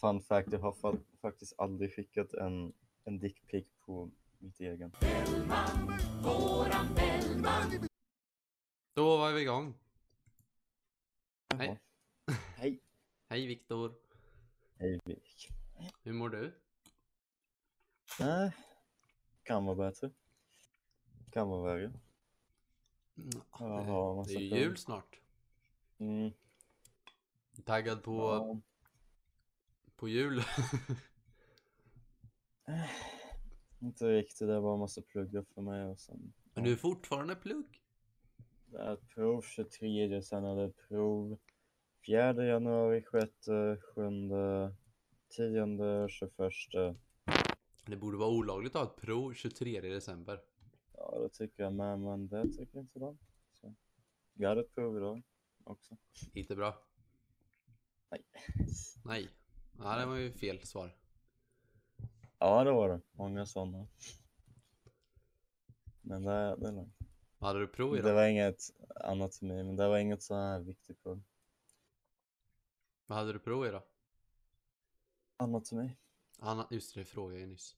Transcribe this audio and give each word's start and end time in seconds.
fun 0.00 0.20
fact, 0.22 0.52
jag 0.52 0.58
har 0.58 0.72
fa- 0.72 1.00
faktiskt 1.20 1.54
aldrig 1.58 1.94
skickat 1.94 2.32
en, 2.34 2.72
en 3.04 3.18
dickpic 3.18 3.66
på 3.80 4.10
mitt 4.38 4.60
egen. 4.60 4.92
Då 8.94 9.16
var 9.16 9.32
vi 9.32 9.40
igång. 9.42 9.74
Jaha. 11.48 11.58
Hej. 11.58 11.80
Hej. 12.56 12.80
Hej 13.28 13.46
Viktor. 13.46 13.94
Hej 14.78 15.00
Vik. 15.04 15.48
Hur 16.02 16.12
mår 16.12 16.28
du? 16.28 16.54
Nej, 18.20 18.52
kan 19.42 19.64
vara 19.64 19.76
bättre. 19.76 20.10
Kan 21.30 21.48
vara 21.48 21.62
värre. 21.62 21.92
Jaha, 23.50 24.10
det 24.10 24.16
massa 24.16 24.30
är 24.32 24.38
ju 24.38 24.56
jul 24.56 24.76
snart. 24.76 25.20
Mm, 25.98 26.30
Taggad 27.64 28.02
på, 28.02 28.12
ja. 28.12 28.60
På 29.96 30.08
jul. 30.08 30.42
Inte 33.80 34.12
riktigt, 34.12 34.48
det 34.48 34.60
var 34.60 34.76
massa 34.76 35.02
pluggar 35.02 35.44
för 35.54 35.62
mig 35.62 35.84
och 35.84 36.00
sen... 36.00 36.32
Men 36.54 36.64
du 36.64 36.72
är 36.72 36.76
fortfarande 36.76 37.36
plugg. 37.36 37.82
Det 38.66 38.78
är 38.78 38.96
prov 38.96 39.42
23, 39.42 40.22
sen 40.22 40.44
är 40.44 40.56
det 40.56 40.72
prov 40.88 41.38
4 42.06 42.46
januari, 42.46 43.04
6, 43.12 43.32
7, 43.94 44.02
10, 45.28 46.08
21. 46.08 46.96
Det 47.86 47.96
borde 47.96 48.16
vara 48.16 48.30
olagligt 48.30 48.76
att 48.76 48.82
ha 48.82 48.90
ett 48.90 49.00
prov 49.00 49.34
23 49.34 49.80
december. 49.80 50.40
Ja, 50.92 51.18
det 51.22 51.28
tycker 51.28 51.62
jag 51.62 51.74
med, 51.74 52.00
men 52.00 52.28
det 52.28 52.48
tycker 52.48 52.78
inte 52.78 52.98
de. 52.98 53.18
Så. 53.52 53.74
Jag 54.34 54.48
hade 54.48 54.60
ett 54.60 54.74
prov 54.74 54.96
idag 54.96 55.22
också. 55.64 55.96
Inte 56.32 56.56
bra. 56.56 56.84
Nej. 58.10 58.24
Nej. 59.04 59.28
Ja, 59.78 59.96
det 59.98 60.06
var 60.06 60.16
ju 60.16 60.32
fel 60.32 60.66
svar. 60.66 60.96
Ja, 62.38 62.64
det 62.64 62.72
var 62.72 62.88
det. 62.88 63.00
Många 63.12 63.46
sådana. 63.46 63.86
Men 66.00 66.22
det, 66.24 66.56
det 66.56 66.68
är 66.68 66.72
lugnt. 66.72 66.96
Vad 67.38 67.48
hade 67.48 67.60
du 67.60 67.66
prov 67.68 67.94
i 67.96 68.00
Det 68.00 68.08
då? 68.08 68.14
var 68.14 68.26
inget 68.26 68.62
annat 68.94 69.36
för 69.36 69.46
mig, 69.46 69.64
men 69.64 69.76
det 69.76 69.88
var 69.88 69.98
inget 69.98 70.22
så 70.22 70.34
här 70.34 70.60
viktigt 70.60 71.02
prov. 71.02 71.22
Vad 73.06 73.18
hade 73.18 73.32
du 73.32 73.38
prov 73.38 73.66
i 73.66 73.70
då? 73.70 73.82
Mig. 75.72 75.96
Anna, 76.38 76.68
just 76.70 76.94
det, 76.94 77.00
det 77.00 77.04
frågade 77.04 77.34
jag 77.34 77.40
ju 77.40 77.46
nyss. 77.46 77.76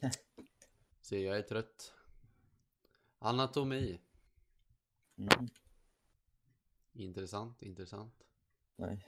Se, 1.00 1.22
jag 1.22 1.38
är 1.38 1.42
trött. 1.42 1.94
Anatomi. 3.18 4.00
Mm. 5.16 5.48
Intressant, 6.92 7.62
intressant. 7.62 8.14
Nej. 8.76 9.06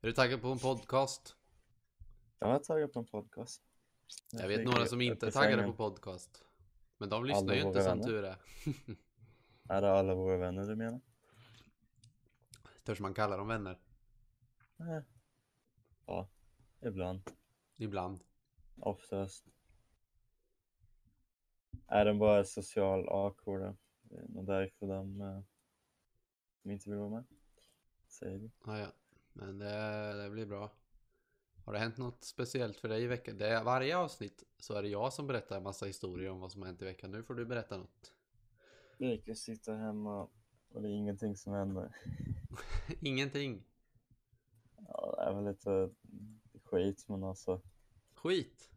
Är 0.00 0.06
du 0.06 0.12
taggad 0.12 0.40
på 0.40 0.48
en 0.48 0.58
podcast? 0.58 1.36
Jag 2.38 2.48
var 2.48 2.58
taggad 2.58 2.92
på 2.92 2.98
en 2.98 3.06
podcast. 3.06 3.62
Jag 4.32 4.48
vet 4.48 4.58
fick 4.58 4.66
några 4.66 4.86
som 4.86 5.00
inte 5.00 5.26
är 5.26 5.30
taggade 5.30 5.62
på 5.62 5.72
podcast. 5.72 6.44
Men 6.98 7.08
de 7.08 7.24
lyssnar 7.24 7.42
Alla 7.42 7.54
ju 7.54 7.62
inte 7.62 7.82
som 7.82 8.02
tur 8.02 8.24
är. 8.24 8.36
Är 9.68 9.82
det 9.82 9.92
alla 9.92 10.14
våra 10.14 10.36
vänner 10.36 10.66
du 10.66 10.76
menar? 10.76 11.00
Törs 12.84 13.00
man 13.00 13.14
kalla 13.14 13.36
dem 13.36 13.48
vänner? 13.48 13.78
Nej. 14.76 15.02
Ja, 16.06 16.28
ibland. 16.80 17.30
Ibland. 17.76 18.24
Oftast. 18.76 19.44
Är 21.86 22.04
den 22.04 22.18
bara 22.18 22.44
social 22.44 23.08
awkward? 23.08 23.76
Det 24.02 24.16
är 24.16 24.28
nog 24.28 24.46
därför 24.46 24.86
de, 24.86 25.20
eh, 25.20 25.40
de 26.62 26.70
inte 26.70 26.90
vill 26.90 26.98
vara 26.98 27.10
med. 27.10 27.24
Säger 28.08 28.38
vi. 28.38 28.50
Ja, 28.66 28.78
ja. 28.78 28.92
Men 29.32 29.58
det, 29.58 30.22
det 30.22 30.30
blir 30.30 30.46
bra. 30.46 30.70
Har 31.66 31.72
det 31.72 31.78
hänt 31.78 31.96
något 31.96 32.24
speciellt 32.24 32.76
för 32.76 32.88
dig 32.88 33.02
i 33.02 33.06
veckan? 33.06 33.38
Det 33.38 33.48
är, 33.48 33.64
varje 33.64 33.96
avsnitt 33.96 34.44
så 34.58 34.74
är 34.74 34.82
det 34.82 34.88
jag 34.88 35.12
som 35.12 35.26
berättar 35.26 35.56
en 35.56 35.62
massa 35.62 35.86
historier 35.86 36.30
om 36.30 36.40
vad 36.40 36.52
som 36.52 36.62
har 36.62 36.66
hänt 36.66 36.82
i 36.82 36.84
veckan. 36.84 37.10
Nu 37.10 37.22
får 37.22 37.34
du 37.34 37.44
berätta 37.44 37.76
något. 37.76 38.12
Lika 38.98 39.34
sitter 39.34 39.76
hemma 39.76 40.28
och 40.68 40.82
det 40.82 40.88
är 40.88 40.92
ingenting 40.92 41.36
som 41.36 41.52
händer. 41.52 41.96
Ingenting. 43.00 43.64
Ja, 44.88 45.14
det 45.18 45.22
är 45.22 45.34
väl 45.34 45.44
lite 45.44 45.90
skit 46.64 47.08
men 47.08 47.24
alltså. 47.24 47.60
Skit. 48.14 48.70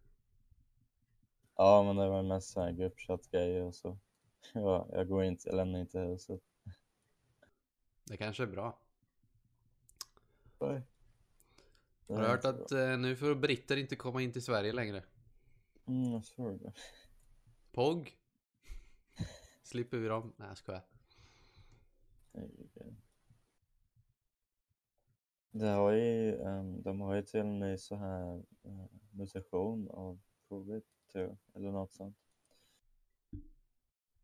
Ja, 1.56 1.84
men 1.84 1.96
det 1.96 2.09
var 2.09 2.24
mest 2.24 2.50
så 2.50 2.62
här 2.62 2.72
gruppchatt-grejer 2.72 3.62
och 3.62 3.75
så. 3.75 3.97
Ja, 4.53 4.88
jag 4.91 5.08
går 5.08 5.24
inte, 5.24 5.50
jag 5.50 5.56
lämnar 5.56 5.80
inte 5.80 6.00
huset. 6.00 6.41
Det 8.03 8.18
kanske 8.18 8.44
är 8.44 8.47
bra. 8.47 8.80
Nej. 10.59 10.81
Det 12.09 12.16
Har 12.16 12.28
hört 12.28 12.46
att 12.46 12.72
eh, 12.72 12.97
nu 12.97 13.16
får 13.16 13.36
britter 13.36 13.78
inte 13.78 13.96
komma 13.96 14.22
in 14.22 14.31
till 14.31 14.44
Sverige 14.44 14.74
längre? 14.74 15.03
Mm, 15.86 16.12
jag 16.12 16.25
såg 16.25 16.59
det. 16.59 16.74
POG? 17.72 18.18
Slipper 19.64 19.97
vi 19.97 20.08
dem? 20.08 20.34
Nej, 20.38 20.47
jag 20.47 20.58
skojar. 20.58 20.81
Herregud. 22.34 22.96
Det 25.52 25.68
har 25.68 25.92
ju, 25.92 26.42
ehm, 26.42 26.81
de 26.81 27.02
har 27.02 27.16
ju 27.16 27.22
till 27.22 27.40
och 27.40 27.46
med 27.46 27.80
så 27.80 27.96
här 27.96 28.36
uh, 28.66 28.86
mutation 29.12 29.90
av 29.90 30.20
covid, 30.47 30.84
tror 31.12 31.24
jag, 31.24 31.38
eller 31.53 31.72
något 31.72 31.91
sånt. 31.91 32.18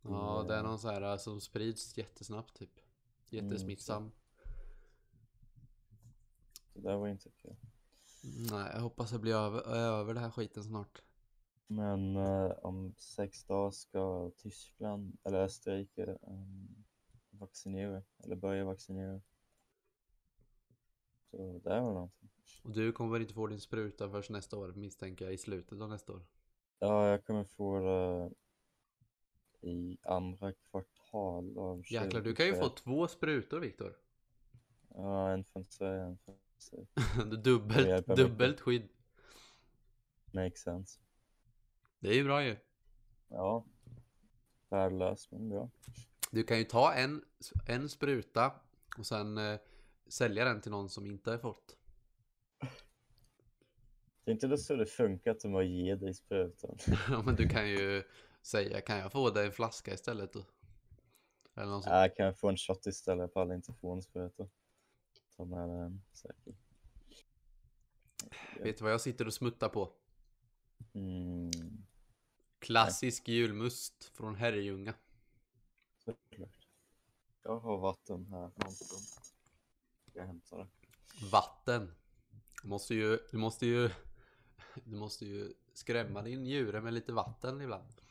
Ja, 0.02 0.46
det 0.48 0.56
är 0.56 0.64
någon 0.64 0.80
så 0.80 0.88
här 0.88 1.02
eh, 1.02 1.18
som 1.18 1.42
sprids 1.42 1.98
jättesnabbt 1.98 2.56
typ. 2.56 2.80
Jättesmittsam. 3.30 4.12
Så 6.74 6.80
det 6.80 6.98
var 6.98 7.08
inte 7.08 7.30
kul. 7.30 7.56
Nej, 8.52 8.72
jag 8.74 8.82
hoppas 8.82 9.12
jag 9.12 9.22
blir 9.22 9.36
över, 9.36 9.76
över 9.76 10.14
det 10.14 10.20
här 10.20 10.32
skiten 10.32 10.64
snart. 10.64 11.02
Men 11.68 12.16
eh, 12.16 12.52
om 12.62 12.94
sex 12.98 13.44
dagar 13.44 13.72
ska 13.72 14.32
Tyskland, 14.38 15.18
eller 15.24 15.44
Österrike, 15.44 16.18
um, 16.22 16.86
vaccinera, 17.30 18.04
eller 18.24 18.36
börja 18.36 18.66
vaccinera. 18.66 19.22
Så 21.32 21.62
det 21.64 21.70
är 21.70 21.82
väl 21.82 21.94
någonting. 21.94 22.30
Och 22.64 22.72
du 22.72 22.92
kommer 22.92 23.12
väl 23.12 23.22
inte 23.22 23.34
få 23.34 23.48
din 23.48 23.60
spruta 23.60 24.10
först 24.10 24.30
nästa 24.30 24.58
år 24.58 24.74
misstänker 24.74 25.26
jag 25.26 25.34
i 25.34 25.38
slutet 25.38 25.82
av 25.82 25.90
nästa 25.90 26.14
år. 26.14 26.26
Ja, 26.80 27.08
jag 27.08 27.26
kommer 27.26 27.44
få 27.44 27.80
det 27.80 28.32
i 29.70 29.98
andra 30.04 30.54
kvartal 30.54 31.58
av 31.58 31.84
Jäklar, 31.92 32.22
du 32.22 32.36
kan 32.36 32.46
ju 32.46 32.52
få 32.52 32.70
2021. 32.70 32.84
två 32.84 33.08
sprutor 33.08 33.60
Viktor. 33.60 33.98
Ja, 34.90 35.32
en 35.32 35.44
från 35.44 35.66
Sverige, 35.66 36.04
en 36.04 36.18
från 36.18 36.36
Dubbelt, 37.44 38.08
dubbelt 38.08 38.60
skydd. 38.60 38.90
Makes 40.32 40.62
sense. 40.62 41.00
Det 42.00 42.10
är 42.10 42.14
ju 42.14 42.24
bra 42.24 42.44
ju. 42.44 42.58
Ja. 43.28 43.66
Värdelös, 44.70 45.32
men 45.32 45.50
bra. 45.50 45.70
Du 46.32 46.44
kan 46.44 46.58
ju 46.58 46.64
ta 46.64 46.94
en, 46.94 47.24
en 47.68 47.90
spruta 47.90 48.52
och 48.98 49.06
sen 49.06 49.38
eh, 49.38 49.60
sälja 50.08 50.46
den 50.46 50.62
till 50.62 50.72
någon 50.72 50.90
som 50.90 51.06
inte 51.06 51.32
har 51.32 51.38
fått. 51.38 51.78
Det 54.24 54.32
är 54.32 54.34
inte 54.34 54.48
det 54.48 54.58
så 54.58 54.76
det 54.76 54.86
funkar 54.86 55.32
att 55.32 55.40
de 55.40 55.52
bara 55.52 55.64
ger 55.64 55.96
dig 55.96 56.14
sprutan. 56.14 56.78
Ja, 57.10 57.22
Men 57.26 57.36
du 57.36 57.50
kan 57.50 57.70
ju 57.70 58.04
säga, 58.42 58.82
kan 58.82 58.98
jag 58.98 59.12
få 59.12 59.30
dig 59.30 59.46
en 59.46 59.52
flaska 59.52 59.94
istället? 59.94 60.36
Eller 60.36 60.46
något 61.66 61.84
sånt. 61.84 61.96
Ja, 61.96 62.10
kan 62.18 62.26
jag 62.26 62.40
få 62.40 62.50
en 62.50 62.58
shot 62.58 62.86
istället? 62.86 63.22
Jag 63.22 63.34
pallar 63.34 63.56
inte 63.56 63.74
få 63.74 63.94
en 63.94 64.02
spruta. 64.02 64.48
Ta 65.38 65.46
med 65.46 65.70
den 65.70 66.02
säkert. 66.14 66.56
Vet 68.60 68.78
du 68.78 68.84
vad 68.84 68.94
jag 68.94 69.02
sitter 69.02 69.28
och 69.28 69.34
smuttar 69.34 69.70
på? 69.70 69.92
Mm, 70.94 71.52
Klassisk 72.60 73.28
julmust 73.28 74.04
från 74.14 74.36
Herrljunga. 74.36 74.94
såklart. 76.06 76.68
Jag 77.44 77.60
har 77.60 77.78
vatten 77.78 78.26
här 78.26 78.52
någonstans. 78.56 79.34
Jag 80.14 80.26
hämta 80.26 80.58
det? 80.58 80.68
Vatten. 81.32 81.92
Du 82.62 82.68
måste 82.68 82.96
ju, 82.96 83.20
du 83.32 83.38
måste 83.38 83.66
ju, 83.66 83.90
du 84.84 84.96
måste 84.96 85.26
ju 85.26 85.54
skrämma 85.74 86.22
din 86.22 86.46
djure 86.46 86.82
med 86.82 86.94
lite 86.94 87.14
vatten 87.14 87.62
ibland. 87.62 88.02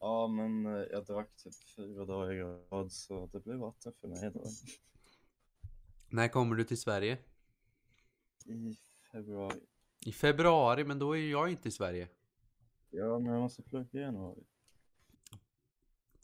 Ja, 0.00 0.28
men 0.28 0.66
eh, 0.66 0.72
jag 0.90 1.04
drack 1.06 1.36
typ 1.36 1.54
fyra 1.76 2.04
dagar 2.04 2.32
i 2.32 2.42
rad 2.42 2.92
så 2.92 3.26
det 3.32 3.40
blir 3.40 3.54
vatten 3.54 3.92
för 4.00 4.08
mig 4.08 4.30
då. 4.34 4.44
När 6.08 6.28
kommer 6.28 6.56
du 6.56 6.64
till 6.64 6.80
Sverige? 6.80 7.18
I 8.44 8.76
februari. 9.12 9.60
I 10.06 10.12
februari, 10.12 10.84
men 10.84 10.98
då 10.98 11.16
är 11.16 11.30
jag 11.30 11.50
inte 11.50 11.68
i 11.68 11.72
Sverige. 11.72 12.08
Ja, 12.90 13.18
men 13.18 13.32
jag 13.32 13.40
måste 13.42 13.62
plugga 13.62 13.98
i 13.98 14.02
januari. 14.02 14.44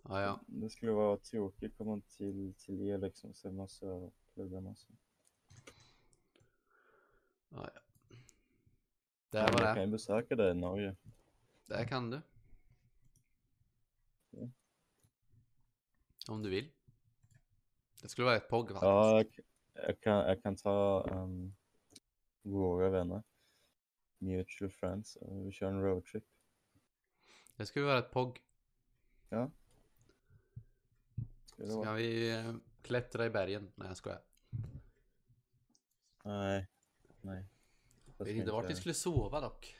Ja, 0.03 0.21
ja. 0.21 0.41
Det 0.47 0.71
skulle 0.71 0.93
vara 0.93 1.17
tråkigt 1.17 1.73
att 1.73 1.79
komma 1.79 2.01
till, 2.17 2.55
till 2.59 2.81
er 2.83 2.99
liksom, 2.99 3.35
så 3.35 3.47
jag 3.47 3.55
måste 3.55 4.11
plugga 4.35 4.61
massa. 4.61 4.93
ja, 7.49 7.71
ja. 7.75 7.81
Det 9.31 9.43
Men 9.43 9.53
var 9.53 9.61
jag 9.61 9.61
kan 9.61 9.77
det. 9.77 9.85
ju 9.85 9.91
besöka 9.91 10.37
dig 10.37 10.51
i 10.51 10.55
Norge. 10.55 10.97
Det 11.67 11.85
kan 11.89 12.11
du. 12.11 12.21
Ja. 14.31 14.49
Om 16.29 16.43
du 16.43 16.51
vill. 16.51 16.71
Det 18.03 18.09
skulle 18.09 18.25
vara 18.25 18.37
ett 18.37 18.49
POG 18.49 18.69
faktiskt. 18.69 18.83
Ja, 18.83 19.17
jag, 19.17 19.27
Jag 19.89 20.01
kan, 20.01 20.17
jag 20.17 20.43
kan 20.43 20.57
ta 20.57 21.09
um, 21.11 21.55
våra 22.43 22.91
vänner. 22.91 23.23
Mutual 24.19 24.71
friends. 24.71 25.17
och 25.17 25.47
vi 25.47 25.53
kör 25.53 25.69
en 25.69 25.83
roadtrip. 25.83 26.25
Det 27.57 27.77
ju 27.77 27.83
vara 27.83 27.99
ett 27.99 28.11
POG. 28.11 28.41
Ja. 29.29 29.51
Ska 31.45 31.67
Ska 31.67 31.93
vi 31.93 32.31
eh, 32.31 32.55
klättra 32.83 33.27
i 33.27 33.31
bergen? 33.31 33.73
Nej 33.75 33.89
jag 33.89 33.97
skojar. 33.97 34.23
Nej. 36.25 36.69
Nej. 37.21 37.45
Jag 38.19 38.25
vet 38.25 38.37
inte 38.37 38.53
vart 38.53 38.71
vi 38.71 38.75
skulle 38.75 38.95
sova 38.95 39.41
dock. 39.41 39.77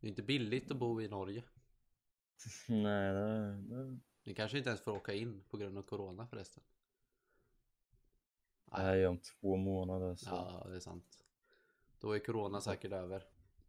Det 0.00 0.06
är 0.06 0.08
inte 0.08 0.22
billigt 0.22 0.70
att 0.70 0.76
bo 0.76 1.00
i 1.00 1.08
Norge. 1.08 1.44
Nej, 2.68 3.12
det, 3.12 3.62
det, 3.62 3.98
Ni 4.24 4.34
kanske 4.34 4.58
inte 4.58 4.70
ens 4.70 4.80
får 4.80 4.92
åka 4.92 5.12
in 5.12 5.42
på 5.50 5.56
grund 5.56 5.78
av 5.78 5.82
corona 5.82 6.26
förresten. 6.26 6.62
det 8.70 8.82
är 8.82 9.06
om 9.06 9.18
två 9.18 9.56
månader 9.56 10.16
så. 10.16 10.30
Ja, 10.30 10.66
det 10.68 10.76
är 10.76 10.80
sant. 10.80 11.24
Då 12.00 12.12
är 12.12 12.18
corona 12.18 12.60
säkert 12.60 12.92
över. 12.92 13.24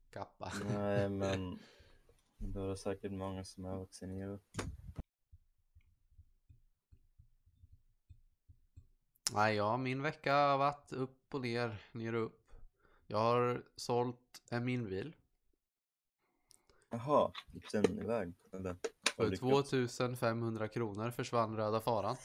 Kappa. 0.10 0.52
Nej, 0.69 1.10
men 1.19 1.60
det 2.38 2.62
är 2.62 2.75
säkert 2.75 3.12
många 3.12 3.44
som 3.44 3.66
är 3.66 3.75
vaccinerade. 3.75 4.40
Nej, 9.34 9.56
ja, 9.56 9.78
min 9.78 10.01
vecka 10.01 10.34
har 10.34 10.58
varit 10.58 10.92
upp 10.92 11.34
och 11.34 11.42
ner, 11.42 11.81
ner 11.92 12.16
och 12.16 12.25
upp. 12.25 12.54
Jag 13.08 13.18
har 13.18 13.63
sålt 13.75 14.42
en 14.50 14.66
minbil 14.66 15.16
Jaha, 16.90 17.31
gick 17.54 17.72
den 17.72 18.00
iväg? 18.00 18.34
Eller? 18.51 18.75
För 19.15 19.23
du 19.23 19.29
lyckats? 19.29 19.69
2500 19.69 20.67
kronor 20.67 21.12
försvann 21.12 21.57
röda 21.57 21.81
faran. 21.81 22.15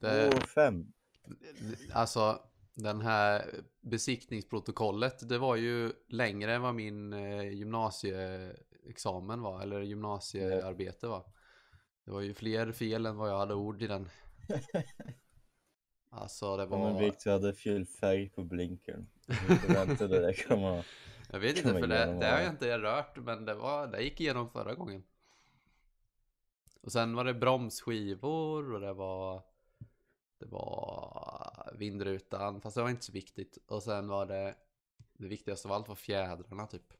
det- 0.00 0.30
Två 0.30 0.40
fem. 0.40 0.92
Alltså, 1.92 2.42
den 2.74 3.00
här 3.00 3.50
besiktningsprotokollet, 3.80 5.28
det 5.28 5.38
var 5.38 5.56
ju 5.56 5.92
längre 6.08 6.54
än 6.54 6.62
vad 6.62 6.74
min 6.74 7.12
eh, 7.12 7.42
gymnasieexamen 7.48 9.40
var, 9.42 9.62
eller 9.62 9.80
gymnasiearbete 9.80 11.06
var. 11.06 11.24
Det 12.04 12.10
var 12.10 12.20
ju 12.20 12.34
fler 12.34 12.72
fel 12.72 13.06
än 13.06 13.16
vad 13.16 13.30
jag 13.30 13.38
hade 13.38 13.54
ord 13.54 13.82
i 13.82 13.86
den. 13.86 14.08
Alltså 16.10 16.56
det 16.56 16.62
Ja, 16.62 16.68
men 16.68 16.80
var... 16.94 17.00
Victor 17.00 17.30
hade 17.30 17.54
full 17.54 17.86
färg 17.86 18.28
på 18.28 18.44
blinkern. 18.44 19.06
Jag 19.26 19.36
förväntade 19.60 20.20
det 20.26 20.34
komma. 20.48 20.84
Jag 21.30 21.40
vet 21.40 21.56
inte 21.56 21.68
för 21.72 21.86
det, 21.86 22.18
det 22.20 22.26
har 22.26 22.40
jag 22.40 22.48
inte 22.52 22.78
rört 22.78 23.16
men 23.16 23.44
det, 23.44 23.54
var, 23.54 23.86
det 23.86 24.02
gick 24.02 24.20
igenom 24.20 24.50
förra 24.50 24.74
gången. 24.74 25.04
Och 26.80 26.92
sen 26.92 27.14
var 27.14 27.24
det 27.24 27.34
bromsskivor 27.34 28.72
och 28.74 28.80
det 28.80 28.92
var 28.92 29.42
Det 30.38 30.46
var 30.46 31.72
vindrutan 31.74 32.60
fast 32.60 32.76
det 32.76 32.82
var 32.82 32.90
inte 32.90 33.04
så 33.04 33.12
viktigt. 33.12 33.58
Och 33.66 33.82
sen 33.82 34.08
var 34.08 34.26
det 34.26 34.54
Det 35.12 35.28
viktigaste 35.28 35.68
av 35.68 35.72
allt 35.74 35.88
var 35.88 35.94
fjädrarna 35.94 36.66
typ. 36.66 36.92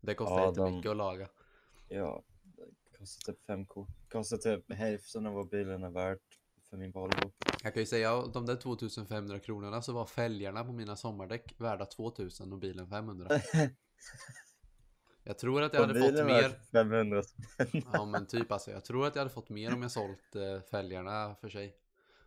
Det 0.00 0.14
kostade 0.14 0.40
Ja, 0.40 0.48
jättemycket 0.48 0.82
de- 0.82 0.88
att 0.90 0.96
laga. 0.96 1.28
Ja, 1.88 2.22
det 2.44 2.98
kostar 2.98 3.32
typ 3.32 3.44
fem 3.46 3.66
kort. 3.66 3.88
Kostar 4.08 4.36
typ 4.36 4.72
hälften 4.72 5.26
av 5.26 5.34
vad 5.34 5.48
bilen 5.48 5.82
är 5.84 5.90
värt 5.90 6.38
för 6.74 6.78
min 6.78 6.90
Volvo. 6.92 7.32
Jag 7.62 7.74
kan 7.74 7.82
ju 7.82 7.86
säga 7.86 8.18
att 8.18 8.32
de 8.32 8.46
där 8.46 8.56
2500 8.56 9.38
kronorna 9.38 9.82
så 9.82 9.92
var 9.92 10.06
fälgarna 10.06 10.64
på 10.64 10.72
mina 10.72 10.96
sommardäck 10.96 11.54
värda 11.58 11.84
2000 11.86 12.52
och 12.52 12.58
bilen 12.58 12.88
500. 12.88 13.28
Jag 15.26 15.38
tror 15.38 15.62
att 15.62 15.74
jag 15.74 15.82
Och 15.82 15.88
hade 15.88 16.00
fått 16.00 16.14
mer. 16.14 16.42
värt 16.42 16.70
500 16.70 17.22
spänn. 17.22 17.82
Ja 17.92 18.04
men 18.04 18.26
typ 18.26 18.52
alltså, 18.52 18.70
jag 18.70 18.84
tror 18.84 19.06
att 19.06 19.14
jag 19.14 19.20
hade 19.20 19.34
fått 19.34 19.48
mer 19.48 19.74
om 19.74 19.82
jag 19.82 19.90
sålt 19.90 20.36
eh, 20.36 20.60
fälgarna 20.70 21.34
för 21.40 21.48
sig. 21.48 21.76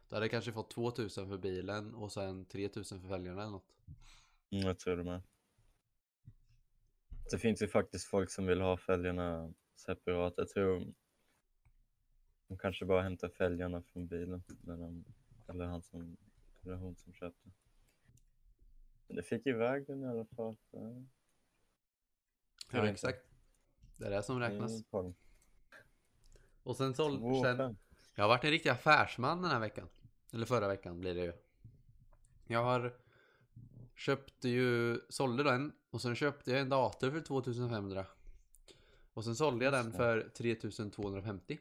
Då 0.09 0.15
hade 0.15 0.23
jag 0.25 0.31
kanske 0.31 0.51
fått 0.51 0.71
2000 0.71 1.29
för 1.29 1.37
bilen 1.37 1.95
och 1.95 2.11
sen 2.11 2.45
3000 2.45 3.01
för 3.01 3.07
fälgarna 3.07 3.41
eller 3.41 3.51
något. 3.51 3.75
Mm, 4.51 4.67
jag 4.67 4.79
tror 4.79 4.97
det 4.97 5.03
med. 5.03 5.21
Det 7.31 7.37
finns 7.37 7.61
ju 7.61 7.67
faktiskt 7.67 8.05
folk 8.07 8.31
som 8.31 8.45
vill 8.45 8.61
ha 8.61 8.77
fälgarna 8.77 9.53
separat. 9.75 10.33
Jag 10.37 10.49
tror 10.49 10.93
de 12.47 12.57
kanske 12.57 12.85
bara 12.85 13.01
hämtar 13.01 13.29
fälgarna 13.29 13.81
från 13.81 14.07
bilen. 14.07 14.43
När 14.61 14.77
de, 14.77 15.05
eller, 15.47 15.65
han 15.65 15.81
som, 15.81 16.17
eller 16.63 16.75
hon 16.75 16.95
som 16.95 17.13
köpte. 17.13 17.49
Men 19.07 19.15
det 19.17 19.23
fick 19.23 19.47
iväg 19.47 19.87
den 19.87 20.03
i 20.03 20.07
alla 20.07 20.25
fall. 20.25 20.55
så- 20.71 21.05
Ja 22.71 22.81
vet 22.81 22.91
exakt. 22.91 23.25
Det 23.97 24.05
är 24.05 24.09
det 24.09 24.23
som 24.23 24.39
räknas. 24.39 24.83
poäng. 24.83 25.15
Och 26.63 26.75
sen 26.77 26.93
såld, 26.95 27.19
Två 27.19 27.43
sen, 27.43 27.77
jag 28.15 28.23
har 28.23 28.29
varit 28.29 28.43
en 28.43 28.51
riktig 28.51 28.69
affärsman 28.69 29.41
den 29.41 29.51
här 29.51 29.59
veckan. 29.59 29.89
Eller 30.33 30.45
förra 30.45 30.67
veckan 30.67 30.99
blir 30.99 31.15
det 31.15 31.21
ju. 31.23 31.33
Jag 32.47 32.63
har 32.63 32.97
köpte 33.95 34.49
ju, 34.49 34.99
sålde 35.09 35.43
den 35.43 35.73
och 35.89 36.01
sen 36.01 36.15
köpte 36.15 36.51
jag 36.51 36.61
en 36.61 36.69
dator 36.69 37.11
för 37.11 37.21
2500. 37.21 38.05
Och 39.13 39.23
sen 39.23 39.35
sålde 39.35 39.65
jag 39.65 39.73
den 39.73 39.91
för 39.91 40.29
3250. 40.29 41.59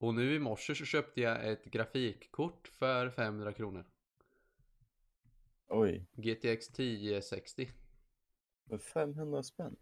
Och 0.00 0.14
nu 0.14 0.34
i 0.34 0.38
morse 0.38 0.74
så 0.74 0.84
köpte 0.84 1.20
jag 1.20 1.48
ett 1.48 1.64
grafikkort 1.64 2.68
för 2.68 3.10
500 3.10 3.52
kronor. 3.52 3.84
Oj, 5.68 6.06
GTX 6.12 6.68
1060. 6.68 7.70
för 8.68 8.78
500 8.78 9.42
spänn? 9.42 9.76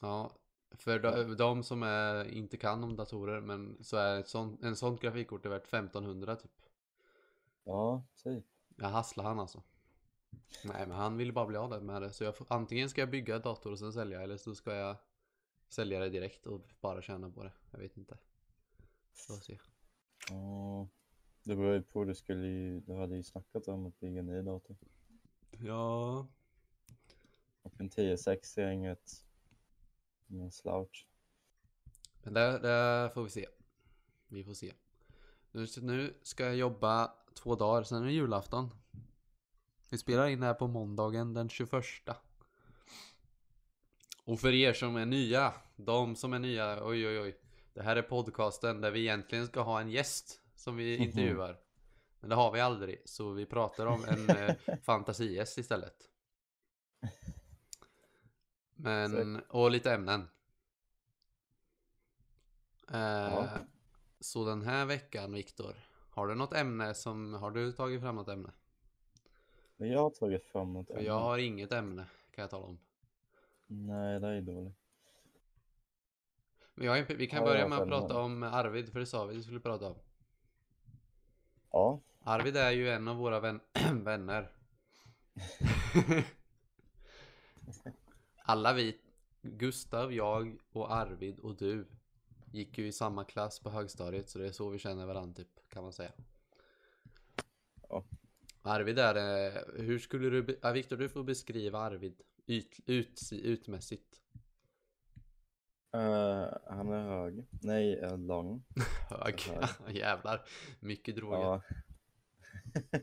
Ja, 0.00 0.38
för 0.70 0.98
de, 0.98 1.36
de 1.36 1.62
som 1.62 1.82
är, 1.82 2.24
inte 2.24 2.56
kan 2.56 2.84
om 2.84 2.96
datorer 2.96 3.40
men 3.40 3.84
så 3.84 3.96
är 3.96 4.20
ett 4.20 4.28
sånt, 4.28 4.62
en 4.62 4.76
sånt 4.76 5.00
grafikkort 5.00 5.46
är 5.46 5.50
värt 5.50 5.66
1500 5.66 6.36
typ. 6.36 6.50
Ja, 7.64 8.04
typ. 8.22 8.44
Jag 8.76 8.88
hasslar 8.88 9.24
han 9.24 9.38
alltså. 9.38 9.62
Nej 10.64 10.86
men 10.86 10.96
han 10.96 11.16
vill 11.16 11.32
bara 11.32 11.46
bli 11.46 11.56
av 11.56 11.84
med 11.84 12.02
det 12.02 12.12
så 12.12 12.24
jag 12.24 12.36
får, 12.36 12.46
antingen 12.50 12.90
ska 12.90 13.00
jag 13.00 13.10
bygga 13.10 13.38
dator 13.38 13.72
och 13.72 13.78
sen 13.78 13.92
sälja 13.92 14.22
eller 14.22 14.36
så 14.36 14.54
ska 14.54 14.74
jag 14.74 14.96
sälja 15.68 16.00
det 16.00 16.08
direkt 16.08 16.46
och 16.46 16.60
bara 16.80 17.02
tjäna 17.02 17.30
på 17.30 17.42
det. 17.42 17.52
Jag 17.70 17.78
vet 17.78 17.96
inte. 17.96 18.18
Får 19.16 19.36
se. 19.36 19.58
Ja, 20.30 20.88
det 21.42 21.56
beror 21.56 21.74
ju 21.74 21.82
på. 21.82 22.04
Du, 22.04 22.14
skulle 22.14 22.46
ju, 22.46 22.80
du 22.80 22.94
hade 22.94 23.16
ju 23.16 23.22
snackat 23.22 23.68
om 23.68 23.86
att 23.86 24.00
bygga 24.00 24.20
en 24.20 24.26
ny 24.26 24.42
dator. 24.42 24.76
Ja. 25.50 26.26
Och 27.62 27.80
en 27.80 27.86
1060 27.86 28.60
är 28.60 28.70
inget, 28.70 29.24
ingen 30.28 30.52
slouch. 30.52 31.06
Men 32.22 32.34
det, 32.34 32.58
det 32.58 33.10
får 33.14 33.22
vi 33.22 33.30
se. 33.30 33.46
Vi 34.28 34.44
får 34.44 34.54
se. 34.54 34.72
Nu, 35.52 35.66
nu 35.82 36.14
ska 36.22 36.44
jag 36.44 36.56
jobba 36.56 37.12
två 37.34 37.54
dagar, 37.54 37.82
sen 37.82 38.02
är 38.02 38.06
det 38.06 38.12
julafton. 38.12 38.70
Vi 39.90 39.98
spelar 39.98 40.26
in 40.26 40.40
det 40.40 40.46
här 40.46 40.54
på 40.54 40.66
måndagen 40.66 41.34
den 41.34 41.48
21. 41.48 41.84
Och 44.24 44.40
för 44.40 44.52
er 44.52 44.72
som 44.72 44.96
är 44.96 45.06
nya, 45.06 45.54
de 45.76 46.16
som 46.16 46.32
är 46.32 46.38
nya, 46.38 46.86
oj 46.86 47.08
oj 47.08 47.20
oj. 47.20 47.36
Det 47.76 47.82
här 47.82 47.96
är 47.96 48.02
podcasten 48.02 48.80
där 48.80 48.90
vi 48.90 49.00
egentligen 49.00 49.46
ska 49.46 49.60
ha 49.60 49.80
en 49.80 49.90
gäst 49.90 50.40
som 50.54 50.76
vi 50.76 50.94
Mhm. 50.98 51.02
intervjuar. 51.08 51.60
Men 52.20 52.30
det 52.30 52.36
har 52.36 52.52
vi 52.52 52.60
aldrig, 52.60 53.02
så 53.04 53.30
vi 53.32 53.46
pratar 53.46 53.86
om 53.86 54.04
en 54.04 54.30
eh, 54.30 54.54
fantasihäst 54.82 55.58
istället. 55.58 56.10
Men, 58.74 59.40
och 59.48 59.70
lite 59.70 59.92
ämnen. 59.92 60.20
Eh, 62.92 62.98
Ja. 62.98 63.48
Så 64.20 64.44
den 64.44 64.62
här 64.62 64.86
veckan, 64.86 65.32
Viktor, 65.32 65.76
har 66.10 66.26
du 66.26 66.34
något 66.34 66.52
ämne 66.52 66.94
som, 66.94 67.34
har 67.34 67.50
du 67.50 67.72
tagit 67.72 68.00
fram 68.00 68.14
något 68.16 68.28
ämne? 68.28 68.52
Jag 69.76 70.00
har 70.02 70.10
tagit 70.10 70.44
fram 70.46 70.72
något 70.72 70.90
ämne. 70.90 71.02
jag 71.02 71.18
har 71.20 71.38
inget 71.38 71.72
ämne, 71.72 72.06
kan 72.30 72.42
jag 72.42 72.50
tala 72.50 72.66
om. 72.66 72.78
Nej, 73.66 74.20
det 74.20 74.26
är 74.26 74.40
dåligt. 74.40 74.85
Jag, 76.76 77.16
vi 77.16 77.26
kan 77.26 77.38
Ja, 77.38 77.44
börja 77.44 77.68
med 77.68 77.78
att 77.78 77.88
prata 77.88 78.18
om 78.18 78.42
Arvid, 78.42 78.92
för 78.92 79.00
det 79.00 79.06
sa 79.06 79.24
vi 79.24 79.32
att 79.32 79.38
vi 79.38 79.42
skulle 79.42 79.60
prata 79.60 79.86
om. 79.86 79.98
Ja, 81.70 82.00
Arvid 82.20 82.56
är 82.56 82.70
ju 82.70 82.90
en 82.90 83.08
av 83.08 83.16
våra 83.16 83.40
vän 83.40 83.60
vänner. 84.04 84.50
Alla 88.42 88.72
vi, 88.72 89.00
Gustav, 89.42 90.12
jag 90.12 90.58
och 90.72 90.92
Arvid 90.94 91.38
och 91.38 91.56
du, 91.56 91.86
gick 92.52 92.78
ju 92.78 92.86
i 92.86 92.92
samma 92.92 93.24
klass 93.24 93.60
på 93.60 93.70
högstadiet 93.70 94.28
så 94.28 94.38
det 94.38 94.46
är 94.46 94.52
så 94.52 94.68
vi 94.68 94.78
känner 94.78 95.06
varandra 95.06 95.34
typ, 95.34 95.68
kan 95.68 95.82
man 95.82 95.92
säga. 95.92 96.12
Ja. 97.88 98.04
Arvid 98.62 98.98
är, 98.98 99.14
eh, 99.16 99.62
hur 99.76 99.98
skulle 99.98 100.30
du, 100.30 100.42
Viktor 100.72 100.96
du 100.96 101.08
får 101.08 101.24
beskriva 101.24 101.78
Arvid 101.78 102.20
ut, 102.46 102.80
ut, 102.86 103.20
utmässigt. 103.32 104.20
Eh, 105.96 106.58
han 106.66 106.92
är 106.92 107.08
hög. 107.08 107.46
Nej, 107.62 107.94
är 107.94 108.16
lång. 108.16 108.64
Hög, 109.10 109.40
Så 109.40 109.52
här. 109.52 109.70
jävlar, 109.90 110.48
mycket 110.80 111.16
droger. 111.16 111.38
Ja. 111.38 111.62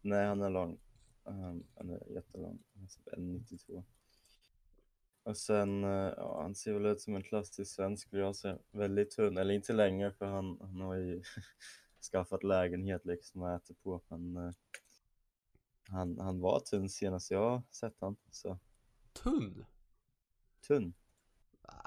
Nej, 0.00 0.26
han 0.26 0.42
är 0.42 0.50
lång. 0.50 0.78
Um, 1.24 1.66
han 1.76 1.90
är 1.90 2.12
jättelång. 2.14 2.58
Han 2.74 2.84
är 2.84 2.88
typ 2.88 3.08
1,92. 3.08 3.84
Och 5.24 5.36
sen, 5.36 5.84
eh, 5.84 6.14
ja, 6.16 6.42
han 6.42 6.54
ser 6.54 6.72
väl 6.72 6.86
ut 6.86 7.00
som 7.00 7.16
en 7.16 7.22
klassisk 7.22 7.74
svensk 7.74 8.06
skulle 8.06 8.22
jag 8.22 8.36
säga. 8.36 8.58
Väldigt 8.70 9.10
tunn, 9.10 9.36
eller 9.36 9.54
inte 9.54 9.72
längre 9.72 10.12
för 10.12 10.26
han, 10.26 10.58
han 10.60 10.80
har 10.80 10.94
ju 10.94 11.22
skaffat 12.12 12.42
lägenhet 12.42 13.04
liksom 13.04 13.42
och 13.42 13.50
äter 13.50 13.74
på. 13.82 14.00
Men 14.08 14.36
eh, 14.36 14.52
han, 15.88 16.18
han 16.18 16.40
var 16.40 16.60
tunn 16.60 16.88
senast 16.88 17.30
jag 17.30 17.62
sett 17.70 17.96
han. 18.00 18.16
Så 18.30 18.58
Tunn? 19.12 19.64
tunn, 20.66 20.94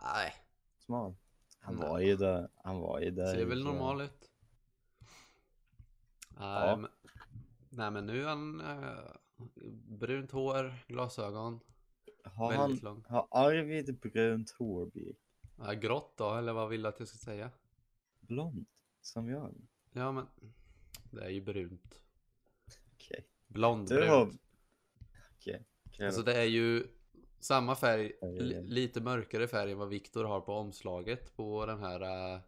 Nej, 0.03 0.33
smal. 0.77 1.15
Han 1.59 1.77
var 1.77 1.99
ju 1.99 2.15
där, 2.15 2.49
han 2.63 2.79
var 2.79 2.99
ju 2.99 3.11
där. 3.11 3.33
ser 3.33 3.45
väl 3.45 3.63
normal 3.63 4.01
ut. 4.01 4.31
Ja. 6.37 6.75
men, 6.75 6.91
nej 7.69 7.91
men 7.91 8.05
nu 8.05 8.23
är 8.23 8.27
han 8.27 8.61
eh, 8.61 9.15
brunt 9.99 10.31
hår, 10.31 10.73
glasögon. 10.87 11.59
Har, 12.23 12.49
väldigt 12.51 12.83
han, 12.83 12.93
lång. 12.93 13.05
har 13.07 13.27
Arvid 13.31 13.99
brunt 13.99 14.51
hår, 14.51 14.85
Birk? 14.85 15.17
Ja, 15.57 15.73
grått 15.73 16.13
då, 16.17 16.33
eller 16.33 16.53
vad 16.53 16.69
vill 16.69 16.81
du 16.81 16.89
att 16.89 16.99
jag 16.99 17.07
ska 17.07 17.17
säga? 17.17 17.51
Blont, 18.19 18.69
som 19.01 19.29
jag? 19.29 19.55
Ja 19.91 20.11
men, 20.11 20.27
det 21.11 21.25
är 21.25 21.29
ju 21.29 21.41
brunt. 21.41 22.01
Okej. 22.93 23.27
Du 23.47 23.53
Blondbrunt. 23.53 24.09
har... 24.09 24.31
Okej. 25.35 25.65
okej 25.85 26.05
Alltså 26.05 26.21
det 26.21 26.37
är 26.37 26.45
ju 26.45 26.87
samma 27.39 27.75
färg, 27.75 28.11
lite 28.63 29.01
mörkare 29.01 29.47
färg 29.47 29.71
än 29.71 29.77
vad 29.77 29.89
Viktor 29.89 30.23
har 30.23 30.41
på 30.41 30.53
omslaget 30.53 31.35
på 31.35 31.65
den 31.65 31.79
här 31.79 32.33
uh, 32.33 32.41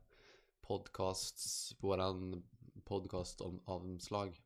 podcasts, 0.61 1.75
våran 1.79 2.43
podcast 2.85 3.41
om 3.41 3.61
omslag. 3.65 4.41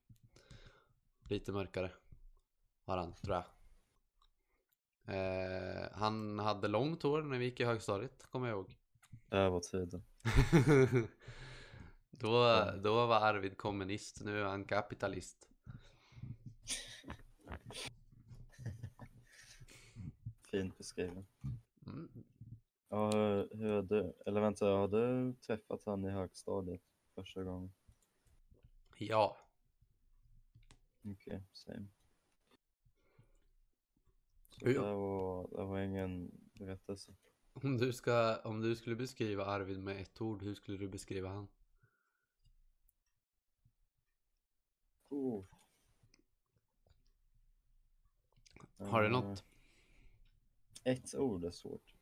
Lite 1.30 1.52
mörkare 1.52 1.92
har 2.86 2.98
han, 2.98 3.14
tror 3.14 3.36
jag. 3.36 3.46
Eh, 5.08 5.90
han 5.92 6.40
hade 6.40 6.68
långt 6.68 7.04
hår 7.04 7.22
när 7.22 7.38
vi 7.38 7.46
gick 7.46 7.60
i 7.60 7.66
högstadiet, 7.66 8.28
kommer 8.32 8.48
jag 8.48 8.56
ihåg. 8.56 8.78
Övertiden. 9.32 10.04
då, 12.12 12.66
då 12.84 13.08
var 13.08 13.22
Arvid 13.22 13.58
kommunist, 13.58 14.22
nu 14.24 14.40
är 14.40 14.44
han 14.44 14.66
kapitalist. 14.66 15.48
Fint 20.52 20.78
beskriven. 20.78 21.26
Mm. 21.88 22.24
Ja, 22.90 23.12
hur- 23.52 23.74
har 23.76 23.82
du, 23.82 24.14
eller 24.26 24.42
vänta, 24.42 24.66
har 24.66 24.88
du 24.88 25.34
träffat 25.34 25.84
han 25.86 26.06
i 26.06 26.10
högstadiet 26.10 26.82
första 27.16 27.44
gången? 27.44 27.74
Ja, 28.98 29.38
Okej, 31.04 31.44
same. 31.52 31.88
Så 34.50 34.66
det, 34.66 34.80
var, 34.80 35.48
det 35.58 35.64
var 35.66 35.80
ingen 35.80 36.32
berättelse. 36.54 37.12
om 37.54 37.78
du, 37.78 37.94
ska, 37.94 38.38
om 38.44 38.62
du 38.62 38.76
skulle 38.76 38.96
beskriva 38.96 39.46
Arvid 39.46 39.80
med 39.84 40.02
ett 40.02 40.22
ord, 40.22 40.44
hur 40.44 40.56
skulle 40.56 40.78
du 40.78 40.88
beskriva 40.88 41.30
han? 41.30 41.48
Oh. 45.10 45.44
Har 48.78 49.02
du 49.02 49.08
Eh, 49.08 49.12
något? 49.12 49.44
Ett 50.84 51.16
ord 51.16 51.46
är 51.46 51.52
svårt. 51.52 51.94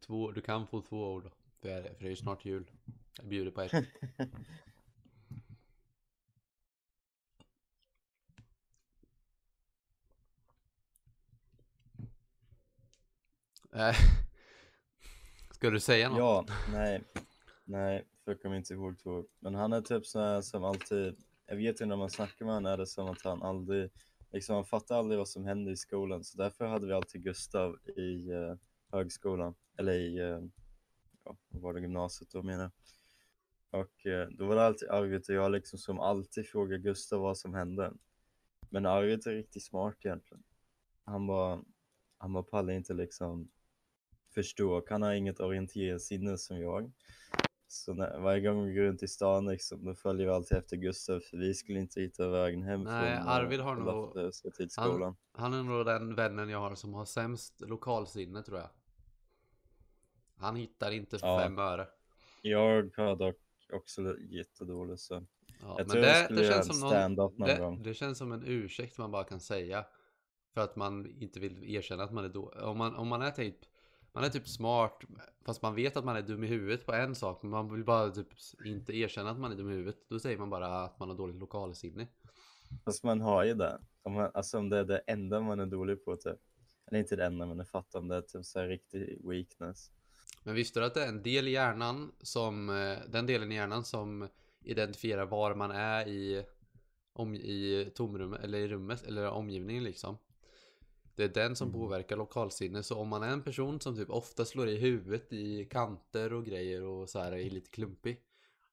Två, 0.00 0.30
du 0.32 0.40
kan 0.40 0.66
få 0.66 0.80
två 0.82 1.12
ord. 1.12 1.30
För, 1.60 1.68
det 1.68 1.74
är- 1.74 1.82
för 1.82 2.00
det 2.00 2.06
är 2.06 2.10
ju 2.10 2.16
snart 2.16 2.44
jul. 2.44 2.70
Jag 3.16 3.26
bjuder 3.28 3.50
på 3.50 3.60
ett. 3.62 3.72
Eh, 13.72 13.94
Ska 15.50 15.70
du 15.70 15.80
säga 15.80 16.08
något? 16.08 16.18
Ja, 16.18 16.46
nej, 16.72 17.02
nej, 17.64 18.04
för 18.24 18.32
jag 18.32 18.42
kommer 18.42 18.56
inte 18.56 18.74
ihåg 18.74 18.98
två 18.98 19.10
ord. 19.10 19.26
Men 19.38 19.54
han 19.54 19.72
är 19.72 19.80
typ 19.80 20.06
så 20.06 20.20
här 20.20 20.40
som 20.40 20.64
alltid, 20.64 21.16
jag 21.46 21.56
vet 21.56 21.80
ju 21.80 21.84
när 21.86 21.96
man 21.96 22.10
snackar 22.10 22.44
med 22.44 22.54
honom 22.54 22.72
är 22.72 22.76
det 22.76 22.86
som 22.86 23.06
att 23.08 23.22
han 23.22 23.42
aldrig, 23.42 23.90
liksom 24.34 24.54
han 24.54 24.64
fattar 24.64 24.98
aldrig 24.98 25.18
vad 25.18 25.28
som 25.28 25.44
händer 25.44 25.72
i 25.72 25.76
skolan. 25.76 26.24
Så 26.24 26.38
därför 26.38 26.66
hade 26.66 26.86
vi 26.86 26.92
alltid 26.92 27.22
Gustav 27.22 27.78
i 27.96 28.30
eh, 28.30 28.54
högskolan, 28.92 29.54
eller 29.76 29.92
i, 29.92 30.18
eh, 30.18 30.40
ja, 31.24 31.36
vad 31.48 31.62
var 31.62 31.74
det, 31.74 31.80
gymnasiet 31.80 32.30
då 32.30 32.42
menar. 32.42 32.70
Och 33.70 34.06
eh, 34.06 34.28
då 34.28 34.46
var 34.46 34.54
det 34.54 34.64
alltid 34.64 34.88
Arvid 34.88 35.24
och 35.28 35.34
jag 35.34 35.52
liksom 35.52 35.78
som 35.78 36.00
alltid 36.00 36.46
frågade 36.46 36.82
Gustav 36.82 37.20
vad 37.20 37.38
som 37.38 37.54
hände. 37.54 37.92
Men 38.70 38.86
Arvid 38.86 39.26
är 39.26 39.34
riktigt 39.34 39.64
smart 39.64 39.96
egentligen. 40.00 40.42
Han 41.04 41.26
bara, 41.26 41.64
han 42.18 42.32
bara 42.32 42.42
pallar 42.42 42.72
inte 42.72 42.94
liksom 42.94 43.50
förstå, 44.34 44.84
han 44.88 45.02
har 45.02 45.12
inget 45.12 45.40
orienteringssinne 45.40 46.38
som 46.38 46.58
jag. 46.58 46.92
Så 47.74 47.94
när, 47.94 48.18
varje 48.18 48.40
gång 48.40 48.64
vi 48.64 48.74
går 48.74 48.82
runt 48.82 49.02
i 49.02 49.08
stan 49.08 49.46
liksom, 49.46 49.84
då 49.84 49.94
följer 49.94 50.26
vi 50.26 50.32
alltid 50.32 50.58
efter 50.58 50.76
Gustav 50.76 51.20
för 51.20 51.36
vi 51.36 51.54
skulle 51.54 51.78
inte 51.80 52.00
hitta 52.00 52.28
vägen 52.28 52.62
hem 52.62 52.82
Nej, 52.82 53.16
från 53.16 53.28
Arvid 53.28 53.60
har 53.60 53.76
nog- 53.76 54.12
till 54.56 54.68
han- 54.76 54.90
skolan. 54.90 55.16
Han 55.32 55.54
är 55.54 55.62
nog 55.62 55.86
den 55.86 56.14
vännen 56.14 56.48
jag 56.48 56.58
har 56.60 56.74
som 56.74 56.94
har 56.94 57.04
sämst 57.04 57.60
lokalsinne 57.60 58.42
tror 58.42 58.58
jag. 58.58 58.68
Han 60.36 60.56
hittar 60.56 60.90
inte 60.90 61.18
för 61.18 61.26
Ja. 61.26 61.40
fem 61.40 61.58
öre. 61.58 61.88
Jag 62.42 62.90
har 62.96 63.16
dock 63.16 63.36
också 63.72 64.16
jättedåligt 64.18 65.00
så. 65.00 65.14
Ja, 65.14 65.24
Jag 65.60 65.76
men 65.78 65.86
tror 65.88 66.02
det, 66.02 66.08
jag 66.08 66.24
skulle 66.24 66.40
det 66.40 66.46
göra 66.46 66.54
känns 66.54 66.68
en 66.68 66.74
som 66.74 66.80
någon, 66.80 66.90
stand-up 66.90 67.38
någon 67.38 67.48
det, 67.48 67.56
gång. 67.58 67.82
det 67.82 67.94
känns 67.94 68.18
som 68.18 68.32
en 68.32 68.42
ursäkt 68.46 68.98
man 68.98 69.10
bara 69.10 69.24
kan 69.24 69.40
säga. 69.40 69.86
För 70.54 70.60
att 70.60 70.76
man 70.76 71.06
inte 71.06 71.40
vill 71.40 71.64
erkänna 71.74 72.02
att 72.04 72.12
man 72.12 72.24
är 72.24 72.28
dålig. 72.28 72.62
Om 72.62 72.78
man, 72.78 72.94
om 72.94 73.08
man 73.08 73.22
är 73.22 73.30
typ 73.30 73.56
man 74.14 74.24
är 74.24 74.28
typ 74.28 74.48
smart 74.48 75.00
fast 75.46 75.62
man 75.62 75.74
vet 75.74 75.96
att 75.96 76.04
man 76.04 76.16
är 76.16 76.22
dum 76.22 76.44
i 76.44 76.46
huvudet 76.46 76.86
på 76.86 76.92
en 76.92 77.14
sak 77.14 77.42
men 77.42 77.50
man 77.50 77.72
vill 77.72 77.84
bara 77.84 78.10
typ 78.10 78.28
inte 78.64 78.96
erkänna 78.96 79.30
att 79.30 79.38
man 79.38 79.52
är 79.52 79.56
dum 79.56 79.70
i 79.70 79.74
huvudet. 79.74 80.08
Då 80.08 80.18
säger 80.18 80.38
man 80.38 80.50
bara 80.50 80.84
att 80.84 80.98
man 80.98 81.08
har 81.08 81.16
dåligt 81.16 81.36
lokalsinne. 81.36 82.06
Fast 82.84 83.04
man 83.04 83.20
har 83.20 83.44
ju 83.44 83.54
det. 83.54 83.80
Om 84.02 84.12
man, 84.12 84.30
alltså 84.34 84.58
om 84.58 84.68
det 84.68 84.78
är 84.78 84.84
det 84.84 84.98
enda 84.98 85.40
man 85.40 85.60
är 85.60 85.66
dålig 85.66 86.04
på 86.04 86.16
typ. 86.16 86.40
Eller 86.86 86.98
inte 86.98 87.16
det 87.16 87.24
enda 87.24 87.46
men 87.46 87.58
jag 87.58 87.68
fattar 87.68 87.98
om 87.98 88.08
det 88.08 88.16
är 88.16 88.20
typ 88.20 88.44
så 88.44 88.60
här 88.60 88.68
riktig 88.68 89.20
weakness. 89.28 89.90
Men 90.42 90.54
visste 90.54 90.80
du 90.80 90.86
att 90.86 90.94
det 90.94 91.04
är 91.04 91.08
en 91.08 91.22
del 91.22 91.48
i 91.48 91.50
hjärnan 91.50 92.12
som 92.20 92.70
eh, 92.70 92.98
den 93.08 93.26
delen 93.26 93.52
i 93.52 93.54
hjärnan 93.54 93.84
som 93.84 94.28
identifierar 94.60 95.26
var 95.26 95.54
man 95.54 95.70
är 95.70 96.08
i 96.08 96.44
om, 97.12 97.34
i 97.34 97.90
tomrummet 97.94 98.40
eller 98.44 98.58
i 98.58 98.68
rummet 98.68 99.02
eller 99.02 99.28
omgivningen 99.28 99.84
liksom. 99.84 100.18
Det 101.16 101.24
är 101.24 101.28
den 101.28 101.56
som 101.56 101.68
Mm. 101.68 101.80
påverkar 101.80 102.16
lokalsinne 102.16 102.82
så 102.82 102.98
om 102.98 103.08
man 103.08 103.22
är 103.22 103.28
en 103.28 103.42
person 103.42 103.80
som 103.80 103.96
typ 103.96 104.10
ofta 104.10 104.44
slår 104.44 104.68
i 104.68 104.76
huvudet 104.76 105.32
i 105.32 105.64
kanter 105.64 106.32
och 106.32 106.44
grejer 106.46 106.82
och 106.82 107.10
så 107.10 107.18
här 107.18 107.32
är 107.32 107.50
lite 107.50 107.70
klumpig. 107.70 108.20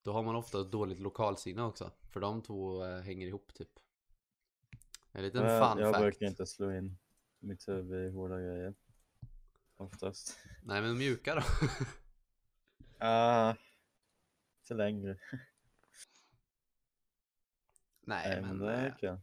Då 0.03 0.13
har 0.13 0.23
man 0.23 0.35
ofta 0.35 0.63
dåligt 0.63 0.99
lokalsinne 0.99 1.61
också. 1.63 1.91
För 2.09 2.19
de 2.19 2.41
två 2.41 2.85
eh, 2.85 3.01
hänger 3.01 3.27
ihop 3.27 3.53
typ. 3.53 3.69
En 5.11 5.23
liten 5.23 5.43
jag 5.45 5.69
fun 5.71 5.81
jag 5.83 5.93
fact. 5.93 6.01
brukar 6.03 6.25
inte 6.25 6.45
slå 6.45 6.71
in 6.71 6.97
mitt 7.39 7.67
huvud 7.67 8.07
i 8.07 8.11
hårda 8.11 8.35
grejer. 8.39 8.73
Oftast. 9.77 10.37
Nej 10.63 10.81
men 10.81 10.97
mjuka 10.97 11.35
då. 11.35 11.41
Ah, 13.03 13.55
inte 14.61 14.73
längre. 14.73 15.17
Nej, 18.01 18.29
Nej, 18.29 18.41
men, 18.41 18.57
men 18.57 18.67
det 18.67 18.73
är 18.73 18.87
eh, 18.87 18.93
okej. 18.95 19.17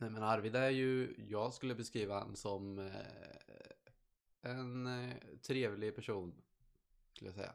Nej 0.00 0.10
men 0.10 0.22
Arvid 0.22 0.56
är 0.56 0.70
ju, 0.70 1.14
jag 1.28 1.54
skulle 1.54 1.74
beskriva 1.74 2.18
han 2.18 2.36
som 2.36 2.78
eh, 2.78 2.92
en 4.42 4.86
eh, 4.86 5.16
trevlig 5.42 5.96
person. 5.96 6.34
Skulle 7.12 7.28
jag 7.28 7.34
säga. 7.34 7.54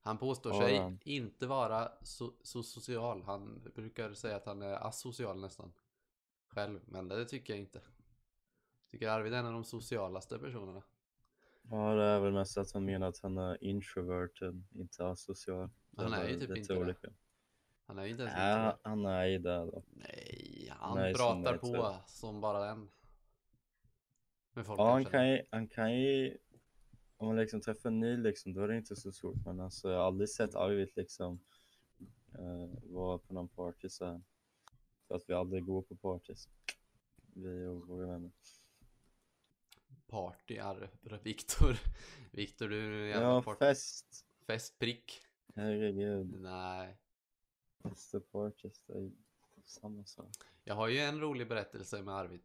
Han 0.00 0.18
påstår 0.18 0.52
Ja, 0.54 0.60
sig 0.60 0.78
han. 0.78 0.98
inte 1.04 1.46
vara 1.46 1.92
så, 2.02 2.32
så 2.42 2.62
social. 2.62 3.22
Han 3.22 3.70
brukar 3.74 4.14
säga 4.14 4.36
att 4.36 4.46
han 4.46 4.62
är 4.62 4.86
asocial 4.86 5.40
nästan. 5.40 5.72
Själv, 6.46 6.80
men 6.86 7.08
det 7.08 7.24
tycker 7.24 7.52
jag 7.52 7.60
inte. 7.60 7.78
Jag 7.78 8.90
tycker 8.90 9.08
Arvid 9.08 9.34
är 9.34 9.38
en 9.38 9.46
av 9.46 9.52
de 9.52 9.64
socialaste 9.64 10.38
personerna. 10.38 10.82
Ja, 11.62 11.94
det 11.94 12.04
är 12.04 12.20
väl 12.20 12.32
mest 12.32 12.58
att 12.58 12.72
han 12.72 12.84
menar 12.84 13.08
att 13.08 13.18
han 13.18 13.38
är 13.38 13.64
introverted, 13.64 14.64
inte 14.74 15.06
asocial. 15.06 15.70
Han 15.96 16.12
är 16.12 16.28
ju 16.28 16.40
typ 16.40 16.56
inte 16.56 16.74
det. 16.74 17.12
Han 17.86 17.98
är 17.98 18.04
ju 18.04 18.10
inte 18.10 18.22
ens 18.22 18.34
Ja, 18.36 18.78
han 18.82 19.06
är 19.06 19.24
ju 19.24 19.38
det 19.38 19.56
då. 19.56 19.82
Nej, 19.90 20.47
han 20.78 20.98
Nej, 20.98 21.14
som 21.14 21.42
pratar 21.42 21.52
jag 21.52 21.60
på 21.60 21.96
som 22.06 22.40
bara 22.40 22.64
den. 22.66 22.90
Med 24.52 24.66
folk 24.66 24.80
Ja, 24.80 24.90
han 24.92 25.04
kan 25.04 25.28
ju, 25.30 25.42
han 25.50 25.68
kan 25.68 25.94
ju, 26.00 26.38
om 27.16 27.26
man 27.26 27.36
liksom 27.36 27.60
träffar 27.60 27.88
en 27.88 28.00
ny 28.00 28.16
liksom, 28.16 28.52
då 28.54 28.60
är 28.62 28.68
det 28.68 28.76
inte 28.76 28.96
så 28.96 29.12
svårt. 29.12 29.36
Men 29.44 29.60
alltså, 29.60 29.90
jag 29.90 29.98
har 29.98 30.06
aldrig 30.06 30.28
sett 30.30 30.54
Arvid 30.54 30.90
liksom 30.96 31.40
uh, 32.38 32.74
vara 32.82 33.18
på 33.18 33.34
någon 33.34 33.48
party 33.48 33.88
så 33.88 34.04
här. 34.06 34.22
För 35.08 35.14
att 35.14 35.24
vi 35.28 35.34
aldrig 35.34 35.64
går 35.64 35.82
på 35.82 35.96
parties. 35.96 36.48
Vi 37.34 37.66
och 37.66 37.88
våra 37.88 38.06
vänner. 38.06 38.30
Party, 40.06 40.58
Ar- 40.58 40.90
Viktor. 41.22 41.76
Viktor, 42.32 42.68
du 42.68 42.94
är 42.96 43.00
en 43.02 43.08
jävla 43.08 43.26
Ja, 43.28 43.42
part- 43.42 43.58
fest. 43.58 44.26
festprick. 44.46 45.20
Herregud. 45.54 46.40
Nej. 46.40 46.98
Fest 47.82 48.14
och 48.14 48.30
parties, 48.30 48.80
det 48.86 48.92
är 48.92 49.10
samma 49.64 50.04
sak. 50.04 50.30
Jag 50.68 50.74
har 50.74 50.88
ju 50.88 50.98
en 50.98 51.20
rolig 51.20 51.48
berättelse 51.48 52.02
med 52.02 52.14
Arvid. 52.14 52.40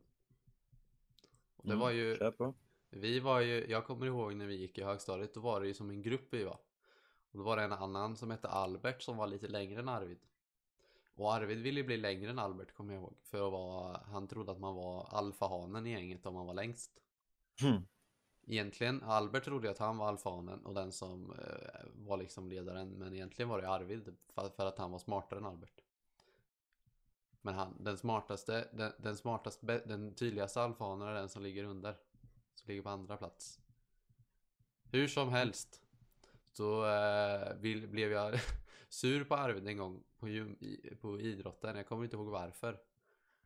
Och 1.55 1.67
det 1.67 1.73
Mm, 1.73 1.79
var 1.79 1.91
ju, 1.91 2.17
på. 2.31 2.53
Vi 2.89 3.19
var 3.19 3.39
ju, 3.39 3.65
jag 3.69 3.85
kommer 3.85 4.05
ihåg 4.05 4.35
när 4.35 4.45
vi 4.45 4.55
gick 4.55 4.77
i 4.77 4.83
högstadiet, 4.83 5.33
då 5.33 5.39
var 5.39 5.61
det 5.61 5.67
ju 5.67 5.73
som 5.73 5.89
en 5.89 6.01
grupp 6.01 6.27
vi 6.33 6.43
var. 6.43 6.59
Och 7.31 7.37
då 7.37 7.43
var 7.43 7.57
det 7.57 7.63
en 7.63 7.71
annan 7.71 8.15
som 8.17 8.31
hette 8.31 8.47
Albert 8.47 9.01
som 9.01 9.17
var 9.17 9.27
lite 9.27 9.47
längre 9.47 9.79
än 9.79 9.89
Arvid. 9.89 10.19
Och 11.15 11.33
Arvid 11.33 11.57
ville 11.61 11.79
ju 11.79 11.85
bli 11.85 11.97
längre 11.97 12.29
än 12.29 12.39
Albert 12.39 12.73
kommer 12.73 12.93
jag 12.93 13.01
ihåg. 13.01 13.17
För 13.23 13.45
att 13.47 13.51
vara, 13.51 14.01
han 14.05 14.27
trodde 14.27 14.51
att 14.51 14.59
man 14.59 14.75
var 14.75 15.07
alfahanen 15.11 15.87
i 15.87 15.91
gänget 15.91 16.25
om 16.25 16.33
man 16.33 16.45
var 16.45 16.53
längst. 16.53 16.91
Hmm. 17.61 17.87
Egentligen, 18.47 19.03
Albert 19.03 19.43
trodde 19.43 19.71
att 19.71 19.77
han 19.79 19.97
var 19.97 20.07
alfahanen 20.07 20.65
och 20.65 20.73
den 20.73 20.91
som 20.91 21.31
eh, 21.31 21.85
var 21.93 22.17
liksom 22.17 22.49
ledaren. 22.49 22.89
Men 22.89 23.13
egentligen 23.13 23.49
var 23.49 23.61
det 23.61 23.69
Arvid 23.69 24.17
för, 24.33 24.49
för 24.49 24.65
att 24.65 24.77
han 24.77 24.91
var 24.91 24.99
smartare 24.99 25.39
än 25.39 25.45
Albert. 25.45 25.82
Men 27.45 27.55
han, 27.55 27.75
den 27.79 27.97
smartaste, 27.97 28.67
den, 28.73 28.91
den 28.97 29.17
smartaste, 29.17 29.83
den 29.85 30.15
tydligaste 30.15 30.61
alfahanen 30.61 31.07
är 31.07 31.13
den 31.13 31.29
som 31.29 31.43
ligger 31.43 31.63
under. 31.63 31.95
Som 32.55 32.67
ligger 32.67 32.81
på 32.81 32.89
andra 32.89 33.17
plats. 33.17 33.59
Hur 34.83 35.07
som 35.07 35.29
helst. 35.29 35.81
Så 36.51 36.85
eh, 36.85 37.55
vill, 37.55 37.87
blev 37.87 38.11
jag 38.11 38.39
sur 38.89 39.23
på 39.23 39.35
Arvid 39.35 39.67
en 39.67 39.77
gång 39.77 40.03
på, 40.19 40.27
gym, 40.27 40.57
i, 40.59 40.95
på 41.01 41.19
idrotten. 41.19 41.75
Jag 41.75 41.87
kommer 41.87 42.03
inte 42.03 42.15
ihåg 42.15 42.27
varför. 42.27 42.79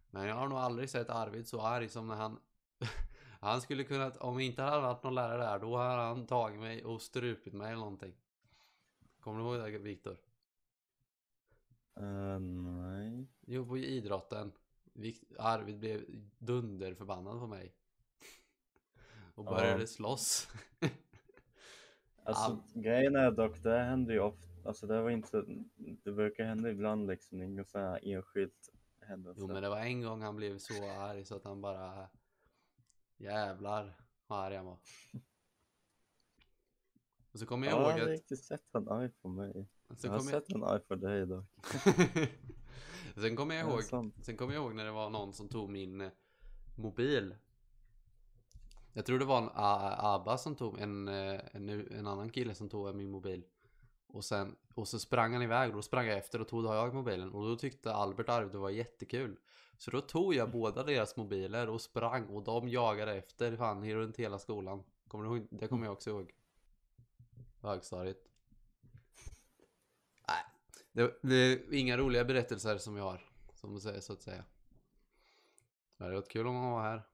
Men 0.10 0.27
jag 0.27 0.36
har 0.36 0.48
nog 0.48 0.58
aldrig 0.58 0.89
sett 0.89 1.10
Arvid 1.10 1.48
så 1.48 1.62
arg 1.62 1.89
som 1.89 2.08
när 2.08 2.16
han 2.16 2.39
Han 3.39 3.62
skulle 3.62 3.84
kunna, 3.84 4.12
om 4.12 4.39
inte 4.39 4.62
han 4.62 4.72
hade 4.72 4.84
varit 4.84 5.04
någon 5.04 5.16
lärare 5.16 5.44
där, 5.44 5.60
då 5.60 5.77
hade 5.77 6.01
han 6.01 6.27
tagit 6.27 6.60
mig 6.60 6.86
och 6.86 7.01
strupit 7.01 7.54
mig 7.54 7.68
eller 7.68 7.80
någonting. 7.80 8.13
Kommer 9.20 9.39
du 9.39 9.46
ihåg 9.46 9.74
det 9.74 9.80
Viktor? 9.80 10.18
Eh, 12.00 12.39
nej. 12.39 13.27
Jo, 13.46 13.66
på 13.66 13.77
idrotten. 13.77 14.51
Arvid 15.38 15.80
blev 15.80 16.06
dunderförbannad 16.38 17.39
på 17.39 17.48
mig. 17.48 17.75
Och 19.36 19.46
Ja. 19.46 19.50
började 19.51 19.88
slåss. 19.88 20.48
Alltså 22.24 22.44
Allt. 22.44 22.74
grejen 22.74 23.16
är 23.16 23.32
dock, 23.32 23.63
det 23.63 23.80
händer 23.80 24.13
ju 24.13 24.20
ofta, 24.20 24.48
alltså 24.66 24.88
det 24.88 25.01
var 25.01 25.10
inte, 25.10 25.44
det 25.77 26.12
brukar 26.12 26.44
hända 26.46 26.70
ibland 26.70 27.08
liksom, 27.08 27.42
inget 27.42 27.70
så 27.70 27.80
här 27.80 28.00
enskilt 28.04 28.70
händelse. 29.01 29.42
Jo, 29.42 29.48
men 29.48 29.63
det 29.63 29.70
var 29.70 29.80
en 29.80 30.01
gång 30.01 30.22
han 30.22 30.36
blev 30.36 30.58
så 30.58 30.89
arg 30.89 31.25
så 31.25 31.36
att 31.36 31.44
han 31.44 31.62
bara... 31.62 32.10
Jävlar 33.18 34.01
vad 34.27 34.39
arg 34.39 34.56
han 34.56 34.66
var. 34.66 34.80
Och 37.32 37.39
så 37.39 37.46
kommer 37.46 37.68
jag 37.68 37.75
ja, 37.75 37.82
jag 37.82 37.89
ihåg 37.89 38.00
har 38.00 38.06
att... 38.08 38.20
riktigt 38.20 38.44
sett 38.44 38.66
han 38.72 38.89
arg 38.89 39.10
på 39.10 39.27
mig. 39.27 39.68
Så 39.96 40.08
jag 40.08 40.12
har 40.12 40.20
kommer 40.20 40.32
jag... 40.32 40.44
sett 40.44 40.51
han 40.53 40.63
arg 40.63 40.79
på 40.79 40.96
dig 40.96 41.25
dock. 41.25 41.46
Sen 43.15 43.36
kommer 43.36 43.56
jag 43.56 43.65
Ja, 43.65 43.72
ihåg, 43.72 44.12
sen 44.22 44.38
kommer 44.38 44.53
jag 44.53 44.63
ihåg 44.63 44.75
när 44.75 44.86
det 44.86 44.91
var 44.91 45.10
någon 45.10 45.34
som 45.34 45.50
tog 45.50 45.70
min 45.70 46.01
eh, 46.01 46.10
mobil. 46.75 47.36
Jag 48.94 49.06
tror 49.06 49.20
det 49.20 49.25
var 49.25 49.38
en 49.38 49.50
Abba 49.53 50.38
som 50.38 50.56
tog 50.56 50.79
en, 50.79 51.08
eh, 51.08 51.39
en, 51.51 51.70
en 51.70 52.08
annan 52.08 52.29
kille 52.29 52.56
som 52.56 52.70
tog 52.70 52.96
min 52.96 53.12
mobil. 53.12 53.44
Och 54.08 54.25
sen, 54.25 54.56
och 54.75 54.88
så 54.88 55.00
sprang 55.00 55.34
han 55.34 55.41
iväg 55.41 55.70
och 55.70 55.75
då 55.75 55.82
sprang 55.82 56.08
jag 56.08 56.17
efter 56.17 56.41
och 56.41 56.48
tog 56.48 56.65
jag 56.65 56.94
mobilen. 56.94 57.32
Och 57.32 57.48
då 57.48 57.56
tyckte 57.56 57.94
Albert 57.94 58.29
Arvid 58.29 58.51
det 58.51 58.58
var 58.58 58.70
jättekul. 58.70 59.38
Så 59.77 59.91
då 59.91 60.01
tog 60.01 60.34
jag 60.34 60.51
båda 60.51 60.84
deras 60.84 61.15
mobiler 61.15 61.70
och 61.70 61.82
sprang 61.82 62.25
och 62.25 62.44
de 62.44 62.70
jagade 62.70 63.13
efter 63.13 63.56
fan 63.56 63.94
runt 63.94 64.17
hela 64.17 64.39
skolan. 64.39 64.84
Kommer 65.08 65.24
du 65.24 65.29
ihåg? 65.29 65.48
Det 65.51 65.67
kommer 65.67 65.86
jag 65.86 65.94
också 65.94 66.10
ihåg. 66.10 66.34
Högstadiet. 67.62 68.24
Det, 70.98 71.20
det 71.22 71.36
är 71.36 71.74
inga 71.74 71.98
roliga 71.98 72.25
berättelser 72.25 72.77
som 72.77 72.98
jag 72.98 73.04
har. 73.04 73.30
Som 73.54 73.74
du 73.74 73.80
säger 73.80 74.00
så 74.01 74.13
att 74.13 74.22
säga. 74.22 74.46
Det 75.98 76.04
hade 76.04 76.16
varit 76.16 76.30
kul 76.30 76.48
om 76.48 76.56
han 76.56 76.72
var 76.72 76.82
här. 76.82 77.08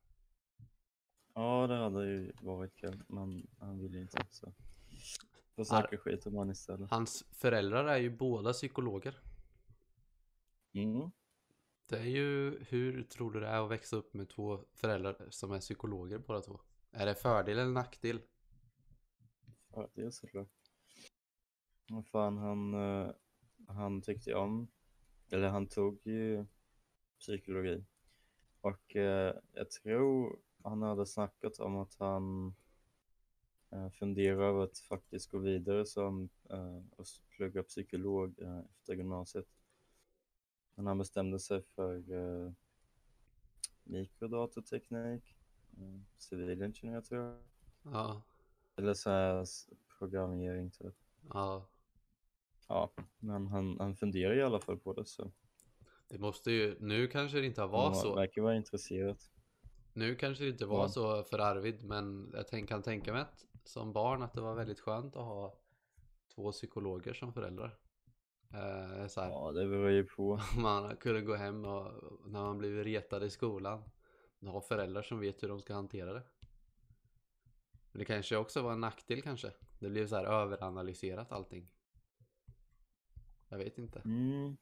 Ja, 1.33 1.67
det 1.67 1.75
hade 1.75 2.05
ju 2.05 2.33
varit 2.41 2.75
kul, 2.75 3.03
men 3.07 3.47
han 3.59 3.79
ville 3.79 4.01
inte 4.01 4.25
så. 4.29 4.53
Får 5.55 5.63
snacka 5.63 5.97
skit 5.97 6.25
om 6.25 6.35
han 6.35 6.49
istället. 6.49 6.91
Hans 6.91 7.25
föräldrar 7.31 7.85
är 7.85 7.97
ju 7.97 8.17
båda 8.17 8.53
psykologer. 8.53 9.19
Mm. 10.73 11.11
Det 11.89 11.97
är 11.97 12.05
ju, 12.05 12.63
hur 12.63 13.03
tror 13.03 13.31
du 13.31 13.39
det 13.39 13.47
är 13.47 13.61
att 13.65 13.71
växa 13.71 13.95
upp 13.95 14.13
med 14.13 14.29
två 14.29 14.65
föräldrar 14.73 15.27
som 15.29 15.51
är 15.51 15.59
psykologer 15.59 16.17
båda 16.17 16.41
två? 16.41 16.59
Är 16.91 17.05
det 17.05 17.15
fördel 17.15 17.57
eller 17.57 17.71
nackdel? 17.71 18.21
Är 19.95 20.09
såklart. 20.09 20.49
Vad 21.89 22.07
fan, 22.07 22.37
han, 22.37 22.73
eh, 22.73 23.11
han 23.67 24.01
tyckte 24.01 24.33
om, 24.35 24.67
eller 25.29 25.49
han 25.49 25.67
tog 25.67 25.99
ju 26.03 26.45
psykologi. 27.19 27.85
Och 28.61 28.95
eh, 28.95 29.35
jag 29.53 29.71
tror 29.71 30.39
han 30.63 30.81
hade 30.81 31.05
snackat 31.05 31.59
om 31.59 31.75
att 31.75 31.95
han 31.99 32.55
eh, 33.69 33.89
funderar 33.89 34.41
över 34.41 34.63
att 34.63 34.77
faktiskt 34.79 35.31
gå 35.31 35.37
vidare 35.37 35.85
som 35.85 36.29
eh, 36.49 36.81
och 36.95 37.05
plugga 37.29 37.63
psykolog 37.63 38.39
eh, 38.41 38.59
efter 38.59 38.93
gymnasiet. 38.93 39.47
Men 40.75 40.87
han 40.87 40.97
bestämde 40.97 41.39
sig 41.39 41.61
för 41.61 42.11
eh, 42.11 42.51
mikrodatorteknik, 43.83 45.37
eh, 45.77 45.99
civilingenjör 46.17 47.01
tror 47.01 47.21
jag. 47.21 47.39
Ja, 47.83 48.21
Eller 48.75 48.93
så 48.93 49.09
här 49.09 49.45
programmering 49.99 50.71
typ. 50.71 50.95
ja. 51.33 51.65
Ja, 52.67 52.93
men 53.19 53.47
han, 53.47 53.77
han 53.79 53.95
funderar 53.95 54.35
i 54.35 54.41
alla 54.41 54.59
fall 54.59 54.77
på 54.77 54.93
det 54.93 55.05
så. 55.05 55.31
Det 56.09 56.19
måste 56.19 56.51
ju, 56.51 56.77
nu 56.79 57.07
kanske 57.07 57.39
det 57.39 57.45
inte 57.45 57.65
var 57.65 57.85
han 57.85 57.95
så. 57.95 58.15
verkar 58.15 58.41
vara 58.41 58.55
intresserad. 58.55 59.17
Nu 59.93 60.15
kanske 60.15 60.43
det 60.43 60.49
inte 60.49 60.65
var 60.65 60.81
Ja. 60.83 60.89
så 60.89 61.23
för 61.23 61.39
Arvid, 61.39 61.83
men 61.83 62.31
jag 62.33 62.47
tänk, 62.47 62.69
kan 62.69 62.81
tänka 62.83 63.13
mig 63.13 63.21
att 63.21 63.45
som 63.63 63.93
barn 63.93 64.21
att 64.21 64.33
det 64.33 64.41
var 64.41 64.55
väldigt 64.55 64.79
skönt 64.79 65.15
att 65.15 65.23
ha 65.25 65.59
två 66.35 66.51
psykologer 66.51 67.13
som 67.13 67.33
föräldrar. 67.33 67.77
Eh, 68.53 69.07
så 69.07 69.21
här, 69.21 69.29
Ja, 69.29 69.51
det 69.51 69.67
beror 69.67 69.89
ju 69.89 70.03
på. 70.03 70.39
Man 70.57 70.95
kunde 70.95 71.21
gå 71.21 71.35
hem 71.35 71.65
och 71.65 71.91
när 72.25 72.41
man 72.41 72.57
blev 72.57 72.83
retad 72.83 73.23
i 73.23 73.29
skolan 73.29 73.83
ha 74.45 74.61
föräldrar 74.61 75.01
som 75.01 75.19
vet 75.19 75.43
hur 75.43 75.47
de 75.47 75.59
ska 75.59 75.73
hantera 75.73 76.13
det. 76.13 76.23
Men 77.91 77.99
det 77.99 78.05
kanske 78.05 78.37
också 78.37 78.61
var 78.61 78.71
en 78.71 78.79
nackdel 78.79 79.21
kanske. 79.21 79.51
Det 79.79 79.89
blev 79.89 80.07
så 80.07 80.15
här 80.15 80.25
överanalyserat 80.25 81.31
allting. 81.31 81.69
Jag 83.53 83.57
vet 83.57 83.77
inte. 83.77 83.99
Mm. 84.05 84.57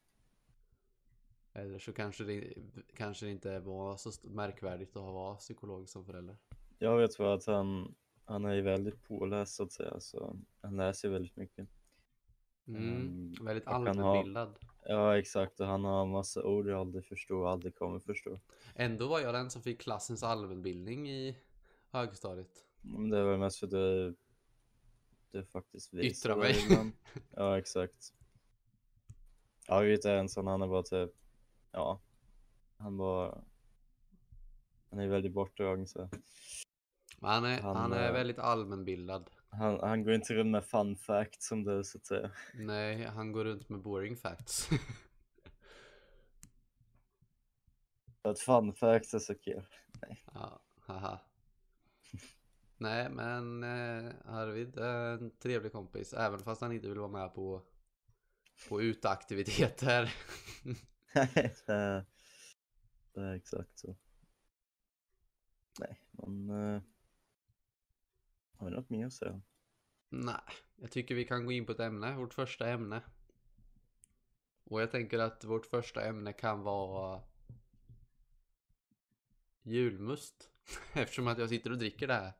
Eller 1.54 1.80
så 1.80 1.94
kanske 1.94 2.24
det, 2.24 2.54
kanske 2.96 3.26
det 3.26 3.32
inte 3.32 3.60
var 3.60 3.98
så 3.98 4.12
märkvärdigt 4.24 4.96
att 4.96 5.04
vara 5.04 5.36
psykolog 5.36 5.90
som 5.90 6.06
förälder. 6.06 6.38
Jag 6.80 6.98
vet 6.98 7.18
bara 7.18 7.34
att 7.34 7.46
han, 7.46 7.96
han 8.26 8.46
är 8.46 8.54
ju 8.54 8.62
väldigt 8.62 9.04
påläst 9.04 9.56
så 9.56 9.64
att 9.64 9.72
säga, 9.72 10.00
så 10.00 10.40
han 10.62 10.78
läser 10.78 11.10
väldigt 11.10 11.36
mycket. 11.36 11.68
Mm, 12.68 12.84
Mm, 12.84 13.46
väldigt 13.46 13.68
allmänbildad. 13.68 14.60
Ja, 14.86 15.18
exakt, 15.18 15.60
och 15.60 15.68
han 15.68 15.86
har 15.86 16.04
en 16.04 16.10
massa 16.12 16.44
ord 16.44 16.68
jag 16.68 16.80
aldrig 16.80 17.06
förstår 17.06 17.44
och 17.44 17.50
aldrig 17.50 17.76
kommer 17.76 18.00
förstå. 18.00 18.40
Ändå 18.76 19.08
var 19.08 19.20
jag 19.20 19.34
den 19.34 19.50
som 19.50 19.62
fick 19.62 19.82
klassens 19.82 20.24
allmänbildning 20.24 21.10
i 21.10 21.38
högstadiet. 21.90 22.66
Men 22.82 23.10
det 23.10 23.24
väl 23.24 23.40
mest 23.40 23.60
för 23.60 23.68
att 23.68 23.72
det, 23.72 24.14
det 25.32 25.46
faktiskt 25.46 25.94
visar 25.94 26.30
Yttra 26.30 26.36
mig. 26.36 26.56
Ja, 27.32 27.58
exakt. 27.58 28.14
Är 29.68 30.08
en 30.08 30.30
sån, 30.30 30.48
han 30.48 30.62
är 30.62 30.68
bara 30.68 30.84
typ, 30.84 31.12
ja, 31.72 32.02
han 32.78 32.98
bara, 32.98 33.44
han 34.90 35.00
är 35.00 35.08
väldigt 35.08 35.34
bortdragen 35.34 35.88
så. 35.88 36.10
Han 37.22 37.46
är, 37.46 37.62
Han, 37.62 37.76
han 37.76 37.94
är 37.94 38.08
eh, 38.08 38.14
väldigt 38.14 38.40
allmänbildad. 38.40 39.30
Han, 39.50 39.80
han 39.80 40.04
går 40.04 40.14
inte 40.14 40.34
runt 40.34 40.52
med 40.52 40.66
fun 40.66 40.96
facts 40.96 41.48
som 41.48 41.64
du 41.64 41.84
så 41.84 41.98
att 41.98 42.06
säga. 42.06 42.32
Nej, 42.54 43.06
han 43.06 43.32
går 43.32 43.46
runt 43.46 43.70
med 43.70 43.82
boring 43.82 44.18
facts. 44.18 44.70
Att 48.22 48.40
fun 48.40 48.74
facts 48.74 49.14
är 49.14 49.20
så 49.20 49.36
kul. 49.36 49.66
ja, 50.34 50.62
haha. 50.80 51.20
Nej, 52.78 53.10
men 53.10 53.64
eh, 53.64 54.12
Arvid 54.26 54.78
är 54.78 55.14
en 55.14 55.32
trevlig 55.32 55.72
kompis, 55.72 56.14
även 56.14 56.40
fast 56.40 56.62
han 56.62 56.72
inte 56.72 56.88
vill 56.88 57.00
vara 57.00 57.12
med 57.12 57.34
på, 57.34 57.62
på 58.70 58.82
uteaktiviteter. 58.82 60.14
Det 61.66 61.74
är, 61.74 62.06
det 63.14 63.22
är 63.22 63.34
exakt 63.36 63.80
så. 63.80 63.96
Nej, 65.80 66.02
men 66.12 66.50
eh, 66.50 66.82
har 68.58 68.66
vi 68.70 68.72
något 68.76 68.90
mer 68.90 69.06
att 69.06 69.14
säga? 69.14 69.42
Nej, 70.10 70.42
jag 70.76 70.92
tycker 70.92 71.16
vi 71.16 71.26
kan 71.26 71.46
gå 71.46 71.52
in 71.52 71.66
på 71.66 71.72
ett 71.72 71.80
ämne, 71.80 72.16
vårt 72.16 72.34
första 72.34 72.70
ämne. 72.70 73.02
Och 74.64 74.82
jag 74.82 74.92
tänker 74.92 75.20
att 75.20 75.44
vårt 75.44 75.66
första 75.66 76.06
ämne 76.06 76.34
kan 76.34 76.62
vara 76.62 77.24
julmust. 79.64 80.50
Eftersom 80.94 81.28
att 81.28 81.38
jag 81.38 81.50
sitter 81.50 81.72
och 81.72 81.78
dricker 81.78 82.08
det 82.08 82.14
här. 82.14 82.34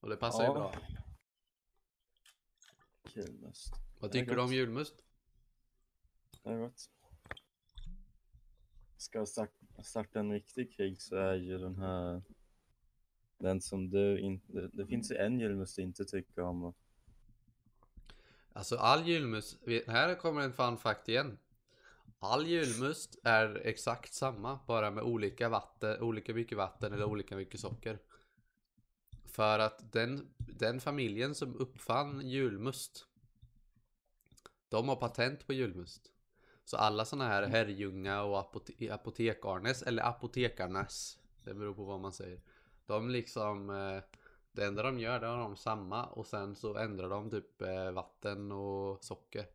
Och 0.00 0.08
det 0.08 0.16
passar 0.16 0.40
ju 0.42 0.46
Ja. 0.48 0.54
bra. 0.54 0.74
Kul 3.04 3.32
mest. 3.32 3.74
Vad 4.00 4.12
tycker 4.12 4.34
du 4.34 4.40
om 4.42 4.52
julmust? 4.52 5.03
Det 6.44 6.50
är 6.50 6.58
gott. 6.58 6.90
Ska 8.96 9.18
jag 9.18 9.28
starta, 9.84 10.20
en 10.20 10.32
riktig 10.32 10.76
krig 10.76 11.02
så 11.02 11.16
är 11.16 11.34
ju 11.34 11.58
den 11.58 11.76
här 11.76 12.22
Den 13.38 13.60
som 13.60 13.90
du 13.90 14.20
inte, 14.20 14.70
det 14.72 14.86
finns 14.86 15.10
ju 15.10 15.16
en 15.16 15.40
julmust 15.40 15.76
du 15.76 15.82
inte 15.82 16.04
tycker 16.04 16.42
om. 16.42 16.64
Och, 16.64 16.76
Alltså 18.52 18.76
all 18.76 19.08
julmust, 19.08 19.58
här 19.86 20.14
kommer 20.14 20.40
en 20.40 20.52
fun 20.52 20.78
fact 20.78 21.08
igen. 21.08 21.38
All 22.18 22.46
julmust 22.46 23.18
är 23.24 23.62
exakt 23.64 24.14
samma, 24.14 24.58
bara 24.66 24.90
med 24.90 25.04
olika 25.04 25.48
vatten, 25.48 26.00
olika 26.00 26.34
mycket 26.34 26.58
vatten 26.58 26.92
eller 26.92 27.04
olika 27.04 27.36
mycket 27.36 27.60
socker. 27.60 27.98
För 29.24 29.58
att 29.58 29.92
den, 29.92 30.34
den 30.38 30.80
familjen 30.80 31.34
som 31.34 31.56
uppfann 31.56 32.28
julmust, 32.28 33.06
de 34.68 34.88
har 34.88 34.96
patent 34.96 35.46
på 35.46 35.52
julmust. 35.52 36.13
Så 36.64 36.76
alla 36.76 37.04
såna 37.04 37.24
här 37.24 37.42
Herrljunga 37.42 38.22
och 38.22 38.38
apote 38.38 38.94
apotekarnes, 38.94 39.82
eller 39.82 40.02
apotekarnas, 40.02 41.18
det 41.44 41.54
beror 41.54 41.74
på 41.74 41.84
vad 41.84 42.00
man 42.00 42.12
säger. 42.12 42.40
De 42.86 43.10
liksom, 43.10 43.70
eh, 43.70 44.02
det 44.52 44.64
enda 44.64 44.82
de 44.82 44.98
gör, 44.98 45.20
det 45.20 45.26
har 45.26 45.38
de 45.38 45.56
samma 45.56 46.06
och 46.06 46.26
sen 46.26 46.56
så 46.56 46.76
ändrar 46.76 47.08
de 47.08 47.30
typ 47.30 47.62
eh, 47.62 47.90
vatten 47.90 48.52
och 48.52 49.04
socker. 49.04 49.46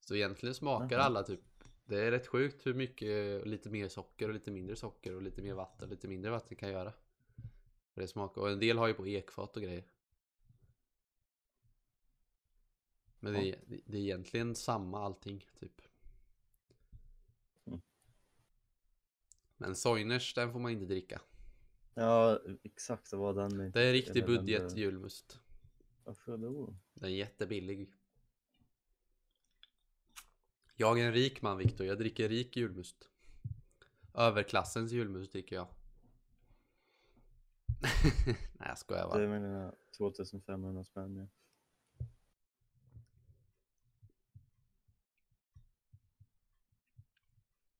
Så 0.00 0.14
egentligen 0.14 0.54
smakar 0.54 0.98
alla 0.98 1.22
typ, 1.22 1.40
det 1.84 2.00
är 2.00 2.10
rätt 2.10 2.26
sjukt 2.26 2.66
hur 2.66 2.74
mycket, 2.74 3.46
lite 3.46 3.70
mer 3.70 3.88
socker 3.88 4.28
och 4.28 4.34
lite 4.34 4.50
mindre 4.50 4.76
socker 4.76 5.14
och 5.14 5.22
lite 5.22 5.42
mer 5.42 5.54
vatten, 5.54 5.88
lite 5.88 6.08
mindre 6.08 6.30
vatten 6.30 6.56
kan 6.56 6.70
göra. 6.70 6.92
Det 7.94 8.08
smakar, 8.08 8.40
och 8.40 8.50
en 8.50 8.60
del 8.60 8.78
har 8.78 8.88
ju 8.88 8.94
på 8.94 9.06
ekfat 9.06 9.56
och 9.56 9.62
grejer. 9.62 9.84
Men 13.20 13.32
det, 13.32 13.48
är, 13.48 13.56
det 13.66 13.96
är 13.96 14.02
egentligen 14.02 14.54
samma 14.54 15.04
allting, 15.04 15.46
typ. 15.60 15.80
Men 19.56 19.74
Soiners, 19.76 20.34
den 20.34 20.52
får 20.52 20.60
man 20.60 20.72
inte 20.72 20.84
dricka. 20.86 21.20
ja, 21.94 22.40
exakt 22.62 23.10
det 23.10 23.16
var 23.16 23.34
den. 23.34 23.70
Det 23.70 23.82
är 23.82 23.92
riktig 23.92 24.26
budget 24.26 24.76
julmust. 24.76 25.40
Varför 26.04 26.36
då? 26.38 26.76
Den 26.94 27.10
är 27.10 27.14
jättebillig. 27.14 27.92
Jag 30.76 31.00
är 31.00 31.06
en 31.06 31.12
rik 31.12 31.42
man 31.42 31.58
Viktor, 31.58 31.86
jag 31.86 31.98
dricker 31.98 32.28
rik 32.28 32.56
julmust. 32.56 33.08
Överklassens 34.14 34.92
julmust 34.92 35.32
dricker 35.32 35.56
jag. 35.56 35.68
Nej 38.26 38.68
jag 38.68 38.78
skojar 38.78 39.02
Det 39.02 39.08
bara. 39.08 39.22
är 39.22 39.28
mina 39.40 39.74
2500 39.96 40.84
spänn. 40.84 41.16
Ja. 41.16 41.26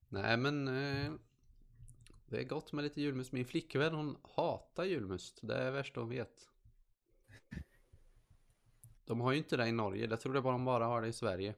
Nej 0.09 0.37
men 0.37 0.67
eh, 0.67 1.13
Det 2.35 2.41
är 2.41 2.45
gott 2.45 2.73
med 2.73 2.83
lite 2.83 3.01
julmust. 3.01 3.31
Min 3.31 3.45
flickvän 3.45 3.93
hon 3.93 4.17
hatar 4.23 4.83
julmust. 4.83 5.39
Det 5.43 5.55
är 5.55 5.71
värsta 5.71 5.99
hon 5.99 6.09
vet. 6.09 6.49
De 9.05 9.21
har 9.21 9.31
ju 9.31 9.37
inte 9.37 9.57
det 9.57 9.67
i 9.67 9.71
Norge. 9.71 10.07
Jag 10.09 10.21
tror 10.21 10.33
det 10.33 10.41
bara 10.41 10.51
de 10.51 10.65
bara 10.65 10.85
har 10.85 11.01
det 11.01 11.07
i 11.07 11.13
Sverige. 11.13 11.55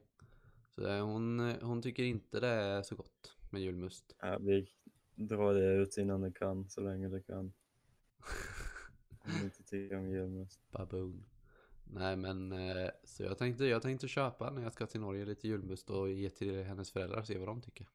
Så 0.70 0.80
det, 0.80 1.00
hon, 1.00 1.54
hon 1.62 1.82
tycker 1.82 2.02
inte 2.02 2.40
det 2.40 2.48
är 2.48 2.82
så 2.82 2.96
gott 2.96 3.36
med 3.50 3.62
julmust. 3.62 4.16
Ja, 4.20 4.38
vi 4.40 4.68
drar 5.14 5.54
det 5.54 5.74
ut 5.74 5.98
innan 5.98 6.20
det 6.20 6.32
kan, 6.32 6.68
så 6.68 6.80
länge 6.80 7.08
det 7.08 7.22
kan. 7.22 7.38
Om 9.08 9.30
du 9.38 9.44
inte 9.44 9.62
tycker 9.62 9.96
om 9.96 10.10
julmust. 10.10 10.70
Baboon. 10.70 11.24
Nej 11.84 12.16
men 12.16 12.52
eh, 12.52 12.90
så 13.04 13.22
jag 13.22 13.38
tänkte, 13.38 13.64
jag 13.64 13.82
tänkte 13.82 14.08
köpa 14.08 14.50
när 14.50 14.62
jag 14.62 14.72
ska 14.72 14.86
till 14.86 15.00
Norge 15.00 15.24
lite 15.24 15.48
julmust 15.48 15.90
och 15.90 16.10
ge 16.10 16.30
till 16.30 16.64
hennes 16.64 16.90
föräldrar 16.90 17.18
och 17.18 17.26
se 17.26 17.38
vad 17.38 17.48
de 17.48 17.60
tycker. 17.60 17.86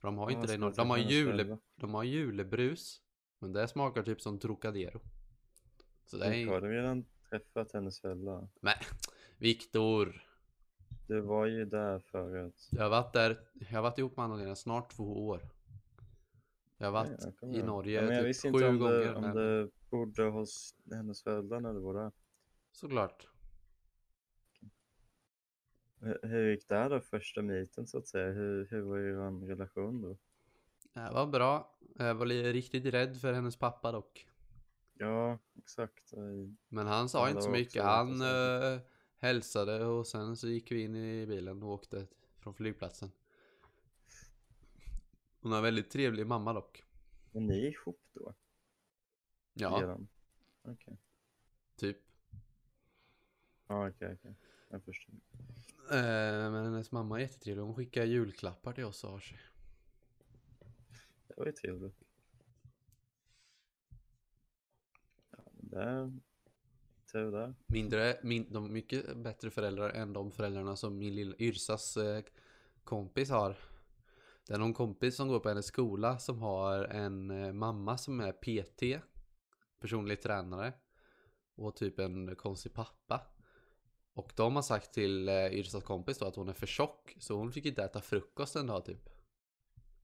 De 0.00 0.18
har 0.18 0.30
ju 0.30 0.34
Ja, 0.36 0.40
inte 0.40 0.56
det 0.56 0.72
till 0.72 0.76
De 0.76 0.90
har, 0.90 0.98
jule, 0.98 1.58
de 1.76 1.94
har 1.94 2.04
julebrus. 2.04 3.02
Men 3.38 3.52
det 3.52 3.68
smakar 3.68 4.02
typ 4.02 4.20
som 4.20 4.38
Trocadero. 4.38 5.00
Så 6.06 6.16
det 6.16 6.26
är 6.26 6.46
Har 6.46 6.60
du 6.60 6.68
redan 6.68 7.04
träffat 7.30 7.72
hennes 7.72 8.00
föräldrar? 8.00 8.48
Men 8.60 8.74
Viktor. 9.38 10.24
Du 11.06 11.20
var 11.20 11.46
ju 11.46 11.64
där 11.64 11.98
förut. 11.98 12.68
Jag 12.70 12.82
har 12.82 12.90
varit 12.90 13.12
där. 13.12 13.40
Jag 13.54 13.68
har 13.68 13.82
varit 13.82 13.98
ihop 13.98 14.16
med 14.16 14.24
Anna-Lena 14.24 14.56
snart 14.56 14.92
två 14.92 15.26
år. 15.26 15.40
Jag 16.78 16.86
har 16.86 16.92
varit 16.92 17.24
jag 17.24 17.36
kommer 17.36 17.58
i. 17.58 17.62
Norge 17.62 18.00
ja, 18.00 18.02
men 18.02 18.10
jag 18.10 18.20
typ 18.20 18.28
visste 18.28 18.52
sju 18.52 18.54
inte 18.54 18.68
om 18.68 18.78
gånger. 18.78 18.98
Du, 18.98 19.14
om 19.14 19.34
du 19.34 19.70
bodde 19.90 20.22
hos 20.22 20.74
hennes 20.92 21.22
föräldrar 21.22 21.60
när 21.60 21.72
du 21.74 21.80
var 21.80 21.94
där. 21.94 22.12
Såklart. 22.72 23.28
Hur, 26.00 26.18
hur 26.22 26.50
gick 26.50 26.68
det 26.68 26.88
då, 26.88 27.00
första 27.00 27.42
meeten 27.42 27.86
så 27.86 27.98
att 27.98 28.08
säga? 28.08 28.32
Hur, 28.32 28.68
hur 28.70 28.80
var 28.80 28.98
er 28.98 29.46
relation 29.46 30.02
då? 30.02 30.16
Det 30.92 31.10
var 31.10 31.26
bra. 31.26 31.78
Jag 31.96 32.14
var 32.14 32.26
riktigt 32.26 32.86
rädd 32.86 33.20
för 33.20 33.32
hennes 33.32 33.56
pappa 33.56 33.92
dock. 33.92 34.28
Ja, 34.94 35.38
exakt. 35.58 36.12
Men 36.68 36.86
han 36.86 37.08
sa 37.08 37.30
inte 37.30 37.42
så 37.42 37.50
mycket. 37.50 37.82
Han 37.84 38.20
eh, 38.20 38.80
hälsade 39.18 39.84
och 39.84 40.06
sen 40.06 40.36
så 40.36 40.48
gick 40.48 40.72
vi 40.72 40.82
in 40.82 40.96
i 40.96 41.26
bilen 41.26 41.62
och 41.62 41.68
åkte 41.68 42.06
från 42.38 42.54
flygplatsen. 42.54 43.10
Hon 45.40 45.52
har 45.52 45.58
en 45.58 45.64
väldigt 45.64 45.90
trevlig 45.90 46.26
mamma 46.26 46.52
dock. 46.52 46.84
Var 47.32 47.40
ni 47.40 47.66
ihop 47.66 48.00
då? 48.12 48.34
Ja? 49.54 49.98
Okej. 50.62 50.98
typ. 51.76 51.98
Ja, 53.66 53.88
okej, 53.88 54.16
okej. 54.18 54.34
Jag 54.68 54.84
förstår. 54.84 55.14
Eh, 55.90 56.50
men 56.50 56.64
hennes 56.64 56.92
mamma 56.92 57.16
är 57.16 57.20
jättetrevlig. 57.22 57.62
Hon 57.62 57.74
skickar 57.74 58.04
julklappar 58.04 58.72
till 58.72 58.84
oss 58.84 59.04
och 59.04 59.10
har 59.10 59.20
sig. 59.20 59.38
Det 61.26 61.34
var 61.36 61.46
ju 61.46 61.52
trevligt. 61.52 62.02
Ja, 65.30 65.38
det 65.52 65.82
är 65.82 66.12
tur 67.12 67.32
där. 67.32 67.54
Mindre, 67.66 68.18
min, 68.22 68.52
de 68.52 68.72
mycket 68.72 69.16
bättre 69.16 69.50
föräldrar 69.50 69.90
än 69.90 70.12
de 70.12 70.32
föräldrarna 70.32 70.76
som 70.76 70.98
min 70.98 71.14
lilla 71.14 71.36
Yrsas 71.38 71.96
eh, 71.96 72.22
kompis 72.84 73.30
har. 73.30 73.56
Det 74.46 74.54
är 74.54 74.58
någon 74.58 74.74
kompis 74.74 75.16
som 75.16 75.28
går 75.28 75.40
på 75.40 75.48
hennes 75.48 75.66
skola 75.66 76.18
som 76.18 76.38
har 76.38 76.84
en 76.84 77.30
eh, 77.30 77.52
mamma 77.52 77.98
som 77.98 78.20
är 78.20 78.32
PT, 78.32 79.02
personlig 79.80 80.22
tränare 80.22 80.72
och 81.54 81.76
typ 81.76 81.98
en 81.98 82.36
konstig 82.36 82.74
pappa. 82.74 83.20
Och 84.18 84.32
de 84.36 84.54
har 84.56 84.62
sagt 84.62 84.92
till 84.92 85.28
eh, 85.28 85.34
Yrsas 85.46 85.84
kompis 85.84 86.18
då 86.18 86.26
att 86.26 86.36
hon 86.36 86.48
är 86.48 86.52
för 86.52 86.66
tjock 86.66 87.16
så 87.20 87.34
hon 87.36 87.52
fick 87.52 87.66
inte 87.66 87.82
äta 87.84 88.00
frukost 88.00 88.56
en 88.56 88.66
dag 88.66 88.84
typ. 88.84 89.08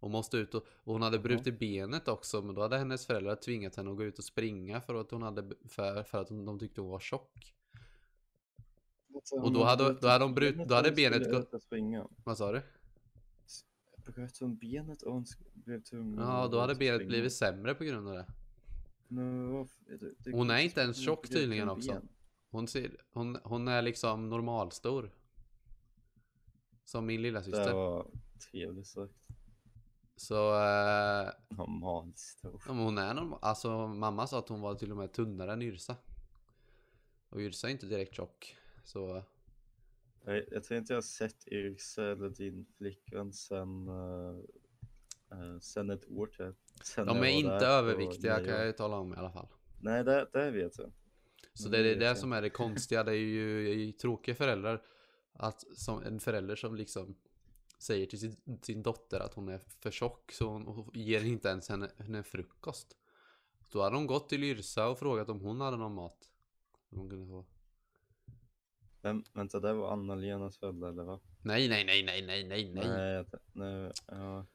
Hon 0.00 0.11
måste 0.11 0.37
ut 0.37 0.55
och, 0.55 0.62
och 0.85 0.92
hon 0.92 1.03
hade 1.03 1.18
brutit 1.18 1.59
benet 1.59 2.09
också 2.09 2.42
men 2.42 2.55
då 2.55 2.62
hade 2.62 2.79
hennes 2.79 3.07
föräldrar 3.07 3.37
tvingat 3.37 3.77
henne 3.77 3.90
att 3.90 3.96
gå 3.96 4.05
ut 4.05 4.18
och 4.18 4.24
springa 4.24 4.81
för 4.81 4.94
att 4.94 5.11
hon 5.11 5.22
hade 5.22 5.50
för, 5.68 6.03
för 6.03 6.18
att 6.20 6.29
de 6.29 6.59
tyckte 6.59 6.81
hon 6.81 6.90
var 6.90 7.00
tjock. 7.00 7.55
Och 9.42 9.53
då 9.53 9.64
hade- 9.64 9.94
då 10.00 10.09
hade 10.09 10.24
de 10.24 10.35
brut- 10.35 10.68
då 10.68 10.74
hade 10.74 10.88
benet 10.92 11.18
gått-. 11.33 11.50
Vad 12.24 12.38
sa 12.38 12.53
du? 12.53 12.62
Bröt 14.14 14.38
hon 14.40 14.57
benet 14.57 15.03
och 15.03 15.12
hon 15.12 15.24
blev 15.55 15.83
tvungen 15.83 16.18
Ja, 16.18 16.48
då 16.48 16.61
hade 16.61 16.74
benet 16.74 16.98
blivit 17.09 17.33
sämre 17.33 17.74
på 17.74 17.85
grund 17.85 18.09
av 18.09 18.14
det. 18.14 18.27
Hon 20.33 20.50
är 20.50 20.59
inte 20.59 20.81
ens 20.81 20.96
tjock 21.05 21.29
tydligen 21.40 21.68
också. 21.68 21.90
Hon, 22.55 22.69
ser, 22.69 22.97
hon, 23.12 23.38
hon 23.45 23.69
är 23.69 23.83
liksom 23.83 24.29
normalstor. 24.29 25.11
Som 26.85 27.07
min 27.07 27.23
lilla 27.23 27.38
Det 27.38 27.45
syster. 27.45 27.73
var 27.73 28.07
trevligt 28.51 28.87
sagt. 28.87 29.14
Så 30.17 30.55
eh, 30.55 31.31
Normalstor. 31.49 32.62
hon 32.67 32.99
är 32.99 33.14
normal. 33.14 33.38
Alltså 33.43 33.87
mamma 33.87 34.27
sa 34.27 34.38
att 34.38 34.49
hon 34.49 34.61
var 34.61 34.75
till 34.75 34.90
och 34.90 34.97
med 34.97 35.12
tunnare 35.12 35.53
än 35.53 35.62
Yrsa. 35.62 35.97
Och 37.29 37.38
Yrsa 37.38 37.69
är 37.69 37.73
inte 37.73 37.87
direkt 37.87 38.14
tjock. 38.14 38.57
Så 38.85 39.25
Jag, 40.25 40.43
jag 40.51 40.64
tror 40.64 40.79
inte 40.79 40.93
jag 40.93 40.97
har 40.97 41.03
sett 41.03 41.49
Yrsa 41.49 42.05
eller 42.05 42.29
din 42.29 42.67
flickvän 42.79 43.33
sen, 43.33 43.88
uh, 43.88 44.45
sen 45.61 45.90
ett 45.90 46.11
år 46.11 46.27
till. 46.27 46.53
Sen 46.83 47.07
de 47.07 47.17
är 47.19 47.25
inte 47.25 47.67
överviktiga 47.67 48.37
kan 48.37 48.55
jag 48.55 48.67
ju 48.67 48.73
tala 48.73 48.97
om 48.97 49.14
i 49.14 49.17
alla 49.17 49.33
fall. 49.33 49.49
Nej, 49.81 50.05
det, 50.05 50.29
det 50.33 50.51
vet 50.51 50.79
jag. 50.79 50.93
Så 51.54 51.62
Men 51.62 51.72
det 51.72 51.78
är 51.78 51.83
det, 51.83 51.94
det 51.94 52.16
som 52.16 52.33
är 52.33 52.42
det 52.42 52.50
konstiga. 52.50 53.04
Det 53.04 53.12
är 53.12 53.16
ju 53.16 53.68
i 53.83 53.92
tråkiga 53.92 54.35
föräldrar. 54.35 54.83
Att 55.33 55.64
som 55.76 56.02
en 56.02 56.20
förälder 56.20 56.57
som 56.57 56.74
liksom 56.74 57.16
säger 57.78 58.07
till 58.07 58.20
sin, 58.20 58.61
sin 58.62 58.83
dotter 58.83 59.20
att 59.20 59.35
hon 59.35 59.48
är 59.48 59.59
för 59.59 59.90
tjock 59.90 60.33
så 60.33 60.48
hon 60.48 60.90
ger 60.94 61.24
inte 61.24 61.48
ens 61.48 61.68
henne, 61.68 61.90
henne 61.98 62.22
frukost. 62.22 62.96
Då 63.72 63.83
hade 63.83 63.96
de 63.96 64.07
gått 64.07 64.28
till 64.28 64.44
Yrsa 64.44 64.88
och 64.88 64.98
frågat 64.98 65.28
om 65.28 65.40
hon 65.40 65.61
hade 65.61 65.76
någon 65.76 65.94
mat. 65.94 66.28
Som 66.88 66.98
hon 66.98 67.11
kunde 67.11 67.26
få. 67.26 67.46
Men 69.00 69.24
vänta, 69.33 69.61
det 69.61 69.72
var 69.72 69.92
Anna-Lenas 69.92 70.59
föräldrar 70.59 70.88
eller 70.88 71.04
vad? 71.04 71.20
Nej, 71.42 71.68
nej, 71.68 71.85
nej, 71.85 72.02
nej, 72.04 72.26
nej, 72.26 72.48
nej, 72.48 72.72
nej. 72.72 72.88
Nej, 72.88 73.24
nej 73.52 73.92
ja. 74.07 74.46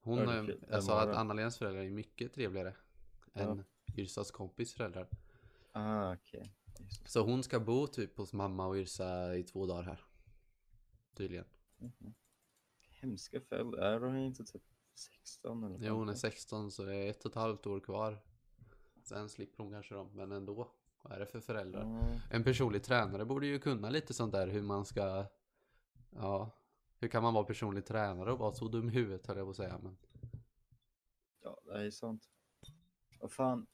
Hon, 0.00 0.18
eh, 0.18 0.34
jag 0.34 0.46
Vem 0.68 0.82
sa 0.82 1.00
att 1.00 1.08
det? 1.08 1.18
Anna-Lenas 1.18 1.58
föräldrar 1.58 1.82
är 1.82 1.90
mycket 1.90 2.32
trevligare 2.32 2.74
Ja. 3.32 3.40
än 3.40 3.64
Yrsas 3.96 4.30
kompis 4.30 4.74
föräldrar. 4.74 5.08
Ah, 5.78 6.14
okej. 6.14 6.52
Det. 6.78 7.08
Så 7.08 7.20
hon 7.20 7.42
ska 7.42 7.60
bo 7.60 7.86
typ 7.86 8.16
hos 8.16 8.32
mamma 8.32 8.66
och 8.66 8.76
Yrsa 8.76 9.36
i 9.36 9.42
två 9.42 9.66
dagar 9.66 9.82
här. 9.82 10.00
Tydligen. 11.14 11.44
Mhm. 11.78 12.14
Hemska 12.88 13.40
föräldrar. 13.40 13.92
Är 13.92 14.00
hon 14.00 14.16
inte 14.16 14.44
typ 14.44 14.62
16 14.94 15.64
eller 15.64 15.78
Jo, 15.80 15.94
hon 15.94 16.08
är 16.08 16.12
15? 16.12 16.16
16 16.16 16.70
så 16.70 16.84
det 16.84 16.94
är 16.94 17.10
ett 17.10 17.24
och 17.24 17.30
ett 17.30 17.34
halvt 17.34 17.66
år 17.66 17.80
kvar. 17.80 18.18
Sen 19.02 19.28
slipper 19.28 19.62
hon 19.62 19.72
kanske 19.72 19.94
dem, 19.94 20.10
men 20.12 20.32
ändå. 20.32 20.72
Vad 21.02 21.12
är 21.12 21.20
det 21.20 21.26
för 21.26 21.40
föräldrar? 21.40 21.82
Mm. 21.82 22.20
En 22.30 22.44
personlig 22.44 22.82
tränare 22.84 23.24
borde 23.24 23.46
ju 23.46 23.58
kunna 23.58 23.90
lite 23.90 24.14
sånt 24.14 24.32
där 24.32 24.48
hur 24.48 24.62
man 24.62 24.84
ska... 24.84 25.26
Ja, 26.10 26.50
hur 26.98 27.08
kan 27.08 27.22
man 27.22 27.34
vara 27.34 27.44
personlig 27.44 27.86
tränare 27.86 28.32
och 28.32 28.38
vara 28.38 28.52
så 28.52 28.68
dum 28.68 28.88
i 28.88 28.92
huvudet 28.92 29.26
höll 29.26 29.36
jag 29.36 29.46
på 29.46 29.50
att 29.50 29.56
säga. 29.56 29.78
Men 29.82 29.96
Ja, 31.42 31.60
det 31.64 31.86
är 31.86 31.90
sant. 31.90 32.28
Vad 33.20 33.32
fan. 33.32 33.66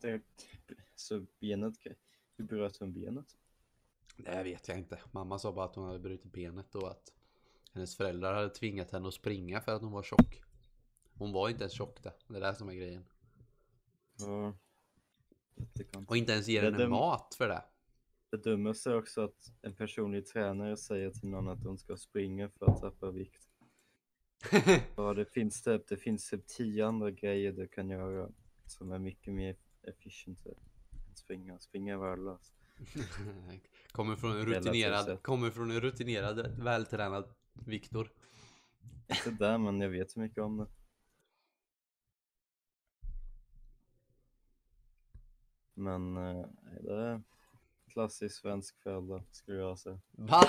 Det, 0.00 0.22
så 0.94 1.26
benet, 1.40 1.74
hur 2.36 2.44
bröt 2.44 2.76
hon 2.76 2.92
benet? 2.92 3.36
det 4.16 4.42
vet 4.42 4.68
jag 4.68 4.78
inte. 4.78 5.00
Mamma 5.12 5.38
sa 5.38 5.52
bara 5.52 5.64
att 5.64 5.74
hon 5.76 5.86
hade 5.86 5.98
brutit 5.98 6.32
benet 6.32 6.74
och 6.74 6.90
att 6.90 7.12
hennes 7.72 7.96
föräldrar 7.96 8.34
hade 8.34 8.50
tvingat 8.50 8.90
henne 8.90 9.08
att 9.08 9.14
springa 9.14 9.60
för 9.60 9.72
att 9.72 9.82
hon 9.82 9.92
var 9.92 10.02
tjock. 10.02 10.42
Hon 11.14 11.32
var 11.32 11.48
inte 11.48 11.62
ens 11.62 11.72
tjock 11.72 12.02
det. 12.02 12.12
Det 12.28 12.36
är 12.36 12.40
det 12.40 12.54
som 12.54 12.68
är 12.68 12.74
grejen. 12.74 13.04
Ja. 14.18 14.54
Och 16.06 16.16
inte 16.16 16.32
ens 16.32 16.48
ger 16.48 16.62
henne 16.62 16.78
dum- 16.78 16.90
mat 16.90 17.34
för 17.38 17.48
det. 17.48 17.64
Det 18.30 18.36
dummaste 18.36 18.90
är 18.90 18.96
också 18.96 19.24
att 19.24 19.52
en 19.62 19.74
personlig 19.74 20.26
tränare 20.26 20.76
säger 20.76 21.10
till 21.10 21.28
någon 21.28 21.48
att 21.48 21.62
de 21.62 21.78
ska 21.78 21.96
springa 21.96 22.48
för 22.48 22.66
att 22.66 22.80
tappa 22.80 23.10
vikt. 23.10 23.48
Ja, 24.96 25.14
det 25.14 25.24
finns 25.24 25.62
typ, 25.62 25.88
det 25.88 25.96
finns 25.96 26.30
typ 26.30 26.46
tio 26.46 26.86
andra 26.86 27.10
grejer 27.10 27.52
du 27.52 27.68
kan 27.68 27.90
göra 27.90 28.30
som 28.66 28.92
är 28.92 28.98
mycket 28.98 29.34
mer 29.34 29.56
än 29.84 30.36
springa. 31.14 31.58
Springa 31.58 31.94
är 31.94 31.98
värdelöst. 31.98 32.54
kommer 33.92 34.16
från 34.16 34.30
en 34.30 34.46
rutinerad, 34.46 35.22
kommer 35.22 35.50
från 35.50 35.70
en 35.70 35.80
rutinerad, 35.80 36.58
vältränad 36.58 37.34
Viktor. 37.52 38.12
Inte 39.08 39.30
där, 39.30 39.58
men 39.58 39.80
jag 39.80 39.88
vet 39.88 40.10
så 40.10 40.20
mycket 40.20 40.38
om 40.38 40.56
det. 40.56 40.66
Men 45.74 46.16
eh, 46.16 46.46
nej, 46.62 46.82
det 46.82 46.94
är 46.94 47.22
klassisk 47.88 48.40
svensk 48.40 48.82
förälder 48.82 49.22
skulle 49.30 49.58
jag 49.58 49.78
säga. 49.78 50.00
Va? 50.10 50.42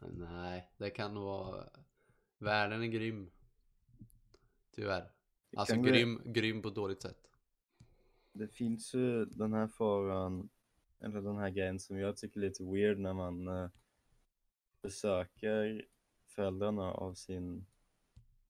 Nej, 0.00 0.72
det 0.76 0.90
kan 0.90 1.14
nog 1.14 1.24
vara... 1.24 1.68
Världen 2.38 2.82
är 2.82 2.86
grym. 2.86 3.30
Tyvärr. 4.70 5.10
Alltså 5.56 5.76
grym, 5.76 6.22
grym 6.24 6.62
på 6.62 6.68
ett 6.68 6.74
dåligt 6.74 7.02
sätt. 7.02 7.29
Det 8.40 8.48
finns 8.48 8.94
ju 8.94 9.24
den 9.24 9.52
här 9.52 9.66
faran, 9.66 10.48
eller 11.00 11.20
den 11.20 11.36
här 11.36 11.50
grejen 11.50 11.80
som 11.80 11.98
jag 11.98 12.16
tycker 12.16 12.40
är 12.40 12.44
lite 12.44 12.64
weird 12.64 12.98
när 12.98 13.12
man 13.12 13.48
eh, 13.48 13.70
besöker 14.82 15.86
föräldrarna 16.26 16.92
av 16.92 17.14
sin 17.14 17.66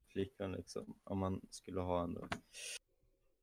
flickvän 0.07 0.53
liksom, 0.53 0.99
om 1.05 1.19
man 1.19 1.41
skulle 1.51 1.81
ha 1.81 2.03
en 2.03 2.15
då. 2.15 2.29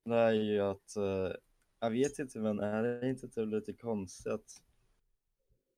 Det 0.04 0.16
är 0.16 0.32
ju 0.32 0.60
att, 0.60 0.96
eh, 0.96 1.32
jag 1.80 1.92
vet 1.92 2.20
inte 2.20 2.40
men 2.40 2.60
är 2.60 2.84
det 2.84 3.10
inte 3.10 3.30
typ 3.30 3.48
lite 3.48 3.74
konstigt 3.74 4.34
att, 4.34 4.62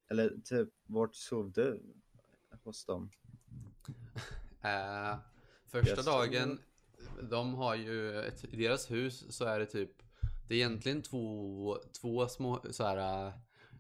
eller 0.07 0.29
typ 0.43 0.69
vart 0.85 1.15
sov 1.15 1.51
du 1.51 1.83
hos 2.63 2.85
dem? 2.85 3.09
Eh, 4.61 5.17
första 5.65 6.01
dagen, 6.01 6.59
de 7.21 7.53
har 7.53 7.75
ju, 7.75 8.19
ett, 8.19 8.43
i 8.43 8.55
deras 8.55 8.91
hus 8.91 9.35
så 9.35 9.45
är 9.45 9.59
det 9.59 9.65
typ, 9.65 9.91
det 10.49 10.55
är 10.55 10.57
egentligen 10.57 11.01
två, 11.01 11.77
två 12.01 12.27
små 12.27 12.61
så 12.71 12.83
här. 12.83 13.31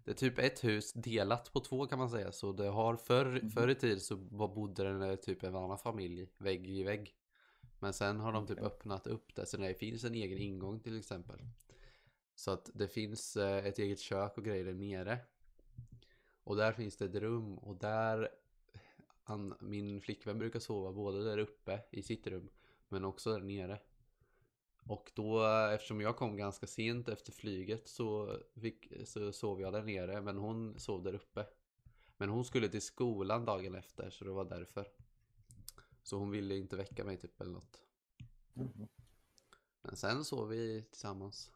Det 0.03 0.11
är 0.11 0.15
typ 0.15 0.39
ett 0.39 0.63
hus 0.63 0.93
delat 0.93 1.53
på 1.53 1.59
två 1.59 1.85
kan 1.87 1.99
man 1.99 2.09
säga. 2.09 2.31
Så 2.31 2.51
det 2.51 2.67
har 2.67 2.95
förr, 2.95 3.25
Mhm. 3.41 3.49
förr 3.49 3.67
i 3.67 3.75
tid 3.75 4.01
så 4.01 4.15
bodde 4.15 4.99
det 4.99 5.17
typ 5.17 5.43
en 5.43 5.55
annan 5.55 5.77
familj 5.77 6.29
vägg 6.37 6.69
i 6.69 6.83
vägg. 6.83 7.15
Men 7.79 7.93
sen 7.93 8.19
har 8.19 8.31
de 8.33 8.47
typ 8.47 8.59
öppnat 8.59 9.07
upp 9.07 9.35
det 9.35 9.45
så 9.45 9.57
det 9.57 9.73
finns 9.73 10.03
en 10.03 10.13
egen 10.15 10.37
ingång 10.37 10.79
till 10.79 10.99
exempel. 10.99 11.39
Så 12.35 12.51
att 12.51 12.69
det 12.73 12.87
finns 12.87 13.37
eh, 13.37 13.65
ett 13.65 13.79
eget 13.79 13.99
kök 13.99 14.37
och 14.37 14.45
grejer 14.45 14.65
där 14.65 14.73
nere. 14.73 15.19
Och 16.43 16.55
där 16.55 16.71
finns 16.73 16.97
det 16.97 17.05
ett 17.05 17.15
rum 17.15 17.57
och 17.57 17.75
där 17.75 18.29
han, 19.23 19.53
min 19.59 20.01
flickvän 20.01 20.39
brukar 20.39 20.59
sova 20.59 20.91
både 20.91 21.23
där 21.23 21.37
uppe 21.37 21.79
i 21.91 22.03
sitt 22.03 22.27
rum 22.27 22.49
men 22.89 23.05
också 23.05 23.31
där 23.31 23.41
nere. 23.41 23.79
Och 24.89 25.11
då 25.15 25.45
eftersom 25.45 26.01
jag 26.01 26.15
kom 26.17 26.37
ganska 26.37 26.67
sent 26.67 27.09
efter 27.09 27.31
flyget 27.31 27.87
så, 27.87 28.37
fick, 28.61 28.93
så 29.05 29.31
sov 29.31 29.61
jag 29.61 29.73
där 29.73 29.83
nere 29.83 30.21
men 30.21 30.37
hon 30.37 30.79
sov 30.79 31.03
där 31.03 31.13
uppe. 31.13 31.45
Men 32.17 32.29
hon 32.29 32.45
skulle 32.45 32.69
till 32.69 32.81
skolan 32.81 33.45
dagen 33.45 33.75
efter 33.75 34.09
så 34.09 34.25
det 34.25 34.31
var 34.31 34.45
därför. 34.45 34.87
Så 36.03 36.17
hon 36.17 36.31
ville 36.31 36.57
inte 36.57 36.75
väcka 36.75 37.03
mig 37.03 37.17
typ 37.17 37.41
eller 37.41 37.51
något. 37.51 37.81
Men 39.81 39.95
sen 39.95 40.25
sov 40.25 40.47
vi 40.47 40.83
tillsammans. 40.91 41.51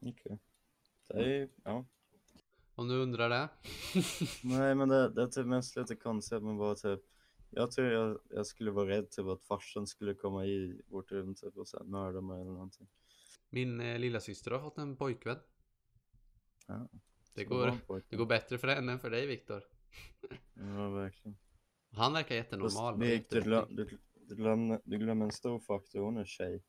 Okej. 0.00 0.38
Det 1.06 1.36
är 1.36 1.48
ja. 1.64 1.84
Om 2.74 2.88
du 2.88 3.02
undrar 3.02 3.28
det. 3.28 3.48
Nej 4.42 4.74
men 4.74 4.88
det, 4.88 5.10
det 5.10 5.22
är 5.22 5.26
typ 5.26 5.46
mest 5.46 5.76
lite 5.76 5.96
konstigt 5.96 6.36
att 6.36 6.42
man 6.42 6.58
bara 6.58 6.74
typ 6.74 7.17
Jag 7.50 7.70
tror 7.70 7.88
jag, 7.88 8.18
jag 8.30 8.46
skulle 8.46 8.70
vara 8.70 8.88
rädd 8.88 9.10
typ 9.10 9.26
att 9.26 9.42
farsan 9.44 9.86
skulle 9.86 10.14
komma 10.14 10.46
i 10.46 10.82
vårt 10.88 11.12
rum 11.12 11.34
typ 11.34 11.56
och 11.56 11.68
sen 11.68 11.90
mörda 11.90 12.20
mig 12.20 12.40
eller 12.40 12.50
någonting 12.50 12.88
Min 13.50 13.80
eh, 13.80 13.98
lilla 13.98 14.20
syster 14.20 14.50
har 14.50 14.60
fått 14.60 14.78
en 14.78 14.96
pojkvän. 14.96 15.38
Ja, 16.66 16.88
Det 17.34 17.42
Så 17.44 17.48
går, 17.48 17.72
pojken. 17.86 18.06
det 18.10 18.16
går 18.16 18.26
bättre 18.26 18.58
för 18.58 18.68
henne 18.68 18.92
än 18.92 18.98
för 18.98 19.10
dig 19.10 19.26
Viktor. 19.26 19.62
Ja 20.54 20.88
verkligen 20.90 21.38
Han 21.92 22.12
verkar 22.12 22.34
jättenormal. 22.34 22.98
Fast, 23.00 23.30
du, 23.30 23.40
glöm, 23.42 23.76
du, 23.76 23.98
du, 24.14 24.34
glömmer, 24.36 24.80
du 24.84 24.98
glömmer 24.98 25.24
en 25.24 25.32
stor 25.32 25.58
faktor, 25.60 26.00
hon 26.00 26.16
är 26.16 26.24
tjej 26.24 26.62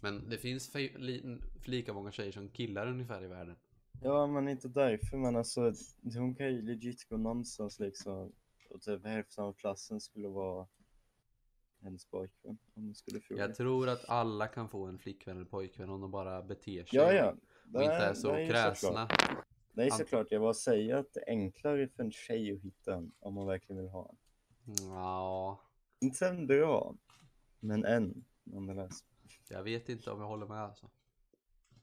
Men 0.00 0.28
det 0.30 0.38
finns 0.38 0.74
li- 0.74 1.38
lika 1.66 1.92
många 1.92 2.12
tjejer 2.12 2.32
som 2.32 2.48
killar 2.48 2.86
ungefär 2.86 3.24
i 3.24 3.26
världen. 3.26 3.56
Ja 4.02 4.26
men 4.26 4.48
inte 4.48 4.68
därför 4.68 5.16
men 5.16 5.36
alltså 5.36 5.72
hon 6.14 6.34
kan 6.34 6.46
ju 6.54 6.62
legit 6.62 7.08
gå 7.08 7.16
någonstans 7.16 7.80
liksom 7.80 8.32
och 8.70 8.82
typ 8.82 9.04
hälften 9.06 9.44
av 9.44 9.52
klassen 9.52 10.00
skulle 10.00 10.28
vara 10.28 10.68
hennes 11.82 12.04
pojkvän 12.04 12.58
om 12.74 12.84
hon 12.84 12.94
skulle 12.94 13.20
fråga 13.20 13.42
Jag 13.42 13.54
tror 13.54 13.88
att 13.88 14.08
alla 14.08 14.46
kan 14.48 14.68
få 14.68 14.86
en 14.86 14.98
flickvän 14.98 15.36
eller 15.36 15.46
pojkvän 15.46 15.90
om 15.90 16.00
de 16.00 16.10
bara 16.10 16.42
beter 16.42 16.84
sig. 16.84 16.98
Ja 16.98 17.12
ja, 17.12 17.34
Och 17.74 17.82
inte 17.82 17.94
är 17.94 18.14
så 18.14 18.32
det 18.32 18.42
ju 18.42 18.50
kräsna. 18.50 19.08
såklart. 19.08 19.46
Nej 19.72 19.88
Ant- 19.88 19.96
såklart, 19.96 20.26
jag 20.30 20.42
bara 20.42 20.54
säger 20.54 20.94
att 20.96 21.12
det 21.12 21.20
är 21.20 21.28
enklare 21.30 21.88
för 21.88 22.02
en 22.02 22.10
tjej 22.12 22.52
att 22.52 22.60
hitta 22.60 22.94
en 22.94 23.12
om 23.20 23.34
man 23.34 23.46
verkligen 23.46 23.82
vill 23.82 23.90
ha 23.90 24.08
en. 24.10 24.16
Ja, 24.90 25.60
Inte 26.00 26.26
en 26.28 26.46
bra, 26.46 26.94
men 27.60 27.84
en 27.84 28.24
nonetheless. 28.44 29.04
jag 29.48 29.62
vet 29.62 29.88
inte 29.88 30.10
om 30.10 30.20
jag 30.20 30.28
håller 30.28 30.46
med 30.46 30.58
alltså. 30.62 30.90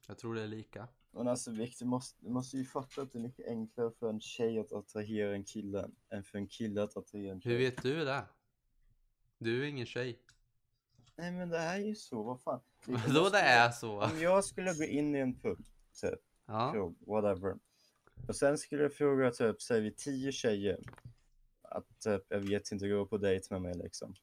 Jag 0.08 0.18
tror 0.18 0.36
det 0.36 0.42
är 0.42 0.48
lika. 0.48 0.88
Men 1.18 1.28
alltså 1.28 1.52
Vic, 1.52 1.78
du 1.80 1.86
måste, 1.86 2.26
du 2.26 2.30
måste 2.30 2.58
ju 2.58 2.66
fatta 2.66 3.02
att 3.02 3.12
det 3.14 3.20
är 3.20 3.22
mycket 3.22 3.48
enklare 3.48 3.92
för 3.92 4.10
en 4.10 4.22
tjej 4.22 4.60
att 4.60 4.74
attrahera 4.74 5.36
en 5.36 5.44
kille 5.44 5.90
än 6.10 6.24
för 6.24 6.38
en 6.38 6.48
kille 6.48 6.84
att 6.84 6.98
attrahera 6.98 7.32
en 7.32 7.42
tjej. 7.42 7.52
Hur 7.52 7.60
vet 7.60 7.84
du 7.84 8.06
det? 8.06 8.24
Du 9.38 9.64
är 9.64 9.68
ingen 9.68 9.86
tjej. 9.86 10.20
Nej 11.16 11.32
men 11.32 11.50
det 11.50 11.58
är 11.58 11.78
ju 11.80 11.96
så, 11.96 12.24
vad 12.24 12.42
fan. 12.42 12.60
Vadå 12.86 13.30
det 13.30 13.40
är 13.40 13.72
så? 13.72 14.04
Om 14.04 14.20
jag 14.20 14.44
skulle 14.44 14.74
gå 14.74 14.84
in 14.84 15.16
i 15.16 15.20
en 15.20 15.40
pub, 15.40 15.58
typ, 16.02 16.20
Ja. 16.46 16.72
krog, 16.74 16.98
whatever. 17.08 17.58
Och 18.28 18.36
sen 18.36 18.58
skulle 18.58 18.84
jag 18.84 18.94
fråga 18.94 19.32
typ, 19.32 19.62
säger 19.62 19.82
vi 19.82 19.92
tio 19.92 20.32
tjejer. 20.32 20.80
Att 21.62 22.00
typ, 22.00 22.24
jag 22.30 22.40
vet 22.40 22.72
inte, 22.72 22.88
gå 22.90 23.06
på 23.06 23.18
dejt 23.18 23.48
med 23.54 23.62
mig 23.62 23.74
liksom. 23.74 24.16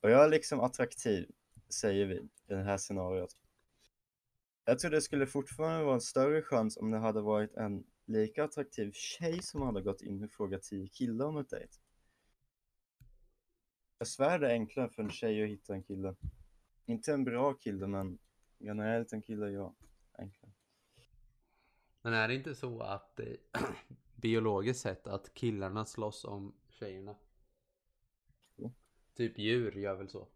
Och 0.00 0.10
jag 0.10 0.24
är 0.24 0.28
liksom 0.28 0.60
attraktiv, 0.60 1.30
säger 1.68 2.06
vi, 2.06 2.14
i 2.14 2.28
det 2.46 2.62
här 2.62 2.78
scenariot. 2.78 3.36
Jag 4.64 4.78
tror 4.78 4.90
det 4.90 5.00
skulle 5.00 5.26
fortfarande 5.26 5.84
vara 5.84 5.94
en 5.94 6.00
större 6.00 6.42
chans 6.42 6.76
om 6.76 6.90
det 6.90 6.98
hade 6.98 7.20
varit 7.20 7.54
en 7.54 7.84
lika 8.06 8.44
attraktiv 8.44 8.92
tjej 8.92 9.42
som 9.42 9.62
hade 9.62 9.82
gått 9.82 10.02
in 10.02 10.24
och 10.24 10.30
frågat 10.30 10.62
tio 10.62 10.88
killar 10.88 11.26
om 11.26 11.36
ett 11.36 11.50
dejt. 11.50 11.72
Jag 13.98 14.08
svär 14.08 14.38
det 14.38 14.46
är 14.46 14.52
enklare 14.52 14.88
för 14.88 15.02
en 15.02 15.10
tjej 15.10 15.42
att 15.42 15.48
hitta 15.48 15.74
en 15.74 15.82
kille. 15.82 16.14
Inte 16.86 17.12
en 17.12 17.24
bra 17.24 17.54
kille, 17.54 17.86
men 17.86 18.18
generellt 18.58 19.12
en 19.12 19.22
kille, 19.22 19.50
ja. 19.50 19.74
Enklare. 20.12 20.52
Men 22.02 22.12
är 22.14 22.28
det 22.28 22.34
inte 22.34 22.54
så 22.54 22.80
att 22.80 23.20
eh, 23.20 23.26
biologiskt 24.16 24.82
sett 24.82 25.06
att 25.06 25.34
killarna 25.34 25.84
slåss 25.84 26.24
om 26.24 26.54
tjejerna? 26.68 27.16
Jo. 28.56 28.72
Typ 29.14 29.38
djur 29.38 29.72
gör 29.72 29.94
väl 29.94 30.08
så? 30.08 30.28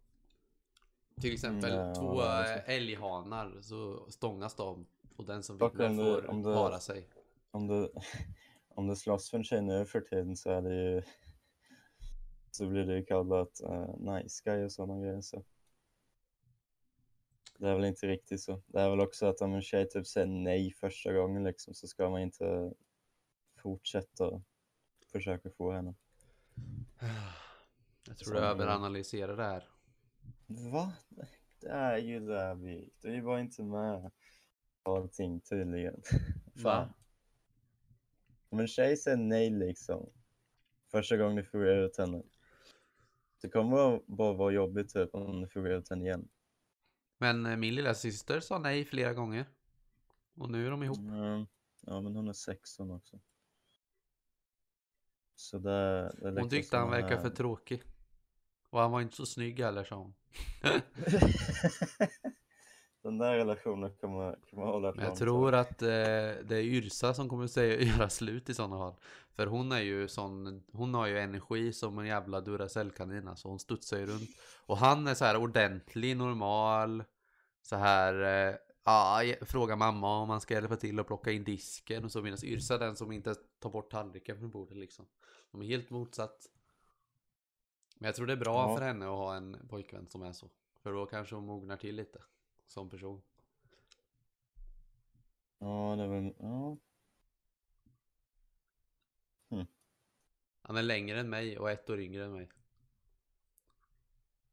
Till 1.21 1.33
exempel 1.33 1.73
Ja, 1.73 1.95
två 1.95 2.21
eh, 2.21 2.69
älghanar 2.69 3.61
så 3.61 4.11
stångas 4.11 4.55
de 4.55 4.85
och 5.15 5.25
den 5.25 5.43
som 5.43 5.57
vinner 5.57 5.95
får 5.95 6.29
om 6.29 6.43
det- 6.43 6.53
para 6.53 6.79
sig. 6.79 7.07
Om 7.51 7.67
du, 7.67 7.91
om 8.69 8.87
du 8.87 8.95
slåss 8.95 9.29
för 9.29 9.37
en 9.37 9.43
tjej 9.43 9.61
nu 9.61 9.85
för 9.85 10.01
tiden 10.01 10.35
så 10.37 10.49
är 10.51 10.61
det 10.61 10.75
ju 10.75 11.01
så 12.51 12.67
blir 12.67 12.85
det 12.85 12.95
ju 12.97 13.05
kallat 13.05 13.61
uh, 13.63 13.97
nice 14.13 14.41
guy 14.45 14.65
och 14.65 14.71
sådana 14.71 15.01
grejer 15.01 15.21
så. 15.21 15.43
Det 17.57 17.69
är 17.69 17.75
väl 17.75 17.85
inte 17.85 18.07
riktigt 18.07 18.41
så. 18.41 18.61
Det 18.67 18.79
är 18.81 18.89
väl 18.89 18.99
också 18.99 19.25
att 19.25 19.41
om 19.41 19.53
en 19.53 19.61
tjej 19.61 19.89
typ 19.89 20.07
säger 20.07 20.27
nej 20.27 20.71
första 20.71 21.13
gången 21.13 21.43
liksom 21.43 21.73
så 21.73 21.87
ska 21.87 22.09
man 22.09 22.21
inte 22.21 22.73
fortsätta 23.61 24.41
försöka 25.11 25.49
få 25.49 25.71
henne. 25.71 25.93
Jag 28.07 28.17
tror 28.17 28.33
du 28.33 28.39
Som- 28.39 28.49
överanalyserar 28.49 29.37
det 29.37 29.43
här. 29.43 29.63
Va? 30.47 30.93
Det 31.59 31.67
är 31.69 31.97
ju 31.97 32.19
där 32.19 32.55
vi... 32.55 32.89
Du 33.01 33.21
var 33.21 33.39
inte 33.39 33.63
med 33.63 34.11
på 34.83 34.95
allting 34.95 35.41
tydligen. 35.41 36.01
Va? 36.63 36.93
Om 38.49 38.59
en 38.59 38.67
tjej 38.67 38.97
säger 38.97 39.17
nej 39.17 39.49
liksom, 39.49 40.09
första 40.91 41.17
gången 41.17 41.35
du 41.35 41.43
frågar 41.43 41.77
ut 41.77 41.97
henne, 41.97 42.23
det 43.41 43.49
kommer 43.49 44.01
bara 44.05 44.33
vara 44.33 44.51
jobbigt 44.51 44.93
typ 44.93 45.13
om 45.15 45.41
du 45.41 45.47
frågar 45.47 45.71
ut 45.71 45.89
henne 45.89 46.05
igen. 46.05 46.27
Men 47.17 47.45
eh, 47.45 47.55
min 47.57 47.75
lilla 47.75 47.93
syster 47.93 48.39
sa 48.39 48.59
nej 48.59 48.85
flera 48.85 49.13
gånger. 49.13 49.45
Och 50.35 50.51
nu 50.51 50.65
är 50.67 50.71
de 50.71 50.83
ihop. 50.83 50.97
Mm, 50.97 51.47
ja, 51.81 52.01
men 52.01 52.15
hon 52.15 52.27
är 52.27 52.33
16 52.33 52.91
också. 52.91 53.19
Så 55.35 55.57
det, 55.59 55.69
det 56.21 56.27
är 56.27 56.39
Hon 56.39 56.49
tyckte 56.49 56.77
han 56.77 56.89
verkar 56.89 57.09
här- 57.15 57.21
för 57.21 57.29
tråkig. 57.29 57.83
Och 58.69 58.79
han 58.79 58.91
var 58.91 59.01
inte 59.01 59.15
så 59.15 59.25
snygg 59.25 59.59
heller 59.59 59.83
sa 59.83 59.95
hon. 59.95 60.13
Den 63.03 63.17
där 63.17 63.33
relationen 63.33 63.91
kommer, 64.01 64.39
kommer 64.49 64.65
hålla 64.65 64.93
Men 64.95 65.05
jag 65.05 65.15
tror 65.15 65.51
tag. 65.51 65.59
att 65.59 65.81
eh, 65.81 65.87
det 66.47 66.55
är 66.55 66.61
Yrsa 66.61 67.13
som 67.13 67.29
kommer 67.29 67.47
säga, 67.47 67.81
göra 67.97 68.09
slut 68.09 68.49
i 68.49 68.53
sådana 68.53 68.77
fall. 68.77 68.95
För 69.35 69.47
hon 69.47 69.71
är 69.71 69.79
ju 69.79 70.07
sån, 70.07 70.63
hon 70.73 70.93
har 70.93 71.07
ju 71.07 71.19
energi 71.19 71.73
som 71.73 71.99
en 71.99 72.05
jävla 72.05 72.41
Duracell-kanin 72.41 73.27
alltså. 73.27 73.47
Hon 73.47 73.59
studsar 73.59 73.97
ju 73.97 74.05
runt. 74.05 74.29
Och 74.65 74.77
han 74.77 75.07
är 75.07 75.13
så 75.13 75.25
här 75.25 75.37
ordentlig, 75.37 76.17
normal. 76.17 77.03
Så 77.61 77.75
här, 77.75 78.13
eh, 78.49 78.55
ja, 78.85 79.21
fråga 79.41 79.75
mamma 79.75 80.17
om 80.21 80.27
man 80.27 80.41
ska 80.41 80.53
hjälpa 80.53 80.75
till 80.75 80.99
att 80.99 81.07
plocka 81.07 81.31
in 81.31 81.43
disken. 81.43 82.05
Och 82.05 82.11
så 82.11 82.21
medan 82.21 82.39
Yrsa 82.43 82.75
är 82.75 82.79
den 82.79 82.95
som 82.95 83.11
inte 83.11 83.35
tar 83.59 83.69
bort 83.69 83.91
tallriken 83.91 84.39
från 84.39 84.49
bordet 84.49 84.77
liksom. 84.77 85.05
De 85.51 85.61
är 85.61 85.65
helt 85.65 85.89
motsatt. 85.89 86.47
Men 87.99 88.07
jag 88.07 88.15
tror 88.15 88.27
det 88.27 88.33
är 88.33 88.37
bra 88.37 88.69
Ja. 88.69 88.77
för 88.77 88.85
henne 88.85 89.05
att 89.05 89.11
ha 89.11 89.35
en 89.35 89.67
pojkvän 89.69 90.07
som 90.07 90.21
är 90.23 90.33
så. 90.33 90.49
För 90.83 90.93
då 90.93 91.05
kanske 91.05 91.35
hon 91.35 91.45
mognar 91.45 91.77
till 91.77 91.95
lite. 91.95 92.23
Som 92.67 92.89
person. 92.89 93.21
Ja, 95.59 95.95
det 95.97 96.03
är 96.03 96.07
väl, 96.07 96.33
ja. 96.39 96.77
Han 100.61 100.77
är 100.77 100.83
längre 100.83 101.19
än 101.19 101.29
mig 101.29 101.59
och 101.59 101.71
ett 101.71 101.89
år 101.89 101.99
yngre 101.99 102.25
än 102.25 102.33
mig. 102.33 102.49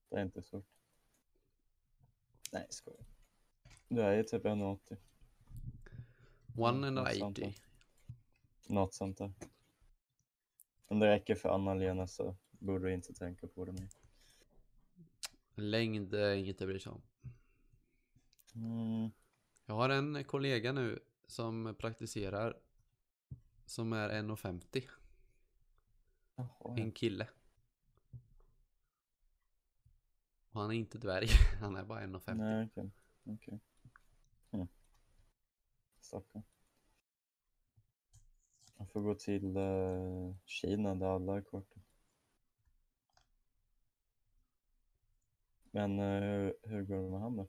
Det 0.09 0.17
är 0.17 0.23
inte 0.23 0.43
svårt. 0.43 0.67
Nej, 2.53 2.67
skojar. 2.71 3.05
Du 3.89 4.03
är 4.03 4.17
ju 4.17 4.23
typ 4.23 4.45
1,80. 4.45 4.97
One 6.57 6.87
and 6.87 6.95
något 6.97 7.15
sånt 7.17 7.37
där. 7.37 7.43
eighty. 7.43 7.61
Något 8.67 8.95
sånt 8.95 9.19
där. 9.19 9.33
Om 10.87 10.99
det 10.99 11.07
räcker 11.07 11.35
för 11.35 11.49
Anna-Lena 11.49 12.07
så 12.07 12.37
borde 12.65 12.93
inte 12.93 13.15
tänka 13.15 13.47
på 13.47 13.65
det 13.65 13.73
mer. 13.73 13.89
Längd 15.55 16.15
är 16.15 16.35
inget 16.35 16.61
jag 16.61 16.69
bryr 16.69 16.79
sig 16.79 16.93
om. 16.93 17.03
Mm. 18.55 19.11
Jag 19.67 19.75
har 19.75 19.89
en 19.89 20.25
kollega 20.25 20.73
nu 20.73 20.99
som 21.27 21.75
praktiserar 21.79 22.61
som 23.67 23.93
är 23.93 24.09
1,50. 24.09 24.89
Jaha, 26.35 26.77
En 26.77 26.93
kille. 26.93 27.29
Och 30.51 30.61
han 30.61 30.71
är 30.71 30.75
inte 30.75 30.99
dvärg. 30.99 31.27
Han 31.61 31.77
är 31.77 31.85
bara 31.85 32.07
1,50. 32.07 32.35
Nej, 32.35 32.67
okej. 32.67 32.91
Okej. 33.25 33.61
Mm. 34.51 34.69
Stackarn. 36.01 36.43
Jag 38.77 38.91
får 38.91 39.01
gå 39.01 39.15
till 39.15 39.57
eh, 39.57 40.35
Kina 40.45 40.95
där 40.95 41.07
alla 41.07 41.37
är 41.37 41.43
korta. 41.43 41.81
Men 45.75 45.99
eh, 45.99 46.23
hur, 46.23 46.55
hur 46.63 46.83
går 46.83 47.03
det 47.03 47.11
med 47.11 47.21
han 47.21 47.37
då? 47.37 47.49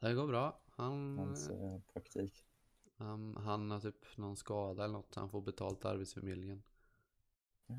Det 0.00 0.14
går 0.14 0.26
bra. 0.26 0.60
Han, 0.70 1.18
Hans 1.18 1.48
eh, 1.48 1.80
praktik? 1.92 2.46
han, 2.96 3.36
han 3.36 3.70
har 3.70 3.80
typ 3.80 4.16
någon 4.16 4.36
skada 4.36 4.84
eller 4.84 4.92
något. 4.92 5.14
Han 5.14 5.30
får 5.30 5.40
betalt 5.40 5.84
Arbetsförmedlingen. 5.84 6.62
Ja. 7.66 7.74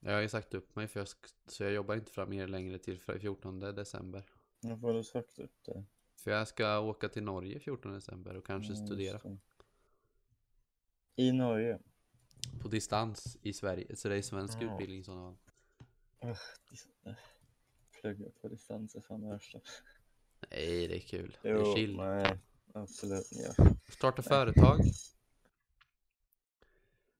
Jag 0.00 0.12
har 0.12 0.20
ju 0.20 0.28
sagt 0.28 0.54
upp 0.54 0.76
mig 0.76 0.88
för 0.88 1.00
jag, 1.00 1.08
så 1.46 1.62
jag 1.64 1.72
jobbar 1.72 1.94
inte 1.94 2.12
fram 2.12 2.30
mer 2.30 2.46
längre 2.48 2.78
till 2.78 3.00
14 3.00 3.58
december. 3.58 4.24
Varför 4.60 4.86
har 4.86 4.94
du 4.94 5.04
sagt 5.04 5.38
upp 5.38 5.64
det? 5.64 5.84
För 6.16 6.30
jag 6.30 6.48
ska 6.48 6.78
åka 6.80 7.08
till 7.08 7.22
Norge 7.22 7.60
14 7.60 7.92
december 7.92 8.36
och 8.36 8.46
kanske 8.46 8.72
just 8.72 8.86
studera. 8.86 9.20
I 11.16 11.32
Norge? 11.32 11.78
på 12.62 12.68
distans 12.68 13.38
i 13.42 13.52
Sverige. 13.52 13.96
Så 13.96 14.08
det 14.08 14.16
är 14.16 14.22
svensk 14.22 14.58
Ja. 14.60 14.72
utbildning 14.72 15.00
i 15.00 15.04
sådana 15.04 15.34
fall. 15.34 16.36
Plugga 18.02 18.30
på 18.40 18.48
distans 18.48 18.94
är 18.94 19.00
fan 19.00 19.20
det 19.20 19.28
värsta. 19.28 19.60
Nej, 20.50 20.88
det 20.88 20.96
är 20.96 21.00
kul. 21.00 21.36
det 21.42 21.48
Jo, 21.48 21.70
är 21.70 21.74
chill. 21.76 21.96
nej, 21.96 22.38
absolut. 22.74 23.28
Ja. 23.32 23.66
Starta 23.88 24.22
företag. 24.22 24.80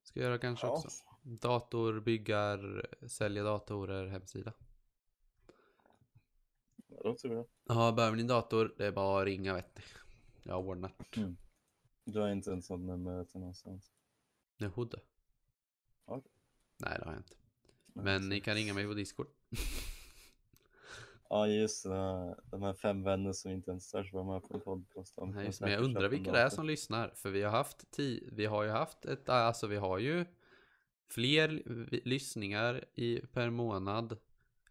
Ska 0.03 0.19
jag 0.19 0.27
göra 0.27 0.37
kanske 0.37 0.67
Ja. 0.67 0.71
också. 0.71 0.89
Datorbyggar, 1.23 2.85
sälja 3.07 3.43
datorer, 3.43 4.07
hemsida. 4.07 4.53
Det 6.87 7.03
låter 7.03 7.29
bra. 7.29 7.45
Ja, 7.67 7.91
behöver 7.91 8.17
ni 8.17 8.23
dator? 8.23 8.73
Det 8.77 8.85
är 8.85 8.91
bara 8.91 9.21
att 9.21 9.25
ringa 9.25 9.53
vet 9.53 9.77
ni. 9.77 9.83
Jag 10.43 10.53
har 10.53 10.61
ordnat. 10.61 10.93
Du 12.05 12.19
har 12.19 12.29
inte 12.29 12.51
en 12.51 12.61
sån 12.61 12.85
nummer 12.85 13.23
till 13.25 13.39
någonstans? 13.39 13.91
Hodde. 14.75 14.99
Okej. 16.05 16.31
Nej, 16.77 16.97
det 16.99 17.05
har 17.05 17.11
jag 17.11 17.19
inte. 17.19 17.35
Men 17.93 18.29
ni 18.29 18.41
kan 18.41 18.55
ringa 18.55 18.73
mig 18.73 18.87
på 18.87 18.93
Discord. 18.93 19.27
Ja 21.35 21.47
just 21.47 21.83
det, 21.83 22.35
de 22.45 22.61
här 22.61 22.73
fem 22.73 23.03
vänner 23.03 23.33
som 23.33 23.51
inte 23.51 23.71
ens 23.71 23.91
törs 23.91 24.13
vara 24.13 24.23
med 24.23 24.43
på 24.49 24.59
podcast. 24.59 25.15
de 25.15 25.31
Nej, 25.31 25.45
just, 25.45 25.61
men 25.61 25.71
jag 25.71 25.83
undrar 25.83 26.09
vilka 26.09 26.29
en 26.29 26.33
det 26.33 26.39
är 26.41 26.49
som 26.49 26.67
lyssnar. 26.67 27.09
För 27.15 27.29
vi 27.29 27.41
har 27.41 27.51
haft 27.51 27.97
ti- 27.97 28.29
vi 28.31 28.45
har 28.45 28.63
ju 28.63 28.69
haft 28.69 29.05
ett, 29.05 29.29
alltså 29.29 29.67
vi 29.67 29.75
har 29.75 29.99
ju 29.99 30.25
fler 31.09 31.47
lyssningar 32.07 32.85
i, 32.93 33.19
per 33.21 33.49
månad 33.49 34.17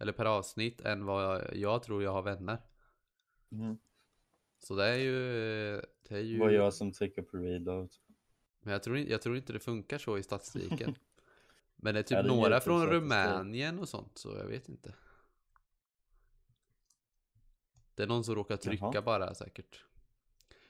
eller 0.01 0.13
per 0.13 0.25
avsnitt 0.25 0.81
än 0.81 1.05
vad 1.05 1.45
jag 1.55 1.83
tror 1.83 2.03
jag 2.03 2.13
har 2.13 2.23
vänner. 2.23 2.59
Mhm. 3.49 3.79
Så 4.59 4.75
det 4.77 4.85
är 4.87 4.97
ju, 4.99 5.15
det 6.09 6.15
är 6.17 6.21
ju, 6.21 6.39
var 6.39 6.51
jag 6.51 6.75
som 6.75 6.93
trycker 6.93 7.23
på 7.23 7.37
readout. 7.37 8.01
men 8.61 8.73
jag 8.73 8.83
tror, 8.83 8.97
inte- 8.97 9.13
jag 9.13 9.23
tror 9.23 9.37
inte 9.37 9.53
det 9.53 9.61
funkar 9.61 9.99
så 9.99 10.19
i 10.19 10.23
statistiken. 10.23 10.95
men 11.77 11.95
det 11.95 12.01
är 12.01 12.03
typ 12.03 12.17
Ja, 12.17 12.23
det 12.23 12.29
några 12.29 12.61
från. 12.61 12.87
Rumänien 12.87 13.79
och 13.79 13.89
sånt, 13.89 14.19
så 14.19 14.29
jag 14.39 14.47
vet 14.47 14.69
inte. 14.69 14.95
Det 17.95 18.03
är 18.03 18.07
någon 18.07 18.25
som 18.25 18.35
råkar 18.35 18.57
trycka 18.57 18.91
Jaha. 18.93 19.03
bara 19.03 19.35
säkert. 19.35 19.85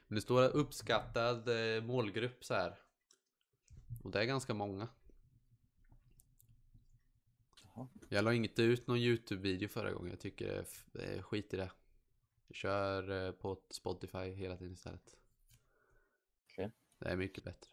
Men 0.07 0.15
det 0.15 0.21
står 0.23 0.49
uppskattad 0.49 1.49
eh, 1.49 1.83
målgrupp 1.83 2.45
så 2.45 2.55
här. 2.55 2.79
Och 4.05 4.11
det 4.11 4.21
är 4.21 4.25
ganska 4.25 4.55
många. 4.55 4.89
Jaha. 7.65 7.89
Jag 8.09 8.25
la 8.25 8.33
inte 8.33 8.63
ut 8.63 8.87
någon 8.87 8.99
YouTube-video 8.99 9.69
förra 9.69 9.93
gången. 9.93 10.11
Jag 10.11 10.21
tycker 10.21 10.67
är 10.93 11.23
skit 11.23 11.55
i 11.55 11.57
det. 11.57 11.71
Jag 12.47 12.57
kör 12.57 13.27
eh, 13.27 13.33
på 13.33 13.61
Spotify 13.71 14.19
hela 14.19 14.57
tiden 14.57 14.73
istället. 14.73 15.17
Okej. 16.51 16.71
Det 16.99 17.09
är 17.09 17.17
mycket 17.17 17.45
bättre. 17.45 17.71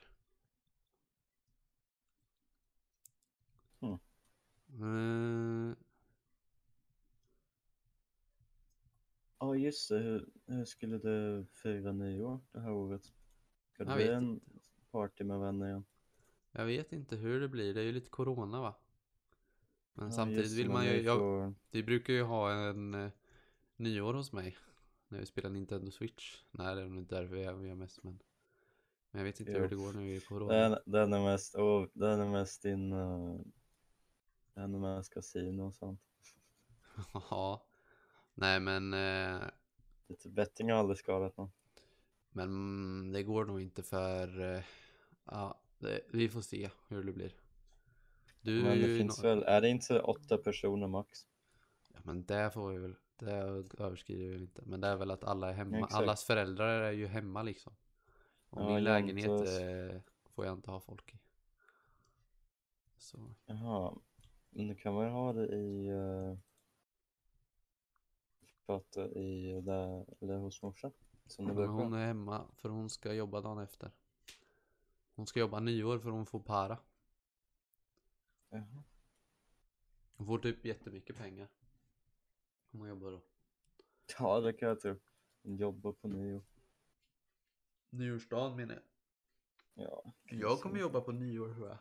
Hmm. 4.69 5.75
Ja 9.39 9.55
just 9.55 9.89
det, 9.89 9.97
hur, 9.99 10.29
hur 10.47 10.65
skulle 10.65 10.97
du 10.97 11.45
fira 11.53 11.91
nyår 11.91 12.39
det 12.51 12.59
här 12.59 12.71
året? 12.71 13.03
Ska 13.73 13.83
det 13.85 13.91
Jag 13.91 13.95
bli 13.95 14.07
vet 14.07 14.13
en 14.13 14.39
party 14.91 15.23
med 15.23 15.39
vänner 15.39 15.67
igen? 15.67 15.85
jag 16.51 16.65
vet 16.65 16.93
inte 16.93 17.15
hur 17.15 17.39
det 17.41 17.47
blir. 17.47 17.73
Det 17.73 17.79
är 17.81 17.85
ju 17.85 17.91
lite 17.91 18.09
corona 18.09 18.61
va? 18.61 18.75
Men 19.93 20.11
Ja, 20.11 20.11
samtidigt 20.11 20.43
just 20.43 20.55
det, 20.61 20.63
vill 20.63 20.67
men 20.67 20.73
man 20.73 20.85
ju... 20.85 20.91
ni 20.97 21.03
Jag, 21.03 21.17
får- 21.17 21.53
vi 21.71 21.83
brukar 21.83 22.13
ju 22.13 22.23
ha 22.23 22.51
en 22.53 22.93
eh, 22.93 23.11
nyår 23.75 24.13
hos 24.13 24.31
mig. 24.33 24.57
När 25.07 25.19
vi 25.19 25.25
spelar 25.25 25.49
Nintendo 25.49 25.91
Switch. 25.91 26.37
Nej 26.51 26.75
det 26.75 26.81
är 26.81 26.85
nog 26.87 26.99
inte 26.99 27.15
därför 27.15 27.35
vi 27.35 27.43
är, 27.43 27.53
vi 27.53 27.69
är 27.69 27.75
mest 27.75 28.03
men... 28.03 28.19
Men 29.11 29.19
jag 29.19 29.25
vet 29.25 29.39
inte 29.39 29.51
Jo. 29.51 29.59
hur 29.59 29.69
det 29.69 29.75
går 29.75 29.93
nu 29.93 30.15
i 30.15 30.19
corona. 30.21 30.53
Den, 30.53 30.77
den 30.85 31.13
är 31.13 31.23
mest, 31.23 31.55
oh, 31.55 31.87
den 31.93 32.19
är 32.19 32.31
mest 32.31 32.61
din, 32.63 32.93
uh, 32.93 33.41
den 34.53 34.73
är 34.75 34.79
mest 34.79 35.13
kasino 35.13 35.67
och 35.67 35.75
sånt. 35.75 36.01
Ja. 37.31 37.65
Nej 38.39 38.59
men... 38.59 38.93
Eh, 38.93 39.47
Lite 40.07 40.29
betting 40.29 40.71
har 40.71 40.77
aldrig 40.77 40.97
skadat 40.97 41.37
någon. 41.37 41.51
men 42.31 43.11
det 43.11 43.23
går 43.23 43.45
nog 43.45 43.61
inte 43.61 43.83
för... 43.83 44.55
Eh, 44.55 44.63
ja, 45.25 45.61
det, 45.79 46.01
vi 46.13 46.29
får 46.29 46.41
se 46.41 46.69
hur 46.87 47.03
det 47.03 47.13
blir. 47.13 47.33
Du 48.41 48.63
Men 48.63 48.79
det 48.79 48.87
ju 48.87 48.97
finns 48.97 49.19
no- 49.19 49.23
väl, 49.23 49.43
är 49.43 49.61
det 49.61 49.69
inte 49.69 49.99
åtta 50.01 50.37
personer 50.37 50.87
max? 50.87 51.27
Ja, 51.93 51.99
men 52.03 52.25
det 52.25 52.51
får 52.51 52.69
vi 52.71 52.77
väl. 52.77 52.95
Det 53.15 53.31
överskrider 53.77 54.29
vi 54.29 54.37
inte. 54.37 54.61
Men 54.65 54.81
det 54.81 54.87
är 54.87 54.95
väl 54.95 55.11
att 55.11 55.23
alla 55.23 55.49
är 55.49 55.53
hemma. 55.53 55.77
Exakt. 55.77 55.93
Allas 55.93 56.23
föräldrar 56.23 56.81
är 56.81 56.91
ju 56.91 57.07
hemma 57.07 57.43
liksom. 57.43 57.73
Och 58.49 58.61
Ja, 58.61 58.73
min 58.75 58.83
lägenhet 58.83 59.29
antar- 59.29 59.95
eh, 59.95 60.01
får 60.35 60.45
jag 60.45 60.53
inte 60.53 60.71
ha 60.71 60.79
folk 60.79 61.13
i. 61.13 61.19
Så. 62.97 63.35
Jaha. 63.45 63.95
Men 64.49 64.67
du 64.67 64.75
kan 64.75 64.95
väl 64.95 65.09
ha 65.09 65.33
det 65.33 65.55
i... 65.55 65.91
Uh, 65.91 66.37
prata 68.69 69.09
i 69.09 69.61
där, 69.61 70.05
eller 70.21 70.37
hos 70.37 70.61
morsan? 70.61 70.91
Som 71.25 71.45
Men 71.45 71.55
brukar. 71.55 71.71
hon 71.71 71.93
är 71.93 72.05
hemma 72.05 72.47
för 72.55 72.69
hon 72.69 72.89
ska 72.89 73.13
jobba 73.13 73.41
dagen 73.41 73.59
efter. 73.59 73.91
Hon 75.15 75.27
ska 75.27 75.39
jobba 75.39 75.59
nyår 75.59 75.99
för 75.99 76.09
hon 76.09 76.25
får 76.25 76.39
para. 76.39 76.77
Jaha. 78.49 78.83
Hon 80.15 80.27
får 80.27 80.39
typ 80.39 80.65
jättemycket 80.65 81.15
pengar. 81.15 81.47
Om 82.71 82.79
hon 82.79 82.89
jobbar 82.89 83.11
då. 83.11 83.21
Ja, 84.19 84.39
det 84.39 84.53
kan 84.53 84.67
jag 84.69 84.79
tro. 84.79 84.95
Hon 85.43 85.57
jobbar 85.57 85.91
på 85.91 86.07
nyår. 86.07 86.41
Nyårsdagen 87.89 88.55
menar 88.55 88.73
jag. 88.73 88.83
Ja. 89.85 90.13
Jag 90.23 90.61
kommer 90.61 90.79
jobba 90.79 91.01
på 91.01 91.11
nyår 91.11 91.53
tror 91.53 91.67
jag. 91.67 91.77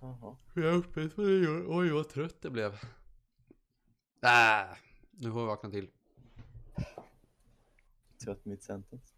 Jaha. 0.00 0.36
Jag 0.54 0.64
är 0.64 0.76
uppe 0.76 1.08
på 1.08 1.20
nyår. 1.20 1.64
Oj 1.68 1.90
vad 1.90 2.08
trött 2.08 2.40
det 2.42 2.50
blev. 2.50 2.72
Äh, 4.24 4.76
nu 5.10 5.32
får 5.32 5.40
vi 5.40 5.46
vakna 5.46 5.70
till. 5.70 5.90
Trött 8.24 8.44
mitt 8.44 8.62
sentence. 8.62 9.14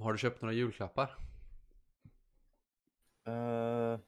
Har 0.00 0.12
du 0.12 0.18
köpt 0.18 0.42
några 0.42 0.54
julklappar? 0.54 1.16
Uh, 3.28 4.00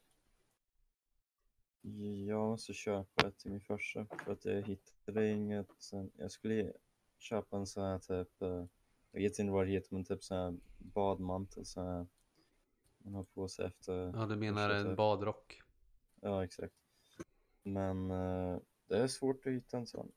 jag 2.27 2.49
måste 2.49 2.75
köpa 2.75 3.29
ett 3.29 3.39
till 3.39 3.51
min 3.51 3.61
farsa 3.61 4.07
för 4.25 4.33
att 4.33 4.45
jag 4.45 4.63
hittade 4.63 5.31
inget. 5.31 5.69
Jag 6.17 6.31
skulle 6.31 6.73
köpa 7.19 7.57
en 7.57 7.67
sån 7.67 7.85
här 7.85 7.99
typ, 7.99 8.43
uh, 8.43 8.67
jag 9.11 9.21
vet 9.21 9.39
inte 9.39 9.53
vad 9.53 9.67
det 9.67 9.73
heter, 9.73 9.95
men 9.95 10.05
typ 10.05 10.23
sån 10.23 10.37
här 10.37 10.57
badmantel 10.79 11.67
så 11.67 11.83
här 11.83 12.07
man 12.99 13.15
har 13.15 13.25
på 13.25 13.49
sig 13.49 13.67
efter. 13.67 14.13
Ja, 14.15 14.27
du 14.27 14.37
menar 14.37 14.71
en 14.71 14.87
typ. 14.87 14.97
badrock? 14.97 15.63
Ja, 16.21 16.45
exakt. 16.45 16.75
Men 17.63 18.11
uh, 18.11 18.59
det 18.91 18.99
är 18.99 19.09
svårt 19.09 19.47
att 19.47 19.53
hitta 19.53 19.77
en 19.77 19.87
sån. 19.87 20.13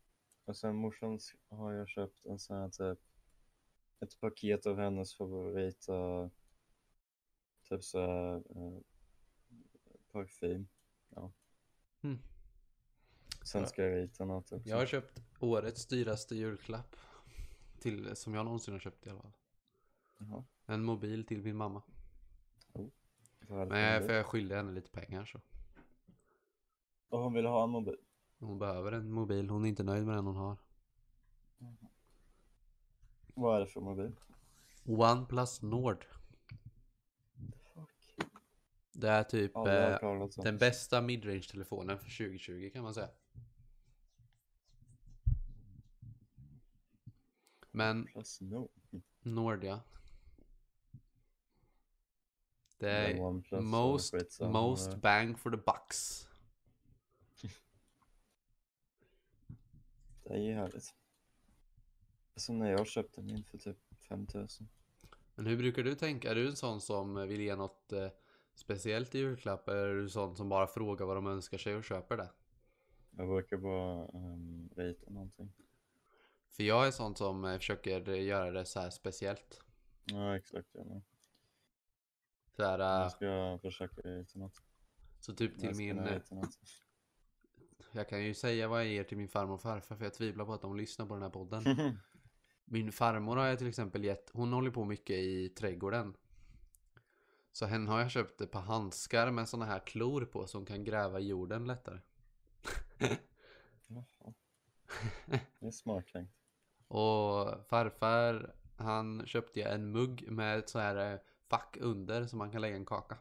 Och 0.46 0.58
sen 0.58 0.76
morsans 0.76 1.36
har 1.50 1.74
jag 1.74 1.88
köpt 1.88 2.26
en 2.26 2.40
sån 2.40 2.58
här 2.58 2.70
typ, 2.70 3.00
ett 4.00 4.20
paket 4.20 4.66
av 4.66 4.78
hennes 4.78 5.16
favorita, 5.16 6.30
typ 7.70 7.84
så 7.84 8.00
här, 8.00 8.36
uh, 8.36 8.80
parfym. 10.12 10.68
Ja. 11.10 11.32
Mm. 12.02 12.18
Sen 13.44 13.68
ska 13.68 13.84
jag 13.84 13.98
rita 13.98 14.26
något 14.26 14.52
också. 14.52 14.70
Jag 14.70 14.78
har 14.78 14.86
köpt 14.86 15.22
årets 15.40 15.86
dyraste 15.86 16.36
julklapp. 16.36 16.96
Till, 17.80 18.16
som 18.16 18.34
jag 18.34 18.46
någonsin 18.46 18.74
har 18.74 18.80
köpt 18.80 19.08
i 19.08 19.10
alla 19.10 19.22
fall. 19.22 19.34
Jaha. 20.18 20.44
En 20.66 20.84
mobil 20.84 21.26
till 21.26 21.44
min 21.44 21.56
mamma. 21.56 21.82
Det 22.74 23.66
Men 23.66 23.80
jag, 23.80 24.06
för 24.06 24.14
jag 24.14 24.26
skyllde 24.26 24.56
henne 24.56 24.72
lite 24.72 24.92
pengar 24.92 25.26
så. 25.26 25.42
Och 27.10 27.20
hon 27.20 27.34
vill 27.34 27.46
ha 27.46 27.64
en 27.64 27.70
mobil. 27.70 27.98
Hon 28.44 28.60
behöver 28.60 28.92
en 28.92 29.12
mobil. 29.12 29.50
Hon 29.50 29.66
är 29.66 29.70
inte 29.70 29.84
nöjd 29.84 30.06
med 30.06 30.16
den 30.16 30.26
hon 30.26 30.36
har. 30.36 30.58
Vad 33.36 33.56
är 33.56 33.60
det 33.60 33.68
för 33.68 33.82
mobil? 33.82 34.16
OnePlus 34.86 35.62
Nord. 35.62 36.06
Fuck. 37.74 38.28
Det 38.94 39.10
är 39.10 39.24
typ 39.24 39.52
Ja, 39.54 40.00
eh, 40.00 40.28
den 40.38 40.58
bästa 40.58 41.02
midrange-telefonen 41.02 41.98
för 42.00 42.10
2020 42.10 42.70
kan 42.74 42.84
man 42.84 42.94
säga. 42.94 43.10
Men 47.72 48.06
Plus 48.06 48.42
no. 48.42 48.70
Nord 49.22 49.64
ja. 49.64 49.82
Det 52.78 52.90
är 52.90 53.62
most, 53.62 54.42
most 54.42 54.96
bang 54.96 55.40
for 55.40 55.52
the 55.52 55.58
bucks. 55.58 56.28
Det 60.34 60.40
är 60.40 60.44
ju 60.44 60.54
härligt. 60.54 60.94
Som 62.36 62.60
när 62.60 62.72
jag 62.72 62.88
köpte 62.88 63.22
min 63.22 63.44
för 63.44 63.58
typ 63.58 63.78
5000. 64.00 64.68
Men 65.36 65.46
hur 65.46 65.58
brukar 65.58 65.84
du 65.84 65.96
tänka? 65.96 66.32
Är 66.32 66.36
du 66.36 66.48
en 66.48 66.56
sån 66.56 66.82
som 66.82 67.28
vill 67.28 67.42
ge 67.42 67.56
något 67.56 67.92
eh, 67.92 68.08
speciellt 68.56 69.16
i 69.16 69.20
julklapp? 69.20 69.68
Eller 69.68 69.88
är 69.88 69.96
du 69.96 70.10
sån 70.10 70.36
som 70.36 70.50
bara 70.50 70.68
frågar 70.68 71.06
vad 71.06 71.18
de 71.18 71.28
önskar 71.28 71.58
sig 71.58 71.76
och 71.76 71.84
köper 71.84 72.18
det? 72.18 72.30
Jag 73.12 73.28
brukar 73.28 73.58
bara 73.58 74.08
um, 74.08 74.70
rita 74.76 75.10
någonting. 75.10 75.54
För 76.52 76.64
jag 76.64 76.88
är 76.88 76.92
sån 76.92 77.16
som 77.16 77.46
eh, 77.46 77.58
försöker 77.58 78.10
göra 78.10 78.52
det 78.52 78.66
så 78.66 78.80
här 78.80 78.90
speciellt. 78.90 79.62
Ja, 80.06 80.38
exakt. 80.38 80.70
Jag 80.74 80.88
med. 80.88 81.02
Så, 82.56 82.64
här, 82.64 82.80
eh, 82.80 82.86
Jag 82.86 83.12
ska 83.12 83.60
försöka 83.62 84.02
rita 84.02 84.40
något. 84.40 84.62
så 85.20 85.34
typ 85.34 85.60
till 85.60 85.76
min... 85.76 85.96
nog 85.96 86.08
eh, 86.08 86.14
rita 86.14 86.36
något. 86.36 86.58
Jag 87.92 88.10
kan 88.10 88.24
ju 88.24 88.34
säga 88.34 88.68
vad 88.68 88.80
jag 88.80 88.88
ger 88.88 89.04
till 89.04 89.18
min 89.18 89.28
farmor 89.28 89.54
och 89.54 89.62
farfar 89.62 89.96
för 89.96 90.06
jag 90.06 90.14
tvivlar 90.14 90.46
på 90.46 90.54
att 90.54 90.62
de 90.62 90.78
lyssnar 90.78 91.06
på 91.06 91.14
den 91.14 91.24
här 91.24 91.30
podden. 91.30 91.64
Min 92.66 92.92
farmor 92.92 93.36
har 93.38 93.46
jag 93.46 93.58
till 93.58 93.68
exempel 93.68 94.04
gett, 94.04 94.30
hon 94.34 94.54
håller 94.54 94.72
på 94.72 94.86
mycket 94.86 95.16
i 95.16 95.50
trädgården. 95.50 96.14
Så 97.52 97.66
henne 97.66 97.92
har 97.92 98.00
jag 98.00 98.12
köpt 98.12 98.42
ett 98.42 98.52
par 98.52 98.62
handskar 98.62 99.32
med 99.32 99.50
såna 99.50 99.66
här 99.66 99.80
klor 99.80 100.26
på 100.26 100.48
som 100.48 100.66
kan 100.66 100.84
gräva 100.84 101.20
i 101.20 101.28
jorden 101.28 101.68
lättare. 101.68 102.00
Jaha. 103.88 104.34
Det 105.60 105.68
är 105.68 105.72
smart 105.72 106.06
tänkt. 106.14 106.34
Och 106.88 107.68
farfar, 107.70 108.56
han 108.78 109.26
köpte 109.26 109.60
jag 109.60 109.74
en 109.74 109.92
mugg 109.92 110.32
med 110.32 110.60
ett 110.60 110.70
så 110.70 110.80
här 110.80 111.14
eh, 111.14 111.20
fack 111.50 111.78
under 111.80 112.26
så 112.26 112.36
man 112.36 112.52
kan 112.52 112.62
lägga 112.62 112.76
en 112.76 112.86
kaka. 112.86 113.18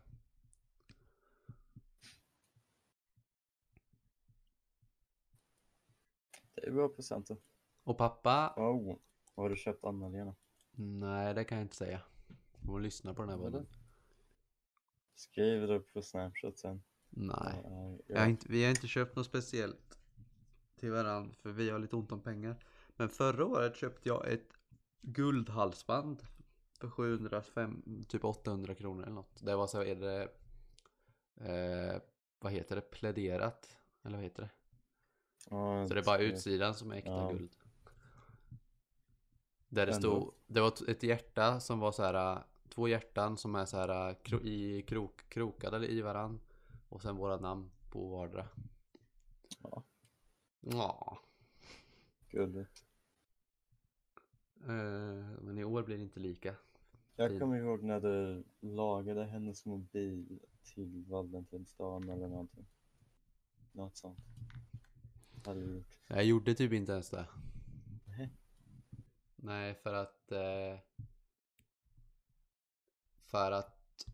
Det 6.63 6.69
är 6.69 6.73
bra 6.73 6.89
presenter. 6.89 7.37
Och 7.85 7.99
pappa, 7.99 8.55
Oh, 8.57 8.97
har 9.35 9.49
du 9.49 9.57
köpt 9.57 9.85
Anna-Lena? 9.85 10.35
nej 10.77 11.35
det 11.35 11.45
kan 11.45 11.59
jag 11.59 11.65
inte 11.65 11.77
säga. 11.77 12.01
Hon 12.67 12.83
lyssnar 12.83 13.15
på 13.15 13.23
den 13.23 13.31
här 13.31 13.37
podden. 13.37 13.67
Skriv 15.15 15.67
det 15.67 15.81
på 15.81 16.03
Snapchat 16.03 16.59
sen. 16.59 16.83
Nej. 17.11 17.65
Ja, 18.07 18.21
har 18.21 18.27
inte, 18.27 18.47
vi 18.49 18.63
har 18.65 18.71
inte 18.71 18.87
köpt 18.87 19.17
något 19.17 19.27
speciellt 19.27 19.99
till 20.77 20.91
varandra 20.91 21.35
för 21.35 21.53
vi 21.53 21.71
har 21.71 21.79
lite 21.79 21.97
ont 21.97 22.13
om 22.13 22.21
pengar. 22.21 22.65
Men 22.97 23.09
förra 23.09 23.47
året 23.47 23.77
köpte 23.77 24.09
jag 24.09 24.33
ett 24.33 24.49
guldhalsband 25.01 26.23
för 26.81 26.91
705, 26.91 28.05
typ 28.09 28.25
800 28.25 28.75
kronor 28.75 29.03
eller 29.03 29.15
något. 29.15 29.47
Det 29.47 29.57
var 29.57 29.67
så 29.67 29.83
är 29.83 29.95
det, 29.95 30.23
eh, 31.41 32.03
vad 32.39 32.53
heter 32.53 32.77
det, 32.77 32.83
pläderat? 32.83 33.77
Eller 34.03 34.17
vad 34.17 34.25
heter 34.25 34.43
det? 34.43 34.51
Ja, 35.83 35.89
Så 35.89 35.95
det 35.95 36.01
är 36.01 36.05
bara 36.05 36.19
utsidan 36.19 36.75
som 36.75 36.91
är 36.93 36.97
äkta 36.97 37.11
Ja. 37.11 37.31
guld. 37.31 37.57
Där 39.69 39.87
det 39.87 39.95
stod, 39.95 40.35
det 40.47 40.61
var 40.61 40.91
ett 40.91 41.03
hjärta 41.03 41.61
som 41.61 41.79
var 41.79 41.93
så 41.93 42.03
här, 42.03 42.37
äh, 42.37 42.43
två 42.69 42.89
hjärtan 42.89 43.37
som 43.37 43.55
är 43.55 43.65
så 43.65 43.77
här 43.77 44.17
äh, 44.33 44.47
i 44.47 44.83
krok, 44.83 45.29
krokade 45.29 45.87
i 45.93 46.01
varann. 46.03 46.41
Och 46.89 47.03
sen 47.03 47.17
våra 47.17 47.37
namn 47.37 47.71
på 47.91 48.09
vardera. 48.09 48.49
Ja. 49.63 49.83
Ja. 50.61 51.19
Gulligt. 52.31 52.85
Eh, 54.61 55.41
men 55.41 55.59
i 55.59 55.65
år 55.65 55.83
blir 55.83 55.97
det 55.97 56.03
inte 56.03 56.21
lika. 56.21 56.55
Jag 57.17 57.31
Fin. 57.31 57.41
kommer 57.41 57.57
ihåg 57.57 57.83
när 57.83 58.01
du 58.01 58.45
lagade 58.61 59.25
hennes 59.25 59.67
mobil 59.67 60.41
till 60.63 61.05
Valentinsdagen 61.09 62.09
eller 62.09 62.29
någonting. 62.29 62.67
Något 63.73 63.97
sånt. 63.97 64.19
Jag 66.07 66.25
gjorde 66.25 66.55
typ 66.55 66.73
inte 66.73 66.93
ens 66.93 67.11
det. 67.11 67.29
Nej. 68.05 68.31
Nej, 69.37 69.75
för 69.75 69.95
att... 69.95 70.33
Eh, 70.33 70.79
för 73.27 73.53
att... 73.53 74.07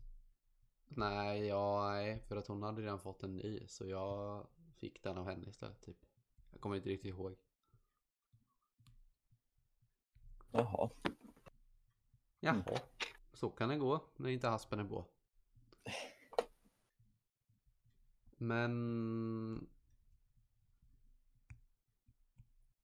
Nej, 0.87 1.45
ja, 1.45 1.91
nej, 1.91 2.23
för 2.27 2.35
att 2.35 2.47
hon 2.47 2.63
hade 2.63 2.81
redan 2.81 2.99
fått 2.99 3.23
en 3.23 3.35
ny. 3.35 3.67
Så 3.67 3.85
jag 3.85 4.47
fick 4.75 5.03
den 5.03 5.17
av 5.17 5.25
henne 5.25 5.49
istället, 5.49 5.81
typ. 5.81 5.97
Jag 6.51 6.61
kommer 6.61 6.75
inte 6.75 6.89
riktigt 6.89 7.09
ihåg. 7.09 7.35
Jaha. 10.51 10.89
Jaha. 12.39 12.79
Så 13.33 13.49
kan 13.49 13.69
det 13.69 13.77
gå 13.77 14.09
när 14.15 14.29
inte 14.29 14.47
haspen 14.47 14.79
är 14.79 14.83
på. 14.83 15.05
Men... 18.37 19.69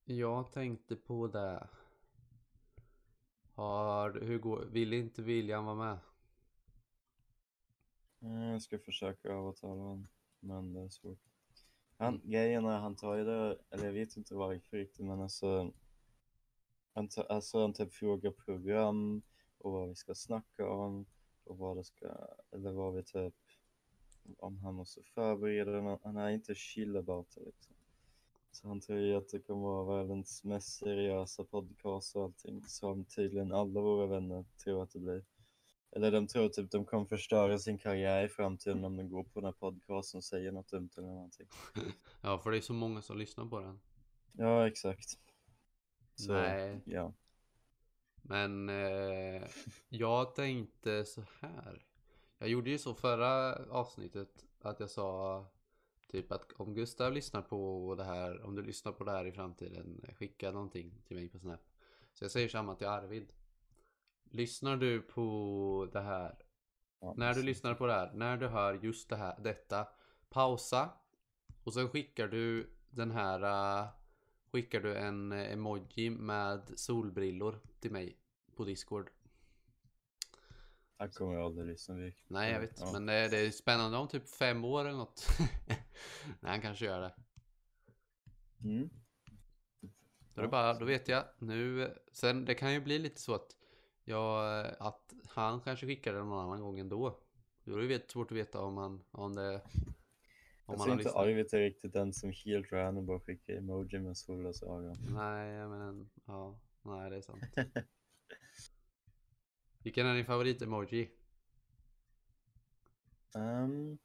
Jag 0.07 0.51
tänkte 0.51 0.95
på 0.95 1.27
det. 1.27 1.67
Har, 3.53 4.19
hur 4.21 4.39
går, 4.39 4.65
vill 4.65 4.93
inte 4.93 5.21
William 5.21 5.65
vara 5.65 5.75
med? 5.75 5.97
Eh, 8.21 8.51
Jag 8.51 8.61
ska 8.61 8.79
försöka 8.79 9.29
övertala 9.29 9.81
honom. 9.81 10.07
Men 10.39 10.73
det 10.73 10.81
är 10.81 10.89
svårt. 10.89 11.19
Han, 11.97 12.15
Mm. 12.15 12.29
Grejen 12.31 12.65
är 12.65 12.77
han 12.79 12.95
tar 12.95 13.15
ju 13.15 13.23
det, 13.25 13.57
eller 13.69 13.85
jag 13.85 13.93
vet 13.93 14.17
inte 14.17 14.35
varför 14.35 14.77
riktigt 14.77 15.05
men 15.05 15.21
alltså. 15.21 15.73
Han, 16.93 17.07
tar, 17.07 17.23
alltså 17.23 17.61
han 17.61 17.73
typ 17.73 17.93
frågar 17.93 18.31
program 18.31 19.21
och 19.57 19.71
vad 19.71 19.89
vi 19.89 19.95
ska 19.95 20.15
snacka 20.15 20.69
om 20.69 21.05
och 21.43 21.57
vad 21.57 21.77
det 21.77 21.83
ska, 21.83 22.27
eller 22.51 22.71
vad 22.71 22.93
vi 22.93 23.03
typ 23.03 23.35
om 24.37 24.57
han 24.57 24.73
måste 24.73 25.03
förbereda 25.03 25.71
den. 25.71 25.99
Han 26.03 26.17
är 26.17 26.29
inte 26.29 26.55
chill 26.55 26.97
about 26.97 27.35
det 27.35 27.41
liksom. 27.45 27.74
Så 28.55 28.67
han 28.67 28.81
tror 28.81 28.99
ju 28.99 29.15
att 29.15 29.29
det 29.29 29.39
kommer 29.39 29.61
vara 29.61 29.97
världens 29.97 30.43
mest 30.43 30.77
seriösa 30.77 31.43
podcast 31.43 32.15
och 32.15 32.23
allting 32.23 32.63
som 32.67 33.05
tydligen 33.05 33.51
alla 33.51 33.81
våra 33.81 34.07
vänner 34.07 34.45
tror 34.63 34.83
att 34.83 34.91
det 34.91 34.99
blir. 34.99 35.25
Eller 35.91 36.11
de 36.11 36.27
tror 36.27 36.49
typ 36.49 36.71
de 36.71 36.85
kommer 36.85 37.05
förstöra 37.05 37.59
sin 37.59 37.77
karriär 37.77 38.25
i 38.25 38.29
framtiden 38.29 38.83
om 38.83 38.97
de 38.97 39.09
går 39.09 39.23
på 39.23 39.39
den 39.39 39.45
här 39.45 39.51
podcasten 39.51 40.17
och 40.17 40.23
säger 40.23 40.51
något 40.51 40.67
dumt 40.67 40.89
eller 40.97 41.07
någonting. 41.07 41.47
Ja, 42.21 42.39
för 42.39 42.51
det 42.51 42.57
är 42.57 42.61
så 42.61 42.73
många 42.73 43.01
som 43.01 43.17
lyssnar 43.17 43.45
på 43.45 43.59
den. 43.59 43.79
Ja, 44.31 44.67
exakt. 44.67 45.19
Så, 46.15 46.33
Nej. 46.33 46.81
ja. 46.85 47.13
Men 48.21 48.69
eh, 48.69 49.43
jag 49.89 50.35
tänkte 50.35 51.05
så 51.05 51.23
här. 51.39 51.85
Jag 52.37 52.49
gjorde 52.49 52.69
ju 52.69 52.77
så 52.77 52.93
förra 52.93 53.55
avsnittet 53.69 54.45
att 54.61 54.79
jag 54.79 54.89
sa 54.89 55.45
typ 56.07 56.31
att 56.31 56.51
om 56.51 56.73
Gustav 56.73 57.13
lyssnar 57.13 57.41
på 57.41 57.95
det 57.97 58.03
här, 58.03 58.41
om 58.41 58.55
du 58.55 58.61
lyssnar 58.61 58.91
på 58.91 59.03
det 59.03 59.11
här 59.11 59.25
i 59.25 59.31
framtiden, 59.31 60.05
skicka 60.15 60.51
någonting 60.51 61.01
till 61.07 61.17
mig 61.17 61.29
på 61.29 61.39
Snap. 61.39 61.61
Så 62.13 62.23
jag 62.23 62.31
säger 62.31 62.49
samma 62.49 62.75
till 62.75 62.87
Arvid. 62.87 63.33
Lyssnar 64.23 64.77
du 64.77 65.01
på 65.01 65.89
det 65.93 66.01
här, 66.01 66.37
ja 66.99 67.13
när 67.17 67.33
du 67.33 67.43
lyssnar 67.43 67.73
på 67.75 67.85
det 67.85 67.93
här, 67.93 68.13
när 68.13 68.37
du 68.37 68.47
hör 68.47 68.73
just 68.73 69.09
det 69.09 69.15
här, 69.15 69.39
detta, 69.39 69.87
pausa 70.29 70.89
och 71.63 71.73
sen 71.73 71.89
skickar 71.89 72.27
du 72.27 72.69
den 72.89 73.11
här, 73.11 73.43
uh, 73.43 73.89
skickar 74.51 74.81
du 74.81 74.95
en 74.95 75.31
emoji 75.31 76.09
med 76.09 76.71
solbrillor 76.75 77.61
till 77.79 77.91
mig 77.91 78.17
på 78.55 78.65
Discord. 78.65 79.09
Han 80.97 81.09
kommer 81.09 81.37
aldrig 81.37 81.67
lyssna. 81.67 81.95
Vi... 81.95 82.15
Nej, 82.27 82.51
jag 82.51 82.59
vet, 82.59 82.79
Ja. 82.79 82.89
men 82.93 83.05
det, 83.05 83.27
det 83.27 83.37
är 83.37 83.51
spännande 83.51 83.97
om 83.97 84.07
typ 84.07 84.29
fem 84.29 84.65
år 84.65 84.81
eller 84.81 84.97
något. 84.97 85.27
Nej, 86.39 86.51
han 86.51 86.61
kanske 86.61 86.85
gör 86.85 87.01
det. 87.01 87.15
Mm. 88.63 88.89
Då, 90.33 90.41
är 90.41 90.43
det 90.43 90.47
bara, 90.47 90.73
då 90.73 90.85
vet 90.85 91.07
jag 91.07 91.23
nu. 91.39 91.93
Sen 92.11 92.45
det 92.45 92.55
kan 92.55 92.73
ju 92.73 92.81
bli 92.81 92.99
lite 92.99 93.21
så 93.21 93.35
att 93.35 93.57
jag, 94.03 94.65
att 94.79 95.13
han 95.27 95.61
kanske 95.61 95.87
skickar 95.87 96.13
det 96.13 96.19
någon 96.19 96.45
annan 96.45 96.61
gång 96.61 96.79
ändå. 96.79 97.19
Då 97.63 97.77
är 97.77 97.87
det 97.87 98.11
svårt 98.11 98.31
att 98.31 98.37
veta 98.37 98.61
om 98.61 98.77
han, 98.77 99.03
om 99.11 99.35
det, 99.35 99.61
om 100.65 100.75
Jag 100.75 100.83
tror 100.83 100.99
inte. 100.99 101.11
Arvid 101.11 101.53
är 101.53 101.59
riktigt 101.59 101.93
den 101.93 102.13
som 102.13 102.31
helt 102.45 102.71
random 102.71 103.05
bara 103.05 103.19
skickar 103.19 103.53
emoji 103.53 103.99
med 103.99 104.17
sollösa 104.17 104.65
ögon. 104.65 104.97
Nej, 105.09 105.67
men 105.67 106.09
ja, 106.25 106.59
nej 106.81 107.09
det 107.09 107.17
är 107.17 107.21
sant. 107.21 107.43
Vilken 109.83 110.07
är 110.07 110.15
din 110.15 110.25
favorit-emoji? 110.25 111.09
Um, 113.35 113.97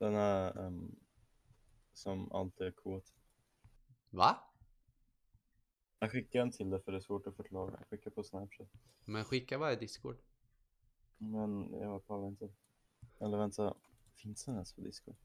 den 0.00 0.14
här 0.14 0.58
um, 0.58 0.96
som 1.92 2.32
alltid 2.32 2.66
är 2.66 2.70
kåt. 2.70 3.14
Va? 4.10 4.36
Jag 5.98 6.10
skickar 6.10 6.40
en 6.40 6.50
till 6.50 6.70
dig 6.70 6.80
för 6.80 6.92
det 6.92 6.98
är 6.98 7.02
svårt 7.02 7.26
att 7.26 7.36
förklara. 7.36 7.76
Jag 7.78 7.88
skickar 7.88 8.10
på 8.10 8.22
Snapchat. 8.22 8.68
Men 9.04 9.24
skicka 9.24 9.58
bara 9.58 9.72
i 9.72 9.76
Discord. 9.76 10.18
Men 11.18 11.72
jag 11.72 12.06
pallar 12.06 12.28
inte. 12.28 12.48
Eller 13.18 13.38
vänta, 13.38 13.74
finns 14.14 14.44
den 14.44 14.54
ens 14.54 14.72
på 14.72 14.80
Discord? 14.80 15.16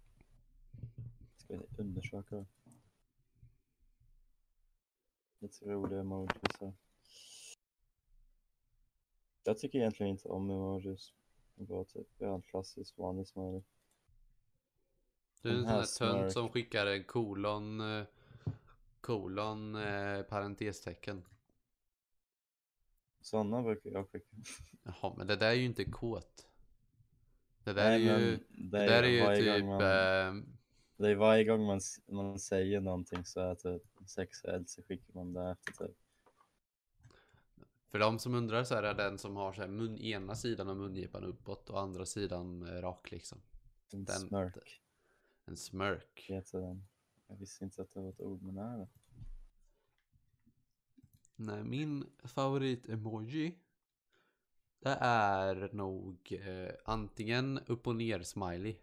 Ska 1.37 1.57
vi 1.57 1.65
undersöka 1.77 2.35
det? 2.35 2.45
Lite 5.39 5.65
roliga 5.65 5.99
emojis 5.99 6.59
här. 6.61 6.73
Jag 9.43 9.57
tycker 9.57 9.79
egentligen 9.79 10.11
inte 10.11 10.29
om 10.29 10.49
emojis. 10.49 11.13
Det 11.55 11.63
är 11.63 11.67
bara 11.67 11.85
typ, 11.85 12.07
jag 12.17 12.27
har 12.27 12.35
en 12.35 12.41
klassisk 12.41 12.97
vanlig 12.97 13.27
smiley. 13.27 13.61
Du 15.45 15.51
är 15.51 15.55
en 15.55 15.61
sån 15.63 15.69
här 15.69 15.77
här 15.77 16.19
tönt 16.21 16.33
som 16.33 16.49
skickar 16.49 16.85
en 16.85 17.03
kolon, 17.03 17.81
eh, 17.81 18.05
kolon, 19.01 19.75
eh, 19.75 20.21
parentestecken. 20.23 21.23
Sådana 23.21 23.61
brukar 23.61 23.89
jag 23.89 24.09
skicka. 24.11 24.35
Jaha, 24.83 25.13
men 25.17 25.27
det 25.27 25.35
där 25.35 25.49
är 25.49 25.53
ju 25.53 25.65
inte 25.65 25.85
kåt. 25.85 26.47
Det 27.63 27.73
där 27.73 27.89
Nej, 27.89 28.07
är 28.07 28.19
ju, 28.19 28.39
men 28.49 28.69
det 28.71 28.77
där 28.85 29.03
är 29.03 29.35
ju 29.35 29.41
typ, 29.43 29.65
man, 29.65 29.81
eh, 29.81 30.43
Det 30.97 31.09
är 31.11 31.15
varje 31.15 31.43
gång 31.43 31.65
man, 31.65 31.79
man 32.07 32.39
säger 32.39 32.81
någonting 32.81 33.25
så 33.25 33.39
är 33.39 33.47
det 33.49 33.55
typ 33.55 33.83
sexuellt 34.07 34.69
så 34.69 34.81
skickar 34.83 35.13
man 35.13 35.33
det 35.33 35.49
efter 35.51 35.87
typ. 35.87 35.97
för 37.91 37.99
de 37.99 38.19
som 38.19 38.35
undrar 38.35 38.63
så 38.63 38.75
är 38.75 38.81
det 38.81 38.93
den 38.93 39.17
som 39.17 39.35
har 39.35 39.53
så 39.53 39.61
här 39.61 39.67
mun, 39.67 39.97
ena 39.97 40.35
sidan 40.35 40.69
av 40.69 40.77
mungipan 40.77 41.23
uppåt 41.23 41.69
och 41.69 41.79
andra 41.79 42.05
sidan 42.05 42.61
eh, 42.67 42.81
rak 42.81 43.11
liksom. 43.11 43.41
En 43.93 44.05
Den- 44.05 44.15
smörk 44.15 44.81
En 45.45 45.57
smörk. 45.57 46.25
heter 46.29 46.59
den. 46.61 46.87
Jag 47.27 47.35
visste 47.35 47.63
inte 47.65 47.81
att 47.81 47.91
det 47.91 48.01
var 48.01 48.09
ett 48.09 48.21
ord 48.21 48.41
men 48.41 48.57
är 48.57 48.77
det. 48.77 48.87
Nej, 51.35 51.63
min 51.63 52.05
favorit-emoji 52.23 53.55
det 54.79 54.97
är 55.01 55.69
nog 55.73 56.31
eh, 56.31 56.73
antingen 56.85 57.59
upp 57.65 57.87
och 57.87 57.95
ner 57.95 58.23
smiley 58.23 58.75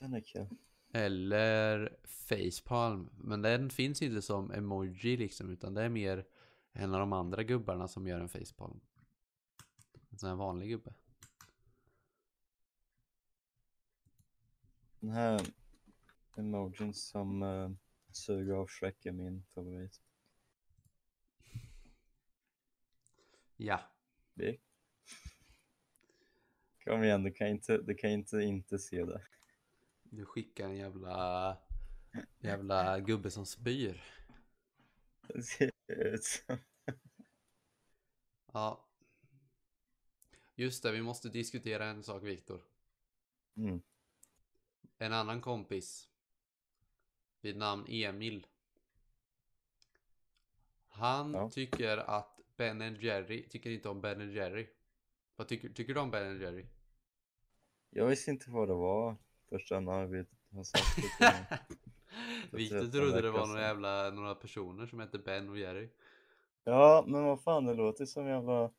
Den 0.00 0.14
är 0.14 0.20
kul. 0.20 0.46
eller 0.92 1.96
facepalm. 2.04 3.10
Men 3.16 3.42
den 3.42 3.70
finns 3.70 4.02
inte 4.02 4.22
som 4.22 4.50
emoji 4.50 5.16
liksom 5.16 5.50
utan 5.50 5.74
det 5.74 5.82
är 5.82 5.88
mer 5.88 6.26
en 6.72 6.94
av 6.94 7.00
de 7.00 7.12
andra 7.12 7.42
gubbarna 7.42 7.88
som 7.88 8.06
gör 8.06 8.20
en 8.20 8.28
facepalm. 8.28 8.80
En 10.10 10.18
sån 10.18 10.28
här 10.28 10.36
vanlig 10.36 10.68
gubbe. 10.68 10.94
Den 15.00 15.10
här 15.10 15.40
emojin 16.36 16.94
som 16.94 17.42
uh, 17.42 17.70
suger 18.12 18.54
av 18.54 18.66
Shrek 18.66 19.06
är 19.06 19.12
min 19.12 19.44
favorit. 19.54 20.00
Ja. 23.56 23.80
Det. 24.34 24.56
Kom 26.84 27.04
igen, 27.04 27.22
du 27.22 27.32
kan 27.32 27.48
inte, 27.48 27.78
du 27.78 27.94
kan 27.94 28.10
inte 28.10 28.40
inte 28.40 28.78
se 28.78 29.04
det. 29.04 29.22
Du 30.02 30.24
skickar 30.24 30.64
en 30.64 30.76
jävla 30.76 31.58
jävla 32.38 33.00
gubbe 33.00 33.30
som 33.30 33.46
spyr. 33.46 34.04
Det 35.28 35.42
ser 35.42 35.70
ut 35.86 36.24
som... 36.24 36.58
Ja. 38.52 38.88
Just 40.54 40.82
det, 40.82 40.92
vi 40.92 41.02
måste 41.02 41.28
diskutera 41.28 41.86
en 41.86 42.02
sak 42.02 42.22
Viktor. 42.22 42.62
Mm. 43.56 43.82
En 44.98 45.12
annan 45.12 45.40
kompis 45.40 46.08
vid 47.40 47.56
namn 47.56 47.86
Emil. 47.88 48.46
Han 50.88 51.34
Ja. 51.34 51.50
tycker 51.50 51.96
att 51.98 52.40
Ben 52.56 52.96
Jerry 53.00 53.48
tycker 53.48 53.70
inte 53.70 53.88
om 53.88 54.00
Ben 54.00 54.32
Jerry. 54.32 54.66
Vad 55.36 55.48
tycker, 55.48 55.68
tycker 55.68 55.94
du 55.94 56.00
om 56.00 56.10
Ben 56.10 56.40
Jerry? 56.40 56.66
Jag 57.90 58.06
visste 58.06 58.30
inte 58.30 58.50
vad 58.50 58.68
det 58.68 58.74
var 58.74 59.16
första 59.48 59.76
Arvid 59.76 60.26
har 60.50 60.64
sagt 60.64 60.96
det. 61.18 61.58
Viktor 62.50 62.78
trodde 62.92 63.20
det 63.22 63.30
var 63.30 63.46
några 63.46 63.60
jävla 63.60 64.10
några 64.10 64.34
personer 64.34 64.86
som 64.86 65.00
hette 65.00 65.18
Ben 65.18 65.48
och 65.48 65.58
Jerry. 65.58 65.88
Ja, 66.64 67.04
men 67.06 67.24
vad 67.24 67.42
fan, 67.42 67.64
det 67.64 67.74
låter 67.74 68.06
som 68.06 68.26
jävla... 68.26 68.70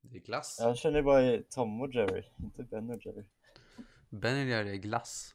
Det 0.00 0.16
är 0.16 0.20
glass. 0.20 0.58
Jag 0.60 0.78
känner 0.78 1.02
bara 1.02 1.42
Tom 1.42 1.80
och 1.80 1.94
Jerry, 1.94 2.22
inte 2.36 2.62
Ben 2.62 2.90
och 2.90 3.06
Jerry. 3.06 3.24
Ben 4.10 4.36
är 4.36 4.74
glass. 4.74 5.34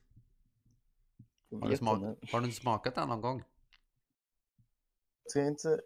Har 1.52 1.70
du, 1.70 2.28
har 2.32 2.40
du 2.40 2.46
inte 2.46 2.58
smakat 2.58 2.96
den 2.96 3.08
någon 3.08 3.22
gång? 3.22 3.44
Jag 5.24 5.34
tror 5.34 5.46
inte... 5.46 5.82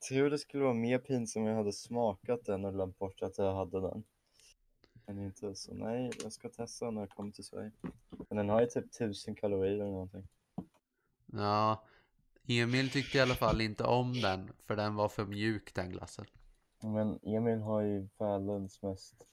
Jag 0.00 0.08
tror 0.08 0.30
det 0.30 0.38
skulle 0.38 0.62
vara 0.62 0.74
mer 0.74 0.98
pinsamt 0.98 1.42
om 1.42 1.48
jag 1.48 1.56
hade 1.56 1.72
smakat 1.72 2.44
den 2.44 2.64
och 2.64 2.72
glömt 2.72 2.98
bort 2.98 3.22
att 3.22 3.38
jag 3.38 3.54
hade 3.54 3.80
den. 3.80 4.04
Men 5.06 5.18
inte 5.18 5.54
så, 5.54 5.74
nej, 5.74 6.10
jag 6.22 6.32
ska 6.32 6.48
testa 6.48 6.90
när 6.90 7.00
jag 7.00 7.10
kommer 7.10 7.32
till 7.32 7.44
Sverige. 7.44 7.72
Men 8.28 8.36
den 8.36 8.48
har 8.48 8.60
ju 8.60 8.66
typ 8.66 8.92
tusen 8.92 9.34
kalorier 9.34 9.74
eller 9.74 9.84
någonting. 9.84 10.28
Ja, 11.26 11.84
Emil 12.48 12.90
tyckte 12.90 13.18
i 13.18 13.20
alla 13.20 13.34
fall 13.34 13.60
inte 13.60 13.84
om 13.84 14.12
den 14.12 14.52
för 14.66 14.76
den 14.76 14.94
var 14.94 15.08
för 15.08 15.24
mjuk 15.24 15.74
den 15.74 15.90
glassen. 15.90 16.26
Men 16.82 17.18
Emil 17.22 17.58
har 17.58 17.80
ju 17.82 18.08
världens 18.18 18.82
mest 18.82 19.26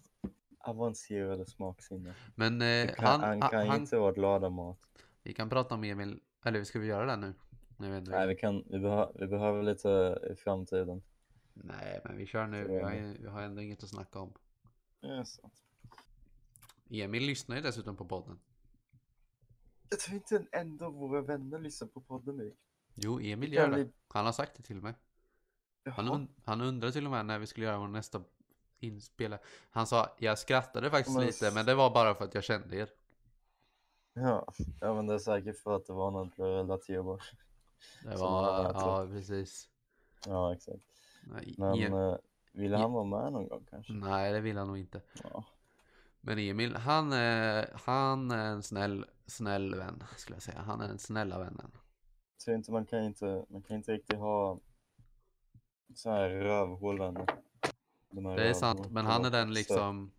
avancerade 0.63 1.45
smaksinne. 1.45 2.15
Men 2.35 2.61
eh, 2.61 2.89
Han, 2.97 3.21
han, 3.21 3.41
han 3.41 3.51
kan 3.51 3.67
han, 3.67 3.81
inte 3.81 3.97
vara 3.97 4.11
glad 4.11 4.43
av 4.43 4.51
mat. 4.51 4.79
vi 5.23 5.33
kan 5.33 5.49
prata 5.49 5.75
om 5.75 5.83
Emil, 5.83 6.19
eller 6.45 6.63
ska 6.63 6.79
vi 6.79 6.87
göra 6.87 7.05
det 7.05 7.15
nu? 7.15 7.33
Nej, 7.77 8.27
vi, 8.27 8.35
kan, 8.35 8.63
vi, 8.67 8.79
behö, 8.79 9.07
vi 9.15 9.27
behöver 9.27 9.63
lite 9.63 10.19
i 10.31 10.35
framtiden. 10.35 11.01
Nej, 11.53 12.01
men 12.03 12.17
vi 12.17 12.25
kör 12.25 12.47
nu. 12.47 12.67
Vi 12.67 12.79
har, 12.79 13.17
vi 13.19 13.27
har 13.27 13.41
ändå 13.41 13.61
inget 13.61 13.83
att 13.83 13.89
snacka 13.89 14.19
om. 14.19 14.33
Ja, 14.99 15.25
sant. 15.25 15.63
Emil 16.89 17.23
lyssnar 17.23 17.55
ju 17.55 17.61
dessutom 17.61 17.97
på 17.97 18.05
podden. 18.05 18.39
Jag 19.89 19.99
tror 19.99 20.15
inte 20.15 20.35
en 20.35 20.47
enda 20.51 20.85
av 20.85 20.93
våra 20.93 21.21
vänner 21.21 21.59
lyssnar 21.59 21.87
på 21.87 22.01
podden 22.01 22.37
nu. 22.37 22.55
Jo, 22.95 23.19
Emil 23.21 23.53
gör 23.53 23.69
kan 23.69 23.79
det. 23.79 23.89
Han 24.07 24.25
har 24.25 24.31
sagt 24.31 24.57
det 24.57 24.63
till 24.63 24.81
mig. 24.81 24.93
Han, 25.85 26.09
und 26.09 26.29
han 26.43 26.61
undrar 26.61 26.91
till 26.91 27.05
och 27.05 27.11
med 27.11 27.25
när 27.25 27.39
vi 27.39 27.47
skulle 27.47 27.65
göra 27.65 27.77
vår 27.77 27.87
nästa 27.87 28.23
inspela. 28.83 29.39
Han 29.71 29.87
sa, 29.87 30.15
jag 30.17 30.39
skrattade 30.39 30.89
faktiskt 30.89 31.17
Men- 31.17 31.25
lite, 31.25 31.51
men 31.53 31.65
det 31.65 31.75
var 31.75 31.89
bara 31.89 32.15
för 32.15 32.25
att 32.25 32.33
jag 32.35 32.43
kände 32.43 32.75
er. 32.77 32.89
Ja, 34.13 34.45
ja 34.81 34.93
men 34.93 35.07
det 35.07 35.13
är 35.13 35.19
säkert 35.19 35.57
för 35.57 35.75
att 35.75 35.85
det 35.85 35.93
var 35.93 36.11
något 36.11 36.39
relaterbart. 36.39 37.31
Det 38.03 38.15
var, 38.15 38.63
ja 38.63 39.07
precis. 39.11 39.69
Ja, 40.25 40.53
exakt. 40.53 40.83
Nej, 41.23 41.55
Men 41.57 41.73
Em- 41.75 42.11
eh, 42.11 42.17
ville 42.53 42.77
han 42.77 42.91
vara 42.91 43.03
med 43.03 43.33
någon 43.33 43.47
gång 43.47 43.65
kanske? 43.69 43.93
Nej, 43.93 44.33
det 44.33 44.39
vill 44.39 44.57
han 44.57 44.67
nog 44.67 44.77
inte. 44.77 45.01
Ja. 45.23 45.43
Men 46.21 46.39
Emil, 46.39 46.75
han 46.75 47.13
är, 47.13 47.69
han 47.85 48.31
är 48.31 48.45
en 48.45 48.63
snäll, 48.63 49.05
snäll 49.25 49.75
vän, 49.75 50.03
skulle 50.17 50.35
jag 50.35 50.43
säga. 50.43 50.61
Han 50.61 50.81
är 50.81 50.87
den 50.87 50.99
snälla 50.99 51.39
vännen. 51.39 51.71
Så 52.37 52.51
inte, 52.51 52.71
man 52.71 52.85
kan 52.85 53.03
inte, 53.03 53.45
man 53.49 53.61
kan 53.61 53.77
inte 53.77 53.91
riktigt 53.91 54.17
ha 54.19 54.59
så 55.95 56.09
här 56.09 56.29
rövhålvänner. 56.29 57.25
De 58.11 58.23
Det 58.23 58.49
är 58.49 58.53
sant, 58.53 58.91
men 58.91 59.05
han 59.05 59.25
är 59.25 59.29
den 59.31 59.53
liksom, 59.53 60.11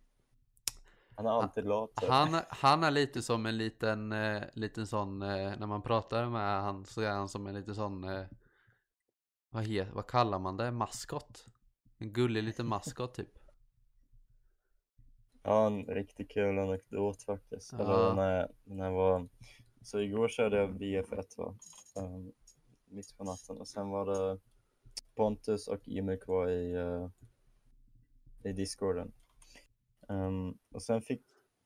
Han 1.15 1.25
är 1.25 1.29
alltid 1.29 1.65
lat. 1.65 1.91
han, 1.95 2.41
han 2.49 2.83
är 2.83 2.91
lite 2.91 3.21
som 3.21 3.45
en 3.45 3.57
liten, 3.57 4.11
eh, 4.11 4.43
liten 4.53 4.87
sån, 4.87 5.21
eh, 5.21 5.57
när 5.59 5.67
man 5.67 5.81
pratar 5.81 6.29
med 6.29 6.61
han 6.61 6.85
så 6.85 7.01
är 7.01 7.09
han 7.11 7.29
som 7.29 7.47
en 7.47 7.53
liten 7.55 7.75
sån, 7.75 8.03
eh, 8.03 8.25
vad, 9.49 9.63
he, 9.63 9.87
vad 9.93 10.07
kallar 10.07 10.39
man 10.39 10.57
det? 10.57 10.71
Maskot? 10.71 11.45
En 11.97 12.13
gullig 12.13 12.43
liten 12.43 12.67
maskot 12.67 13.13
typ. 13.15 13.39
Ja, 15.43 15.67
en 15.67 15.85
riktigt 15.85 16.31
kul 16.31 16.59
anekdot 16.59 17.23
faktiskt. 17.23 17.73
Eller 17.73 17.91
Ja. 18.07 18.13
när, 18.15 18.31
jag- 18.39 18.49
när 18.63 18.85
jag 18.85 18.91
var... 18.93 19.27
Så 19.81 19.99
igår 19.99 20.27
körde 20.27 20.57
jag 20.57 20.69
BF1 20.69 21.37
va? 21.37 21.55
Um, 21.95 22.31
mitt 22.85 23.17
på 23.17 23.23
natten 23.23 23.57
och 23.57 23.67
sen 23.67 23.89
var 23.89 24.05
det 24.05 24.39
Pontus 25.15 25.67
och 25.67 25.89
Emil 25.89 26.19
kvar 26.19 26.47
i, 26.49 26.75
uh, 26.77 27.09
i 28.45 28.53
discorden. 28.53 29.11
Um, 30.07 30.57
och 30.71 30.81
sen 30.81 31.01
fick 31.01 31.21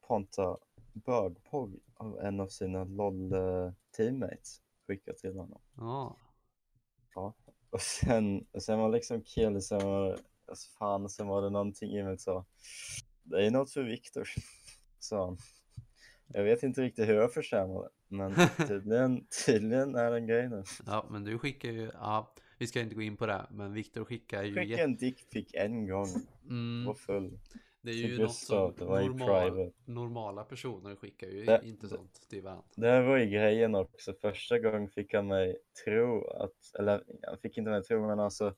Ponta 0.08 0.58
bögpogg 0.94 1.80
av 1.94 2.20
en 2.20 2.40
av 2.40 2.48
sina 2.48 2.84
LOL-teammates 2.84 4.62
skickat 4.88 5.18
till 5.18 5.38
honom. 5.38 5.62
Ja, 5.76 6.18
Ja. 7.18 7.34
Och 7.70 7.82
sen, 7.82 8.46
och 8.52 8.64
sen 8.64 8.80
var 8.80 8.90
liksom 8.90 9.22
kill, 9.22 9.62
sen 9.62 9.86
var 9.86 10.20
alltså 10.48 10.70
fan, 10.80 11.10
sen 11.10 11.28
var 11.28 11.42
det 11.42 11.50
någonting 11.50 11.96
Emil 11.98 12.20
sa. 12.20 12.46
Det 13.24 13.46
är 13.46 13.52
något 13.52 13.72
för 13.72 13.84
Viktor, 13.84 14.30
sa. 15.00 15.38
Jag 16.28 16.44
vet 16.44 16.64
inte 16.64 16.82
riktigt 16.82 17.08
hur 17.08 17.14
jag 17.14 17.34
förtjänar 17.34 17.82
det, 17.84 17.90
men 18.08 18.36
tydligen, 18.68 19.28
tydligen 19.46 19.96
är 19.96 20.12
det 20.12 20.18
en 20.18 20.28
grej 20.28 20.50
nu. 20.50 20.64
ja 20.86 21.06
men 21.10 21.24
du 21.24 21.40
skickar 21.40 21.70
ju, 21.70 21.92
ja, 21.94 22.34
vi 22.58 22.68
ska 22.68 22.82
inte 22.82 22.96
gå 22.96 23.02
in 23.02 23.18
på 23.18 23.26
det, 23.26 23.48
men 23.52 23.74
Viktor 23.74 24.06
skickar 24.06 24.44
ju 24.44 24.56
Skicka 24.56 24.84
en 24.84 24.96
dickpic 24.98 25.50
en 25.54 25.88
gång, 25.88 26.08
Mm, 26.50 26.86
var 26.86 26.94
full. 26.94 27.40
det 27.82 27.92
är 27.92 27.96
ju 27.96 28.18
något 28.22 28.36
som 28.36 28.74
normal, 28.80 29.72
normala 29.86 30.44
personer 30.44 30.96
skickar 30.96 31.28
ju 31.28 31.46
Det- 31.46 31.62
inte 31.64 31.88
sånt 31.88 32.22
till 32.30 32.42
varandra. 32.42 32.66
Det 32.76 32.88
här 32.88 33.02
var 33.04 33.18
ju 33.18 33.26
grejen 33.26 33.76
också, 33.76 34.14
första 34.14 34.60
gången 34.60 34.90
fick 34.90 35.14
han 35.14 35.28
mig 35.28 35.58
tro 35.86 36.28
att, 36.28 36.76
eller 36.80 37.04
han 37.28 37.38
fick 37.38 37.58
inte 37.58 37.70
mig 37.72 37.84
tro 37.84 38.08
men 38.08 38.20
alltså 38.20 38.56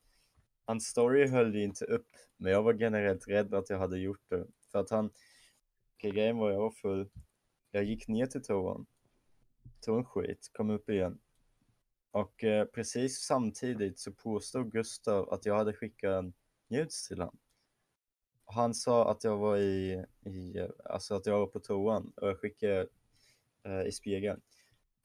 hans 0.66 0.86
story 0.86 1.28
höll 1.28 1.56
ju 1.56 1.64
inte 1.64 1.86
upp 1.86 2.08
men 2.38 2.52
jag 2.52 2.64
var 2.64 2.74
generellt 2.74 3.28
rädd 3.28 3.54
att 3.54 3.70
jag 3.70 3.78
hade 3.80 4.00
gjort 4.00 4.30
det. 4.30 4.48
För 4.72 4.80
att 4.80 4.90
han, 4.90 5.10
grejen 6.02 6.38
var 6.38 6.52
jag 6.52 6.60
var 6.60 6.72
full, 6.72 7.10
jag 7.72 7.84
gick 7.84 8.08
ner 8.08 8.26
till 8.26 8.44
toan, 8.44 8.86
tog 9.82 9.98
en 9.98 10.06
skit, 10.06 10.50
kom 10.54 10.70
upp 10.70 10.90
igen 10.90 11.20
och 12.12 12.44
eh, 12.44 12.66
precis 12.66 13.20
samtidigt 13.20 14.00
så 14.00 14.12
påstod 14.12 14.72
Gustav 14.72 15.30
att 15.30 15.46
jag 15.46 15.56
hade 15.56 15.74
skickat 15.74 16.24
en 16.24 16.34
nudes 16.68 17.08
till 17.08 17.20
honom. 17.20 17.38
Han 18.46 18.74
sa 18.74 19.12
att 19.12 19.24
jag 19.24 19.38
var 19.38 19.58
i, 19.58 20.06
i, 20.26 20.68
alltså 20.86 21.16
att 21.16 21.26
jag 21.26 21.40
var 21.40 21.48
på 21.48 21.60
toan 21.60 22.14
och 22.16 22.28
jag 22.28 22.40
skickade 22.40 22.88
eh, 23.64 23.82
i 23.82 23.92
spegeln. 23.92 24.42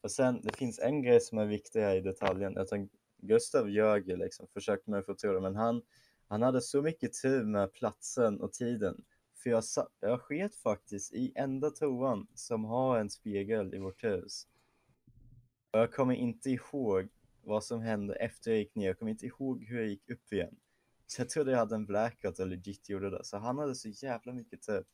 Och 0.00 0.10
sen, 0.10 0.40
det 0.42 0.56
finns 0.56 0.78
en 0.78 1.02
grej 1.02 1.20
som 1.20 1.38
är 1.38 1.46
viktig 1.46 1.80
här 1.80 1.96
i 1.96 2.00
detaljen. 2.00 2.52
Jag 2.56 2.68
tänkte, 2.68 2.96
Gustav 3.18 3.70
ljög 3.70 4.00
liksom, 4.00 4.18
ju 4.18 4.24
liksom, 4.24 4.46
försökte 4.46 4.90
mig 4.90 5.02
få 5.02 5.14
tro 5.14 5.32
det, 5.32 5.40
men 5.40 5.56
han, 5.56 5.82
han 6.28 6.42
hade 6.42 6.60
så 6.60 6.82
mycket 6.82 7.22
tur 7.22 7.44
med 7.44 7.72
platsen 7.72 8.40
och 8.40 8.52
tiden. 8.52 9.04
För 9.42 9.50
jag, 9.50 9.64
jag 10.00 10.20
sket 10.20 10.56
faktiskt 10.56 11.12
i 11.12 11.32
enda 11.34 11.70
toan 11.70 12.26
som 12.34 12.64
har 12.64 12.98
en 12.98 13.10
spegel 13.10 13.74
i 13.74 13.78
vårt 13.78 14.04
hus. 14.04 14.46
Och 15.74 15.80
jag 15.80 15.92
kommer 15.92 16.14
inte 16.14 16.50
ihåg 16.50 17.08
vad 17.42 17.64
som 17.64 17.80
hände 17.80 18.14
efter 18.14 18.50
jag 18.50 18.58
gick 18.58 18.74
ner. 18.74 18.86
Jag 18.86 18.98
kommer 18.98 19.10
inte 19.12 19.26
ihåg 19.26 19.64
hur 19.64 19.78
jag 19.78 19.88
gick 19.88 20.10
upp 20.10 20.32
igen. 20.32 20.56
Så 21.06 21.20
jag 21.20 21.28
trodde 21.28 21.50
jag 21.50 21.58
hade 21.58 21.74
en 21.74 21.86
blackout 21.86 22.38
och 22.38 22.46
legit 22.46 22.88
gjorde 22.88 23.10
det. 23.10 23.24
Så 23.24 23.36
han 23.36 23.58
hade 23.58 23.74
så 23.74 23.88
jävla 23.88 24.32
mycket 24.32 24.62
tur 24.62 24.84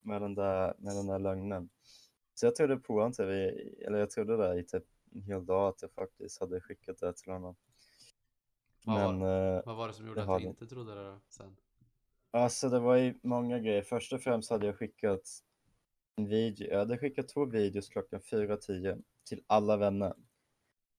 med 0.00 0.22
den 0.22 0.34
där, 0.34 0.74
med 0.78 0.96
den 0.96 1.06
där 1.06 1.18
lögnen. 1.18 1.68
Så 2.34 2.46
jag 2.46 2.56
trodde 2.56 2.76
på 2.76 2.92
honom, 2.92 3.12
typ, 3.12 3.20
eller 3.86 3.98
jag 3.98 4.10
trodde 4.10 4.36
det 4.36 4.58
i 4.58 4.64
typ 4.64 4.84
en 5.12 5.22
hel 5.22 5.46
dag 5.46 5.68
att 5.68 5.82
jag 5.82 5.92
faktiskt 5.92 6.40
hade 6.40 6.60
skickat 6.60 6.98
det 6.98 7.12
till 7.12 7.32
honom. 7.32 7.56
Vad 8.84 9.14
Men 9.14 9.22
eh, 9.56 9.62
Vad 9.66 9.76
var 9.76 9.88
det 9.88 9.94
som 9.94 10.06
gjorde 10.06 10.22
att 10.22 10.42
du 10.42 10.48
inte 10.48 10.66
trodde 10.66 10.94
det 10.94 11.18
sen? 11.28 11.56
alltså 12.30 12.68
det 12.68 12.78
var 12.78 12.96
ju 12.96 13.14
många 13.22 13.58
grejer. 13.58 13.82
Först 13.82 14.12
och 14.12 14.22
främst 14.22 14.50
hade 14.50 14.66
jag 14.66 14.78
skickat 14.78 15.42
en 16.16 16.28
video. 16.28 16.68
Jag 16.70 16.78
hade 16.78 16.98
skickat 16.98 17.28
två 17.28 17.44
videos 17.44 17.88
klockan 17.88 18.20
4.10 18.20 19.02
till 19.26 19.42
alla 19.46 19.76
vänner. 19.76 20.14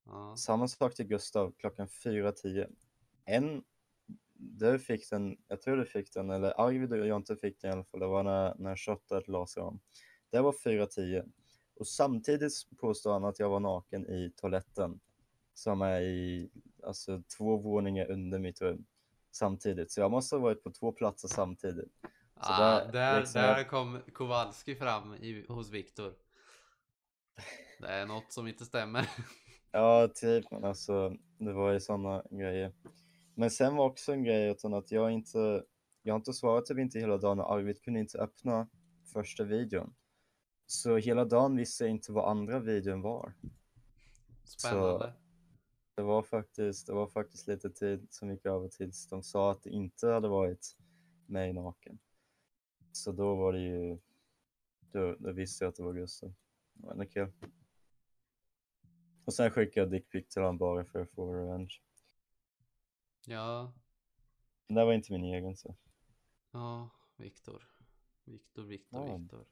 Ja, 0.06 0.36
Samma 0.38 0.68
sak 0.68 0.96
till 0.96 1.08
Gustav 1.08 1.54
klockan 1.58 1.88
4.10. 1.88 2.76
En, 3.26 3.64
du 4.34 4.80
fick 4.80 5.10
den, 5.10 5.38
jag 5.48 5.62
tror 5.62 5.78
du 5.78 5.86
fick 5.86 6.14
den, 6.14 6.30
eller 6.30 6.62
Arvid 6.62 6.92
och 6.94 7.08
jag 7.08 7.16
inte 7.18 7.36
fick 7.36 7.62
den 7.62 7.70
i 7.70 7.74
alla 7.74 7.84
fall. 7.84 8.00
Det 8.00 8.08
var 8.08 8.24
när, 8.24 8.56
när 8.58 8.76
shotet 8.76 9.28
la 9.28 9.48
sig 9.48 9.64
om. 9.64 9.80
Det 10.30 10.42
var 10.42 10.52
4.10. 10.52 11.32
Och 11.76 11.88
samtidigt 11.88 12.54
påstår 12.78 13.14
han 13.14 13.26
att 13.26 13.40
jag 13.40 13.50
var 13.50 13.60
naken 13.60 14.08
i 14.08 14.32
toaletten. 14.36 15.00
Som 15.54 15.82
är 15.82 16.02
i, 16.02 16.50
alltså 16.84 17.24
två 17.38 17.58
våningar 17.58 18.12
under 18.12 18.40
mitt 18.40 18.62
rum. 18.62 18.86
Samtidigt. 19.32 19.92
Så 19.92 20.00
jag 20.02 20.12
måste 20.12 20.36
ha 20.36 20.42
varit 20.42 20.64
på 20.64 20.72
två 20.72 20.92
platser 20.92 21.28
samtidigt. 21.28 21.92
Ah, 22.34 22.60
där- 22.80 22.92
där, 22.92 23.20
liksom- 23.20 23.42
där 23.42 23.64
kom 23.64 24.00
Kowalski 24.14 24.76
fram 24.76 25.14
i, 25.14 25.46
hos 25.50 25.70
Viktor. 25.70 26.14
Det 27.80 27.88
är 27.88 28.06
något 28.06 28.34
som 28.34 28.48
inte 28.48 28.66
stämmer. 28.66 29.10
Ja, 29.72 30.08
typ. 30.16 30.52
Men 30.52 30.64
alltså, 30.64 31.18
det 31.38 31.54
var 31.54 31.72
ju 31.72 31.80
sådana 31.80 32.24
grejer. 32.32 32.74
Men 33.36 33.52
sen 33.52 33.76
var 33.76 33.86
också 33.86 34.14
en 34.14 34.24
grej 34.24 34.52
utan 34.52 34.74
att 34.74 34.92
jag 34.92 35.12
inte, 35.12 35.64
jag 36.02 36.14
har 36.14 36.20
inte 36.20 36.34
svarat 36.34 36.66
typ 36.66 36.78
inte 36.80 37.00
hela 37.00 37.18
dagen 37.18 37.40
och 37.40 37.52
Arvid 37.52 37.82
kunde 37.82 38.00
inte 38.00 38.18
öppna 38.18 38.70
första 39.14 39.44
videon. 39.44 39.96
Så 40.66 40.98
hela 40.98 41.26
dagen 41.26 41.58
visste 41.58 41.84
jag 41.84 41.92
inte 41.92 42.12
vad 42.12 42.32
andra 42.32 42.60
videon 42.60 43.02
var. 43.02 43.34
Spännande. 44.44 45.14
Det 45.96 46.04
var 46.04 46.24
faktiskt, 46.24 46.88
det 46.88 46.94
var 46.94 47.08
faktiskt 47.08 47.48
lite 47.48 47.70
tid 47.70 48.08
som 48.10 48.32
gick 48.32 48.46
över 48.46 48.68
tills 48.68 49.08
de 49.10 49.24
sa 49.24 49.52
att 49.52 49.64
det 49.64 49.70
inte 49.70 50.08
hade 50.08 50.28
varit 50.28 50.78
mig 51.26 51.54
naken. 51.54 52.00
Så 52.92 53.12
då 53.12 53.36
var 53.36 53.54
det 53.54 53.60
ju, 53.60 53.98
då, 54.92 55.16
då 55.20 55.32
visste 55.32 55.64
jag 55.64 55.70
att 55.70 55.76
det 55.76 55.84
var 55.84 55.94
Gustav. 55.94 56.34
Men 56.74 56.98
det 56.98 57.06
kul. 57.06 57.32
Och 59.28 59.34
sen 59.34 59.52
skickade 59.52 59.80
jag 59.80 59.92
dickpic 59.92 60.28
till 60.28 60.42
honom 60.42 60.58
bara 60.58 60.86
för 60.86 61.02
att 61.02 61.12
få 61.12 61.34
revenge. 61.34 61.82
Ja, 63.26 63.74
Men 64.68 64.76
det 64.76 64.86
var 64.86 64.94
inte 64.94 65.12
min 65.12 65.24
egen 65.24 65.58
så. 65.58 65.76
ja, 66.52 66.90
Viktor. 67.16 67.68
Viktor, 68.24 68.64
Viktor, 68.64 69.08
Ja. 69.08 69.18
Viktor. 69.18 69.46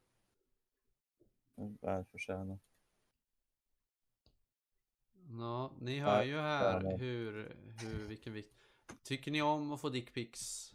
Välförtjänat. 1.82 2.59
Ja, 5.39 5.71
ni 5.80 5.99
hör 5.99 6.23
ju 6.23 6.38
här 6.38 6.97
hur, 6.97 7.55
hur, 7.82 8.07
vilken 8.07 8.34
vikt. 8.34 8.53
Tycker 9.03 9.32
ni 9.32 9.41
om 9.41 9.71
att 9.71 9.82
få 9.82 9.89
dickpics? 9.89 10.73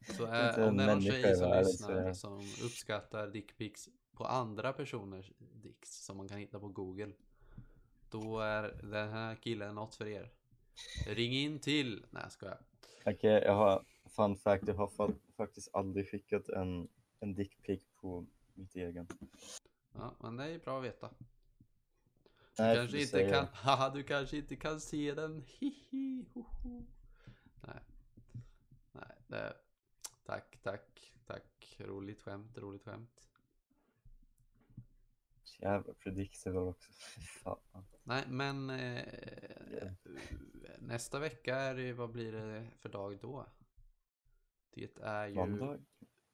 Så 0.16 0.24
är, 0.24 0.58
en 0.58 0.68
om 0.68 0.76
det 0.76 0.82
är 0.82 0.86
någon 0.86 1.02
tjej 1.02 1.36
som 1.36 1.50
lyssnar 1.50 2.12
som 2.12 2.38
uppskattar 2.38 3.28
dickpics 3.28 3.88
på 4.12 4.24
andra 4.24 4.72
personers 4.72 5.32
dicks 5.38 6.04
som 6.04 6.16
man 6.16 6.28
kan 6.28 6.38
hitta 6.38 6.60
på 6.60 6.68
google. 6.68 7.12
Då 8.10 8.40
är 8.40 8.80
den 8.82 9.08
här 9.10 9.34
killen 9.34 9.74
något 9.74 9.94
för 9.94 10.06
er. 10.06 10.30
Ring 11.06 11.32
in 11.32 11.58
till... 11.58 12.06
Nej 12.10 12.22
jag 12.22 12.32
skojar. 12.32 12.58
Okej, 13.04 13.42
jag 13.44 13.54
har 13.54 13.84
fun 14.16 14.36
fact. 14.36 14.68
Jag 14.68 14.74
har 14.74 14.86
fa- 14.88 15.18
faktiskt 15.36 15.74
aldrig 15.74 16.10
skickat 16.10 16.48
en, 16.48 16.88
en 17.20 17.34
dickpic 17.34 17.82
på 18.00 18.26
mitt 18.54 18.74
egen. 18.76 19.08
Ja, 19.94 20.14
men 20.20 20.36
det 20.36 20.44
är 20.44 20.58
bra 20.58 20.78
att 20.78 20.84
veta. 20.84 21.10
Nej, 22.58 22.76
kanske 22.76 22.96
du 22.96 23.00
inte 23.00 23.10
säger 23.10 23.32
kan, 23.32 23.46
haha, 23.52 23.90
du 23.90 24.02
kanske 24.02 24.36
inte 24.36 24.56
kan 24.56 24.80
se 24.80 25.14
den. 25.14 25.44
Hihi, 25.46 26.24
hoho. 26.34 26.86
Nej. 27.66 27.82
Nej, 28.92 29.16
det, 29.26 29.56
tack, 30.24 30.58
tack, 30.62 31.12
tack. 31.26 31.76
Roligt 31.78 32.22
skämt, 32.22 32.58
roligt 32.58 32.84
skämt. 32.84 33.24
Jävla 35.60 35.94
predictable 35.94 36.60
också. 36.60 36.92
Fan. 37.42 37.84
Nej, 38.08 38.24
men 38.28 38.70
eh, 38.70 39.92
nästa 40.78 41.18
vecka 41.18 41.56
är 41.56 41.74
det, 41.74 41.92
vad 41.92 42.10
blir 42.10 42.32
det 42.32 42.66
för 42.78 42.88
dag 42.88 43.18
då? 43.20 43.46
Det 44.70 44.98
är 45.02 45.26
ju... 45.26 45.34
Måndag? 45.34 45.78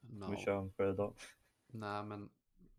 No. 0.00 0.30
Vi 0.30 0.36
kör 0.36 0.68
på 0.68 0.84
idag. 0.84 1.14
Nej 1.66 2.04
men... 2.04 2.30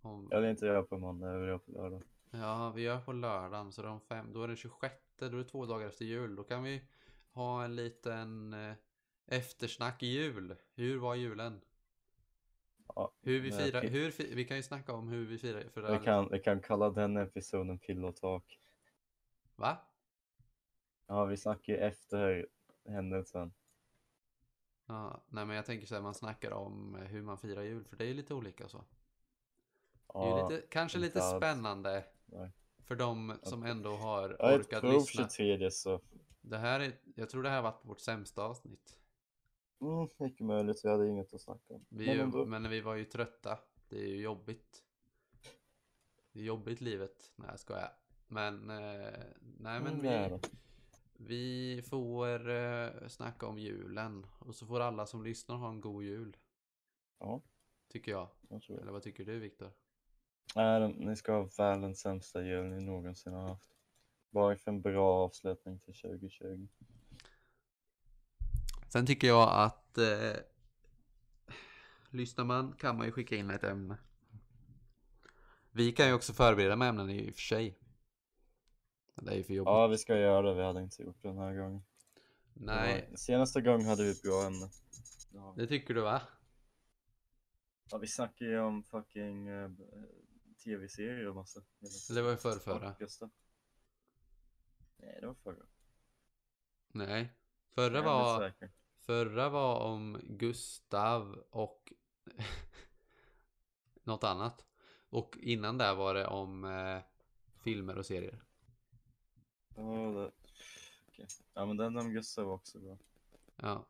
Om... 0.02 0.28
Jag 0.32 0.42
vill 0.42 0.50
inte 0.50 0.66
göra 0.66 0.84
på 0.84 0.98
måndag, 0.98 1.32
jag 1.32 1.40
vill 1.40 1.48
göra 1.48 1.60
på 1.60 1.72
lördag. 1.72 2.04
Ja, 2.32 2.72
vi 2.76 2.82
gör 2.82 3.00
på 3.00 3.14
lördagen 3.14 3.72
så 3.72 3.82
de 3.82 4.02
fem, 4.02 4.34
då 4.34 4.44
är 4.44 4.48
det 4.48 4.56
26, 4.56 4.96
då 5.20 5.26
är 5.26 5.30
det 5.30 5.44
två 5.44 5.66
dagar 5.66 5.88
efter 5.88 6.06
jul. 6.06 6.36
Då 6.36 6.44
kan 6.44 6.64
vi 6.64 6.82
ha 7.32 7.64
en 7.64 7.76
liten 7.76 8.54
eh, 8.54 8.74
eftersnack 9.26 10.04
i 10.04 10.08
jul. 10.08 10.56
Hur 10.76 10.98
var 10.98 11.16
julen? 11.16 11.62
Ja, 12.88 13.12
Hur 13.22 13.40
vi 13.40 13.52
firar, 13.52 13.82
hur, 13.82 14.36
vi 14.36 14.46
kan 14.46 14.58
ju 14.58 14.64
snacka 14.64 14.94
om 14.94 15.08
hur 15.08 15.26
vi 15.26 15.38
firar. 15.38 15.64
För 15.74 16.00
Vi 16.00 16.06
kan, 16.06 16.30
vi 16.32 16.40
kan 16.40 16.62
kalla 16.62 16.90
den 16.90 17.18
episoden 17.18 17.80
Pill 17.80 18.06
och 18.06 18.16
tak. 18.16 18.60
Va? 19.56 19.78
Ja, 21.08 21.26
vi 21.26 21.38
snackar 21.38 21.74
ju 21.74 21.80
efter 21.80 22.48
händelsen. 22.86 23.54
Ja, 24.86 25.24
nej 25.28 25.46
men 25.46 25.56
jag 25.56 25.66
tänker 25.66 25.88
så 25.88 25.96
här, 25.96 26.02
man 26.02 26.14
snackar 26.16 26.52
om 26.52 26.96
hur 26.96 27.22
man 27.22 27.38
firar 27.38 27.62
jul, 27.64 27.86
för 27.86 27.96
det 27.98 28.04
är 28.04 28.08
ju 28.08 28.14
lite 28.14 28.34
olika 28.34 28.68
så. 28.68 28.78
Det 30.14 30.20
är 30.20 30.24
ju 30.24 30.30
Ja, 30.30 30.50
lite, 30.50 30.68
kanske 30.68 30.98
lite 30.98 31.24
alls. 31.24 31.38
spännande 31.38 32.06
nej. 32.26 32.52
för 32.84 32.96
de 32.96 33.40
som 33.44 33.64
ändå 33.64 33.96
har 33.96 34.36
Jag 34.40 34.60
orkat 34.60 34.84
lyssna. 34.84 35.30
23 35.30 35.72
så 35.72 36.02
Det 36.42 36.58
här 36.58 36.80
är, 36.80 36.94
jag 37.16 37.30
tror 37.30 37.44
det 37.44 37.50
här 37.50 37.56
har 37.56 37.64
varit 37.72 37.86
vårt 37.86 38.00
sämsta 38.00 38.44
avsnitt. 38.44 39.00
mm, 39.82 40.08
mycket 40.18 40.46
möjligt. 40.46 40.86
Vi 40.86 40.90
hade 40.90 41.08
inget 41.08 41.34
att 41.34 41.42
snacka 41.42 41.74
om. 41.74 41.86
Vi, 41.90 42.06
Men 42.08 42.20
ändå. 42.20 42.46
men 42.46 42.70
vi 42.70 42.82
var 42.82 42.96
ju 42.96 43.06
trötta. 43.06 43.60
Det 43.90 43.96
är 43.98 44.08
ju 44.08 44.22
jobbigt. 44.22 44.84
Det 46.32 46.40
är 46.40 46.44
jobbigt 46.44 46.82
livet. 46.82 47.32
Nej 47.36 47.48
jag 47.52 47.60
skojar. 47.60 47.92
Men, 48.28 48.70
eh, 48.70 49.20
nej 49.42 49.82
men 49.82 50.00
Mm, 50.00 50.40
vi, 50.40 50.40
vi 51.18 51.82
får 51.82 52.50
eh, 52.50 53.08
snacka 53.08 53.48
om 53.48 53.58
julen. 53.58 54.26
Och 54.40 54.56
så 54.56 54.66
får 54.68 54.80
alla 54.80 55.06
som 55.06 55.24
lyssnar 55.24 55.56
ha 55.56 55.70
en 55.70 55.82
god 55.82 56.04
jul. 56.04 56.38
Ja, 57.20 57.42
Tycker 57.90 58.12
jag. 58.12 58.28
jag 58.50 58.62
tror. 58.62 58.82
Eller 58.82 58.92
vad 58.92 59.04
tycker 59.04 59.26
du 59.26 59.40
Viktor? 59.40 59.72
Nej, 60.56 60.94
ni 60.98 61.16
ska 61.16 61.32
ha 61.34 61.50
världens 61.58 62.00
sämsta 62.00 62.44
jul 62.44 62.66
ni 62.70 62.82
någonsin 62.82 63.34
har 63.34 63.48
haft. 63.48 63.70
Bara 64.30 64.56
för 64.56 64.72
en 64.72 64.82
bra 64.82 65.14
avslutning 65.14 65.80
till 65.80 65.94
2020. 65.94 66.68
Sen 68.90 69.06
tycker 69.06 69.28
jag 69.28 69.50
att 69.54 69.98
eh, 69.98 70.36
lyssnar 72.10 72.46
man 72.46 72.74
kan 72.74 72.98
man 72.98 73.06
ju 73.06 73.12
skicka 73.12 73.36
in 73.36 73.50
ett 73.50 73.64
ämne. 73.64 73.98
Vi 75.72 75.92
kan 75.92 76.08
ju 76.08 76.14
också 76.14 76.34
förbereda 76.34 76.76
med 76.76 76.90
ämnen 76.90 77.10
i 77.10 77.30
och 77.32 77.34
för 77.36 77.42
sig. 77.42 77.80
Det 79.16 79.32
är 79.32 79.36
ju 79.36 79.44
för 79.44 79.54
jobbigt. 79.54 79.70
Ja, 79.70 79.88
vi 79.88 79.98
ska 79.98 80.18
göra 80.18 80.42
det. 80.50 80.54
Vi 80.56 80.64
hade 80.64 80.82
inte 80.82 81.04
gjort 81.04 81.22
det 81.22 81.28
den 81.28 81.38
här 81.38 81.54
gången. 81.56 81.84
Nej, 82.54 83.08
var- 83.10 83.18
Senaste 83.18 83.62
gången 83.62 83.86
hade 83.88 84.04
vi 84.04 84.12
ett 84.12 84.22
bra 84.22 84.44
ämne. 84.48 84.70
Ja. 85.34 85.54
det 85.58 85.68
tycker 85.68 85.94
du 85.94 86.02
va? 86.02 86.22
Ja, 87.92 87.98
vi 87.98 88.08
snackade 88.08 88.52
ju 88.52 88.60
om 88.60 88.84
fucking 88.84 89.48
eh, 89.48 89.70
tv-serier 90.64 91.28
och 91.28 91.36
massa. 91.36 91.62
Det 92.14 92.22
var 92.22 92.32
ju 92.32 92.38
förr, 92.38 92.60
förra. 92.60 92.96
Nej, 94.98 95.18
det 95.22 95.28
var 95.28 95.34
förra. 95.34 95.66
Nej. 96.88 97.34
Förra 97.76 98.02
var, 98.02 98.54
förra 99.00 99.50
var 99.50 99.80
om 99.80 100.20
Gustav 100.24 101.46
och 101.50 101.94
något 104.04 104.24
annat. 104.24 104.66
Och 105.10 105.38
innan 105.38 105.78
där 105.78 105.96
var 105.96 106.14
det 106.14 106.28
om 106.28 106.64
eh, 106.64 107.00
filmer 107.64 107.98
och 107.98 108.06
serier. 108.06 108.44
Ja, 109.76 109.82
det... 110.12 110.32
okej. 111.08 111.28
ja, 111.54 111.66
men 111.66 111.78
den 111.78 111.98
om 111.98 112.10
Gustav 112.14 112.46
var 112.46 112.54
också 112.54 112.80
bra. 112.80 112.98
Ja. 113.56 113.86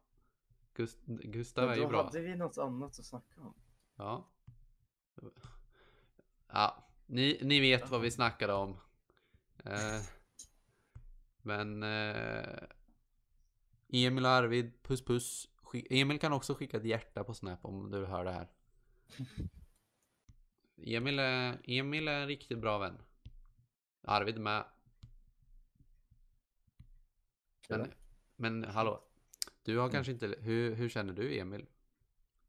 Gust 0.73 0.99
Gustav 1.05 1.69
är 1.69 1.75
ju 1.75 1.81
då 1.81 1.87
bra. 1.89 2.03
hade 2.03 2.21
vi 2.21 2.35
något 2.35 2.57
annat 2.57 2.99
att 2.99 3.05
snacka 3.05 3.41
om. 3.41 3.53
Ja. 3.95 4.29
Ja, 6.47 6.87
ni, 7.05 7.39
ni 7.41 7.59
vet 7.59 7.89
vad 7.89 8.01
vi 8.01 8.11
snackade 8.11 8.53
om. 8.53 8.77
Eh, 9.63 10.01
men 11.41 11.83
eh, 11.83 12.63
Emil 13.87 14.25
och 14.25 14.31
Arvid, 14.31 14.83
puss 14.83 15.05
puss. 15.05 15.49
Skick- 15.63 15.87
Emil 15.89 16.19
kan 16.19 16.33
också 16.33 16.53
skicka 16.55 16.77
ett 16.77 16.85
hjärta 16.85 17.23
på 17.23 17.33
Snap 17.33 17.65
om 17.65 17.91
du 17.91 18.05
hör 18.05 18.25
det 18.25 18.31
här. 18.31 18.47
Emil 20.77 21.19
är, 21.19 21.61
Emil 21.63 22.07
är 22.07 22.21
en 22.21 22.27
riktigt 22.27 22.59
bra 22.59 22.77
vän. 22.77 22.97
Arvid 24.03 24.39
med. 24.39 24.65
Men, 27.69 27.91
men 28.35 28.63
hallå. 28.63 29.01
Du 29.63 29.77
har 29.77 29.89
kanske 29.89 30.11
inte, 30.11 30.35
hur, 30.39 30.75
hur 30.75 30.89
känner 30.89 31.13
du 31.13 31.39
Emil? 31.39 31.65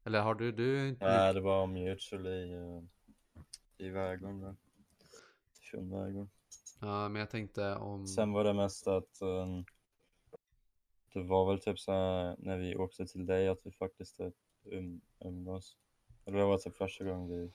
Eller 0.03 0.21
har 0.21 0.35
du, 0.35 0.51
du 0.51 0.87
inte 0.89 1.05
Nej, 1.05 1.33
det 1.33 1.41
var 1.41 1.63
om 1.63 1.73
mutual 1.73 2.27
i, 2.27 2.55
uh, 2.55 2.83
i 3.77 3.89
vägen 3.89 4.41
där. 4.41 4.55
Fjundvägen. 5.71 6.29
Ja, 6.79 7.09
men 7.09 7.19
jag 7.19 7.29
tänkte 7.29 7.75
om... 7.75 8.07
Sen 8.07 8.31
var 8.31 8.43
det 8.43 8.53
mest 8.53 8.87
att 8.87 9.21
um, 9.21 9.65
det 11.13 11.23
var 11.23 11.51
väl 11.51 11.59
typ 11.59 11.79
så 11.79 11.91
här 11.91 12.35
när 12.39 12.57
vi 12.57 12.75
åkte 12.75 13.05
till 13.05 13.25
dig 13.25 13.47
att 13.47 13.59
vi 13.63 13.71
faktiskt 13.71 14.17
typ 14.17 14.35
um, 14.63 15.01
umgås. 15.19 15.77
Eller 16.25 16.37
det 16.37 16.45
var 16.45 16.57
typ 16.57 16.75
första 16.75 17.03
gången 17.03 17.29
vi 17.29 17.51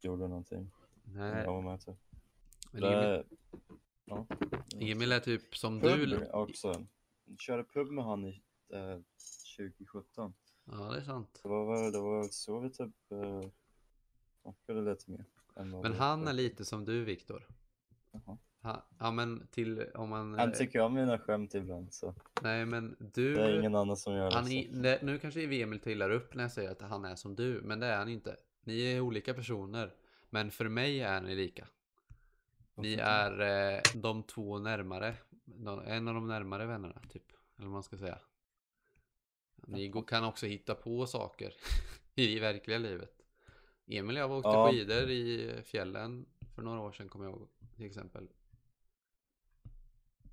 gjorde 0.00 0.28
någonting. 0.28 0.70
Nej, 1.04 1.44
Jag 1.44 1.52
var 1.52 1.62
med 1.62 1.80
typ. 1.80 1.96
men 2.70 2.84
Emil, 2.84 2.98
Det, 2.98 3.24
ja. 4.10 4.26
Emil 4.80 5.12
är 5.12 5.20
typ 5.20 5.56
som 5.56 5.80
Pub 5.80 6.08
du. 6.08 6.26
också. 6.26 6.86
Jag 7.24 7.40
körde 7.40 7.64
pub 7.64 7.90
med 7.90 8.04
han 8.04 8.24
i 8.24 8.42
eh, 8.72 8.98
2017. 9.56 10.34
Ja, 10.64 10.76
det 10.76 10.96
är 10.96 11.04
sant. 11.04 11.40
Det 11.42 11.48
var 11.48 11.82
väl, 11.82 11.92
det 11.92 12.00
var 12.00 12.28
så 12.30 12.60
vi 12.60 12.70
typ 12.70 12.94
uh, 13.12 13.50
snackade 14.42 14.90
lite 14.90 15.10
mer. 15.10 15.24
Men 15.82 15.92
han 15.92 16.28
är 16.28 16.32
lite 16.32 16.64
som 16.64 16.84
du, 16.84 17.04
Viktor. 17.04 17.46
Ja, 18.98 19.10
men 19.10 19.46
till 19.50 19.86
om 19.94 20.08
man... 20.08 20.38
Han 20.38 20.52
tycker 20.52 20.80
om 20.80 20.94
mina 20.94 21.18
skämt 21.18 21.54
ibland 21.54 21.94
så 21.94 22.14
Nej, 22.42 22.66
men 22.66 22.96
du... 23.14 23.34
det 23.34 23.42
är 23.42 23.58
ingen 23.58 23.74
annan 23.74 23.96
som 23.96 24.14
gör 24.14 24.30
det. 24.30 24.36
han 24.36 24.44
så. 24.44 24.52
är, 24.52 24.68
nej, 24.72 24.98
nu 25.02 25.18
kanske 25.18 25.62
Emil 25.62 25.80
trillar 25.80 26.10
upp 26.10 26.34
när 26.34 26.44
jag 26.44 26.52
säger 26.52 26.70
att 26.70 26.82
han 26.82 27.04
är 27.04 27.14
som 27.14 27.36
du, 27.36 27.60
men 27.64 27.80
det 27.80 27.86
är 27.86 27.98
han 27.98 28.08
inte. 28.08 28.36
Ni 28.64 28.82
är 28.82 29.00
olika 29.00 29.34
personer, 29.34 29.94
men 30.30 30.50
för 30.50 30.68
mig 30.68 31.00
är 31.00 31.20
ni 31.20 31.34
lika. 31.34 31.66
Då? 32.82 33.02
är 33.02 33.40
eh, 33.76 33.80
de 33.94 34.22
två 34.22 34.58
närmare, 34.58 35.16
de- 35.44 35.80
en 35.86 36.08
av 36.08 36.14
de 36.14 36.26
närmare 36.28 36.66
vännerna, 36.66 37.02
typ. 37.08 37.24
Eller 37.56 37.66
vad 37.66 37.72
man 37.72 37.82
ska 37.82 37.98
säga. 37.98 38.18
Ni 39.66 39.92
kan 40.06 40.24
också 40.24 40.46
hitta 40.46 40.74
på 40.74 41.06
saker 41.06 41.52
i 42.14 42.38
verkliga 42.38 42.78
livet. 42.78 43.12
Emil 43.86 44.16
och 44.16 44.22
jag 44.22 44.28
var 44.28 44.36
åkte 44.36 44.48
Ja. 44.48 44.70
skidor 44.70 45.10
i 45.10 45.52
fjällen 45.64 46.26
för 46.54 46.62
några 46.62 46.80
år 46.80 46.92
sedan, 46.92 47.08
kommer 47.08 47.24
jag 47.24 47.32
ihåg, 47.34 47.48
till 47.76 47.86
exempel. 47.86 48.28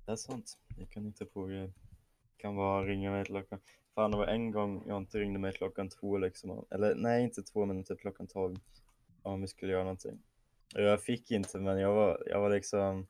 Det 0.06 0.12
är 0.12 0.16
sant. 0.16 0.58
Jag 0.78 0.90
kan 0.90 1.06
inte 1.06 1.24
på 1.24 1.44
grejer. 1.44 1.72
Kan 2.36 2.56
bara 2.56 2.84
ringa 2.86 3.10
mig 3.10 3.24
klockan. 3.24 3.60
Fan, 3.94 4.10
det 4.10 4.16
var 4.16 4.26
en 4.26 4.50
gång 4.50 4.84
jag 4.86 4.96
inte 4.98 5.18
ringde 5.18 5.38
mig 5.38 5.52
klockan 5.52 5.88
två 5.88 6.18
liksom. 6.18 6.66
Eller 6.70 6.94
nej, 6.94 7.24
inte 7.24 7.42
två, 7.42 7.66
men 7.66 7.84
typ 7.84 8.00
klockan 8.00 8.26
tolv. 8.26 8.56
Om 9.22 9.40
vi 9.40 9.48
skulle 9.48 9.72
göra 9.72 9.82
någonting. 9.84 10.22
Jag 10.74 11.02
fick 11.02 11.30
inte, 11.30 11.58
men 11.58 11.78
jag 11.78 11.94
var, 11.94 12.22
jag 12.26 12.40
var 12.40 12.50
liksom. 12.50 13.06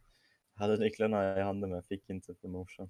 Hade 0.54 0.76
nycklarna 0.76 1.38
i 1.38 1.42
handen, 1.42 1.70
men 1.70 1.76
jag 1.76 1.86
fick 1.86 2.10
inte 2.10 2.34
för 2.34 2.48
morsan. 2.48 2.88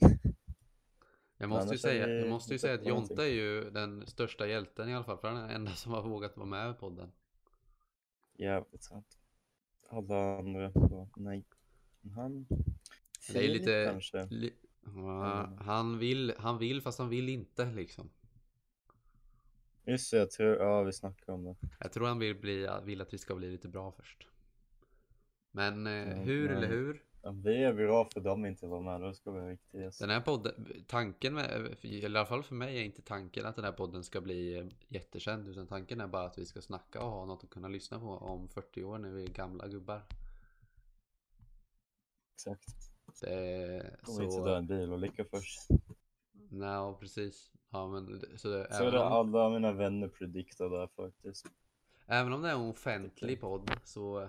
Jag 1.38 1.48
måste 1.48 1.74
ju 1.74 1.78
säga, 1.78 2.08
jag 2.08 2.28
måste 2.28 2.52
ju 2.52 2.58
säga 2.58 2.74
att 2.74 2.82
på 2.82 2.88
någonting. 2.88 3.16
Jonte 3.16 3.22
är 3.24 3.34
ju 3.34 3.70
den 3.70 4.06
största 4.06 4.46
hjälten 4.48 4.88
i 4.88 4.94
alla 4.94 5.04
fall, 5.04 5.18
för 5.18 5.28
han 5.28 5.36
är 5.36 5.42
den 5.46 5.50
enda 5.56 5.70
som 5.72 5.92
har 5.92 6.02
vågat 6.02 6.36
vara 6.36 6.46
med 6.46 6.70
i 6.70 6.74
podden. 6.74 7.12
Jävligt 8.38 8.82
sant. 8.82 9.18
Alla 9.88 10.38
andra 10.38 10.70
var 10.74 11.08
nej. 11.16 11.44
Han. 12.14 12.46
Det 13.32 13.44
är 13.44 13.48
lite- 13.48 13.88
kanske. 13.90 14.26
Li- 14.30 14.54
Ja, 14.84 15.44
Mm. 15.44 15.58
han, 15.58 15.98
vill, 15.98 16.34
han 16.38 16.58
vill 16.58 16.82
fast 16.82 16.98
han 16.98 17.08
vill 17.08 17.28
inte 17.28 17.64
liksom. 17.72 18.10
Just 19.86 20.10
det, 20.10 20.16
jag 20.18 20.30
tror, 20.30 20.56
ja 20.56 20.82
vi 20.82 20.92
snackade 20.92 21.32
om 21.32 21.44
det. 21.44 21.56
Jag 21.80 21.92
tror 21.92 22.06
han 22.06 22.18
vill, 22.18 22.34
bli, 22.40 22.68
vill 22.84 23.00
att 23.00 23.14
vi 23.14 23.18
ska 23.18 23.34
bli 23.34 23.50
lite 23.50 23.68
bra 23.68 23.92
först. 23.92 24.26
Men 25.58 25.86
eh, 25.86 26.16
hur 26.16 26.50
eller 26.50 26.68
hur? 26.68 27.02
Ja, 27.22 27.30
vi 27.30 27.62
är 27.62 27.72
bra 27.72 28.04
för 28.04 28.20
dem 28.20 28.46
inte 28.46 28.66
var 28.66 28.80
med, 28.80 29.00
då 29.00 29.14
ska 29.14 29.30
vara 29.30 29.48
riktiga. 29.48 29.90
Den 30.00 30.10
här 30.10 30.20
podden, 30.20 30.84
tanken 30.86 31.34
med, 31.34 31.76
i 31.82 32.06
alla 32.06 32.26
fall 32.26 32.42
för 32.42 32.54
mig 32.54 32.78
är 32.78 32.82
inte 32.82 33.02
tanken 33.02 33.46
att 33.46 33.56
den 33.56 33.64
här 33.64 33.72
podden 33.72 34.04
ska 34.04 34.20
bli 34.20 34.58
eh, 34.58 34.66
jättekänd. 34.88 35.48
Utan 35.48 35.66
tanken 35.66 36.00
är 36.00 36.06
bara 36.06 36.26
att 36.26 36.38
vi 36.38 36.46
ska 36.46 36.60
snacka 36.60 37.02
och 37.02 37.10
ha 37.10 37.24
något 37.24 37.44
att 37.44 37.50
kunna 37.50 37.68
lyssna 37.68 38.00
på 38.00 38.06
om 38.06 38.48
40 38.48 38.84
år 38.84 38.98
när 38.98 39.10
vi 39.10 39.24
är 39.24 39.28
gamla 39.28 39.68
gubbar. 39.68 40.02
Exakt. 42.34 42.68
Det 43.20 43.34
är 43.34 43.96
Kommer 44.02 44.22
inte 44.22 44.36
dö 44.36 44.44
så... 44.44 44.54
en 44.54 44.66
bilolycka 44.66 45.24
först. 45.24 45.60
Nej, 46.50 46.94
precis. 47.00 47.50
Ja, 47.70 47.88
men 47.88 48.20
så, 48.36 48.48
det, 48.48 48.74
Så 48.74 48.84
är 48.84 48.92
det 48.92 48.98
om, 48.98 49.12
alla 49.12 49.50
mina 49.50 49.72
vänner 49.72 50.08
prediktar 50.08 50.70
där 50.70 50.86
faktiskt. 50.86 51.46
även 52.06 52.32
om 52.32 52.42
det 52.42 52.48
är 52.48 52.54
en 52.54 52.60
offentlig 52.70 53.40
podd 53.40 53.70
så 53.84 54.28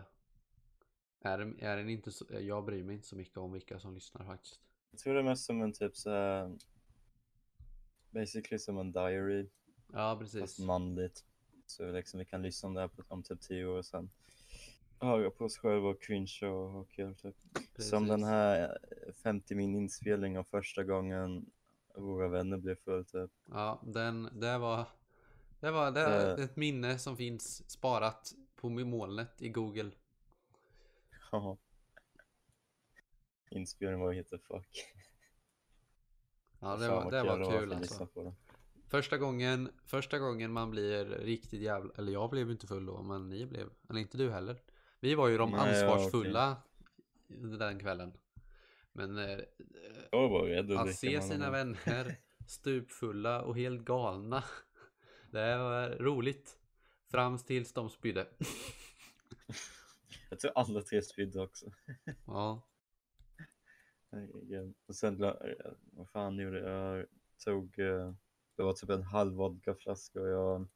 är, 1.22 1.64
är 1.64 1.78
den 1.78 1.90
inte 1.90 2.12
så, 2.12 2.26
jag 2.30 2.66
bryr 2.66 2.84
mig 2.84 2.96
inte 2.96 3.08
så 3.08 3.16
mycket 3.16 3.38
om 3.38 3.52
vilka 3.52 3.80
som 3.80 3.94
lyssnar 3.96 4.26
faktiskt. 4.26 4.60
Jag 4.92 5.00
tror 5.00 5.14
det 5.14 5.20
är 5.20 5.24
mest 5.24 5.46
som 5.46 5.62
en 5.62 5.74
typ 5.74 5.98
så 5.98 6.10
här 6.10 6.58
basically 8.12 8.60
som 8.60 8.78
en 8.78 8.92
diary, 8.92 9.50
Ja, 9.94 10.20
fast 10.20 10.34
precis. 10.34 10.60
manligt. 10.66 11.26
Så 11.66 11.92
liksom 11.92 12.20
vi 12.20 12.26
kan 12.26 12.42
lyssna 12.42 12.68
om 12.68 12.74
det 12.74 12.82
här 12.82 12.88
på, 12.88 13.04
om 13.08 13.24
typ 13.24 13.42
tio 13.42 13.66
år 13.66 13.82
sen. 13.82 14.10
Höra 15.00 15.30
på 15.32 15.46
oss 15.46 15.58
själva 15.58 15.90
och 15.90 16.02
cringe 16.02 16.40
och 16.42 16.70
ha 16.70 16.84
kul 16.84 17.16
typ. 17.16 17.36
Som 17.78 18.08
den 18.08 18.20
Precis. 18.20 18.30
här 18.30 18.78
eh, 19.08 19.14
50 19.14 19.56
min 19.56 19.76
inspelning 19.76 20.38
av 20.38 20.44
första 20.44 20.84
gången 20.84 21.46
våra 21.96 22.28
vänner 22.28 22.58
blev 22.58 22.76
full 22.76 23.06
typ. 23.06 23.32
Ja, 23.46 23.82
den, 23.86 24.30
det 24.40 24.58
var... 24.58 24.86
Det 25.60 25.72
var 25.72 25.92
det 25.92 26.02
är 26.02 26.38
ett 26.38 26.56
minne 26.56 27.00
som 27.00 27.18
finns 27.18 27.70
sparat 27.70 28.34
på 28.56 28.70
molnet 28.70 29.42
i 29.42 29.50
Google. 29.50 29.92
Ja. 31.32 31.58
Inspelningen 33.52 34.00
var 34.00 34.14
helt 34.14 34.30
fuck. 34.30 34.86
Ja, 36.60 36.76
det 36.76 36.90
var, 36.90 37.12
det 37.12 37.24
var 37.24 37.60
kul 37.60 37.74
alltså. 37.74 38.08
Första 38.88 39.18
gången, 39.18 39.70
första 39.86 40.20
gången 40.20 40.52
man 40.52 40.72
blir 40.72 41.06
riktigt 41.06 41.62
jävla... 41.62 41.94
Eller 41.98 42.12
jag 42.12 42.30
blev 42.30 42.52
inte 42.52 42.68
full 42.68 42.86
då, 42.86 43.02
men 43.02 43.30
ni 43.30 43.46
blev. 43.46 43.70
Eller 43.90 44.00
inte 44.00 44.18
du 44.18 44.32
heller. 44.32 44.62
Vi 45.00 45.16
var 45.16 45.28
ju 45.28 45.38
de 45.38 45.52
Nej, 45.52 45.60
ja, 45.60 45.66
ansvarsfulla 45.66 46.58
den 47.60 47.80
kvällen. 47.80 48.14
Men 48.92 49.18
eh, 49.18 49.40
rädd 50.46 50.72
att 50.72 50.96
se 50.96 51.22
sina 51.22 51.46
honom. 51.46 51.52
vänner 51.52 52.16
stupfulla 52.48 53.42
och 53.42 53.58
helt 53.58 53.82
galna. 53.82 54.44
Det 55.32 55.58
var 55.58 55.90
roligt. 55.90 56.58
Fram 57.12 57.38
tills 57.38 57.74
de 57.74 57.90
spydde. 57.90 58.28
Jag 60.30 60.40
tror 60.40 60.52
alla 60.56 60.82
tre 60.82 61.02
spydde 61.02 61.42
också. 61.42 61.72
Ja. 62.26 62.62
Och 64.88 64.96
sen, 64.96 65.24
eh, 65.24 65.34
vad 65.92 66.10
fan 66.10 66.38
gjorde 66.40 66.60
jag? 66.60 66.98
Jag 66.98 67.08
tog, 67.46 67.80
eh, 67.80 68.14
det 68.56 68.64
var 68.64 68.74
typ 68.74 68.90
en 68.90 69.04
halv 69.04 69.34
vodkaflaska 69.34 70.22
och 70.22 70.30
jag 70.30 70.68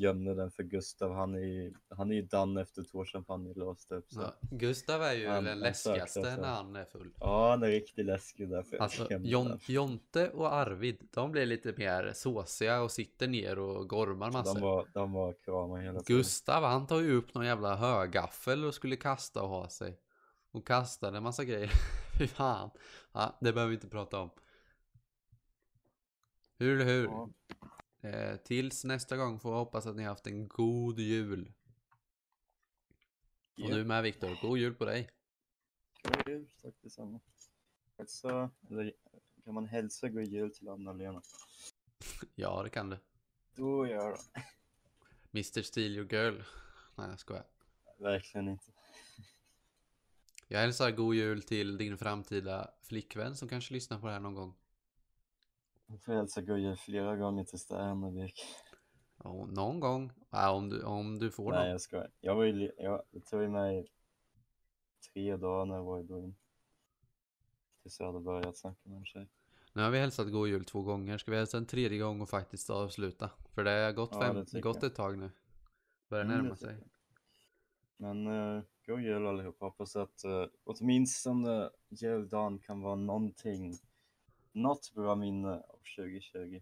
gömde 0.00 0.34
den 0.34 0.50
för 0.50 0.62
Gustav. 0.62 1.14
Han 1.14 1.34
är, 1.34 1.72
han 1.88 2.10
är 2.10 2.14
ju 2.14 2.22
done 2.22 2.60
efter 2.62 2.82
två 2.82 3.04
champagneglas 3.04 3.86
typ. 3.86 4.04
Så. 4.12 4.20
ja. 4.20 4.34
Gustav 4.50 5.02
är 5.02 5.12
ju 5.14 5.28
Han- 5.28 5.44
den 5.44 5.62
han 5.62 5.74
sökte 5.74 5.90
läskigaste 5.90 6.20
efter. 6.20 6.36
när 6.42 6.48
han 6.54 6.76
är 6.76 6.84
full. 6.84 7.12
Ja, 7.20 7.50
han 7.50 7.62
är 7.62 7.66
riktigt 7.68 8.06
läskig 8.06 8.50
därför 8.50 8.76
Alltså, 8.76 9.06
Jon. 9.12 9.58
Jonte 9.68 10.30
och 10.30 10.52
Arvid, 10.52 11.08
de 11.10 11.32
blir 11.32 11.46
lite 11.46 11.74
mer 11.76 12.12
såsiga 12.14 12.82
och 12.82 12.90
sitter 12.90 13.28
ner 13.28 13.58
och 13.58 13.88
gormar 13.88 14.30
massor. 14.30 14.54
De 14.54 14.60
var, 14.60 14.86
de 14.94 15.12
var 15.12 15.32
kramar 15.44 15.78
hela 15.80 16.00
tiden. 16.00 16.16
Gustav, 16.18 16.62
han 16.64 16.86
tar 16.86 17.00
ju 17.00 17.12
upp 17.12 17.34
någon 17.34 17.46
jävla 17.46 17.76
högaffel 17.76 18.64
och 18.64 18.74
skulle 18.74 18.96
kasta 18.96 19.42
och 19.42 19.48
ha 19.48 19.68
sig. 19.68 20.00
Och 20.50 20.66
kastade 20.66 21.16
en 21.16 21.22
massa 21.22 21.44
grejer. 21.44 21.70
Fy 22.18 22.26
fan. 22.26 22.70
Ja, 23.12 23.38
det 23.40 23.52
behöver 23.52 23.68
vi 23.70 23.74
inte 23.74 23.88
prata 23.88 24.18
om. 24.20 24.30
Hur 26.58 26.74
eller 26.80 26.92
hur? 26.92 27.04
Ja, 27.04 27.30
Eh, 28.00 28.36
tills 28.36 28.84
nästa 28.84 29.16
gång 29.16 29.40
får 29.40 29.52
jag 29.52 29.58
hoppas 29.58 29.86
att 29.86 29.96
ni 29.96 30.02
har 30.02 30.10
haft 30.10 30.26
en 30.26 30.48
god 30.48 30.98
jul. 30.98 31.52
Och 33.62 33.70
du 33.70 33.84
med 33.84 34.02
Viktor, 34.02 34.38
god 34.42 34.58
jul 34.58 34.74
på 34.74 34.84
dig. 34.84 35.10
god 36.02 36.28
jul, 36.28 36.50
tack 36.62 36.74
detsamma. 36.82 37.20
Hälsa, 37.98 38.50
eller 38.70 38.92
kan 39.44 39.54
man 39.54 39.66
hälsa 39.66 40.08
god 40.08 40.24
jul 40.24 40.54
till 40.54 40.68
Anna-Lena? 40.68 41.22
Ja, 42.34 42.62
det 42.62 42.70
kan 42.70 42.90
du. 42.90 42.98
Då 43.54 43.86
gör 43.86 43.96
jag. 43.96 44.18
Mr 45.34 45.62
Steal 45.62 45.90
your 45.90 46.12
girl. 46.12 46.42
Nej, 46.94 47.08
jag 47.10 47.18
skojar. 47.20 47.44
Verkligen 47.98 48.48
inte. 48.48 48.72
Jag 50.48 50.58
hälsar 50.58 50.90
god 50.90 51.14
jul 51.14 51.42
till 51.42 51.78
din 51.78 51.98
framtida 51.98 52.70
flickvän 52.82 53.36
som 53.36 53.48
kanske 53.48 53.74
lyssnar 53.74 54.00
på 54.00 54.06
det 54.06 54.12
här 54.12 54.20
någon 54.20 54.34
gång. 54.34 54.54
Jag 55.90 56.02
får 56.02 56.12
hälsa 56.12 56.40
jul 56.40 56.76
flera 56.76 57.16
gånger 57.16 57.44
tills 57.44 57.66
det 57.66 57.74
är 57.76 57.86
Hennevik. 57.88 58.40
Ja, 59.24 59.46
någon 59.50 59.80
gång. 59.80 60.12
Ja, 60.30 60.50
om, 60.50 60.68
du, 60.68 60.82
om 60.82 61.18
du 61.18 61.30
får 61.30 61.50
Nej 61.50 61.60
någon. 61.60 61.70
jag 61.70 61.80
skojar. 61.80 62.10
Jag 62.20 62.34
var 62.34 62.44
ju, 62.44 62.72
jag, 62.76 63.02
det 63.10 63.20
tog 63.20 63.50
mig 63.50 63.88
tre 65.12 65.36
dagar 65.36 65.66
när 65.66 65.74
jag 65.74 65.84
var 65.84 66.00
i 66.00 66.04
början. 66.04 66.34
Tills 67.82 68.00
jag 68.00 68.06
hade 68.06 68.20
börjat 68.20 68.56
snacka 68.56 68.88
med 68.88 68.98
en 68.98 69.04
tjej. 69.04 69.28
Nu 69.72 69.82
har 69.82 69.90
vi 69.90 69.98
hälsat 69.98 70.32
god 70.32 70.48
jul 70.48 70.64
två 70.64 70.82
gånger. 70.82 71.18
Ska 71.18 71.30
vi 71.30 71.36
hälsa 71.36 71.56
en 71.56 71.66
tredje 71.66 71.98
gång 71.98 72.20
och 72.20 72.28
faktiskt 72.28 72.70
avsluta? 72.70 73.30
För 73.54 73.64
det 73.64 73.70
har 73.70 73.92
gått, 73.92 74.10
Ja, 74.12 74.20
fem, 74.20 74.36
det 74.36 74.44
tycker 74.44 74.60
gått 74.60 74.82
ett 74.82 74.94
tag 74.94 75.18
nu. 75.18 75.30
Börjar 76.08 76.24
Mm, 76.24 76.36
närma 76.38 76.56
sig. 76.56 76.76
Men 77.96 78.26
uh, 78.26 78.62
god 78.86 79.00
jul 79.00 79.26
allihop. 79.26 79.60
Hoppas 79.60 79.96
att 79.96 80.24
uh, 80.24 80.46
åtminstone 80.64 81.70
juldagen 81.88 82.58
kan 82.58 82.80
vara 82.80 82.94
någonting, 82.94 83.78
något 84.58 84.92
bra 84.94 85.14
minne 85.14 85.48
av 85.48 85.78
2020. 85.96 86.60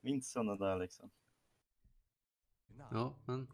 Minst 0.00 0.32
sådana 0.32 0.56
där 0.56 0.78
liksom. 0.78 1.10
Ja, 2.90 3.14
men 3.24 3.48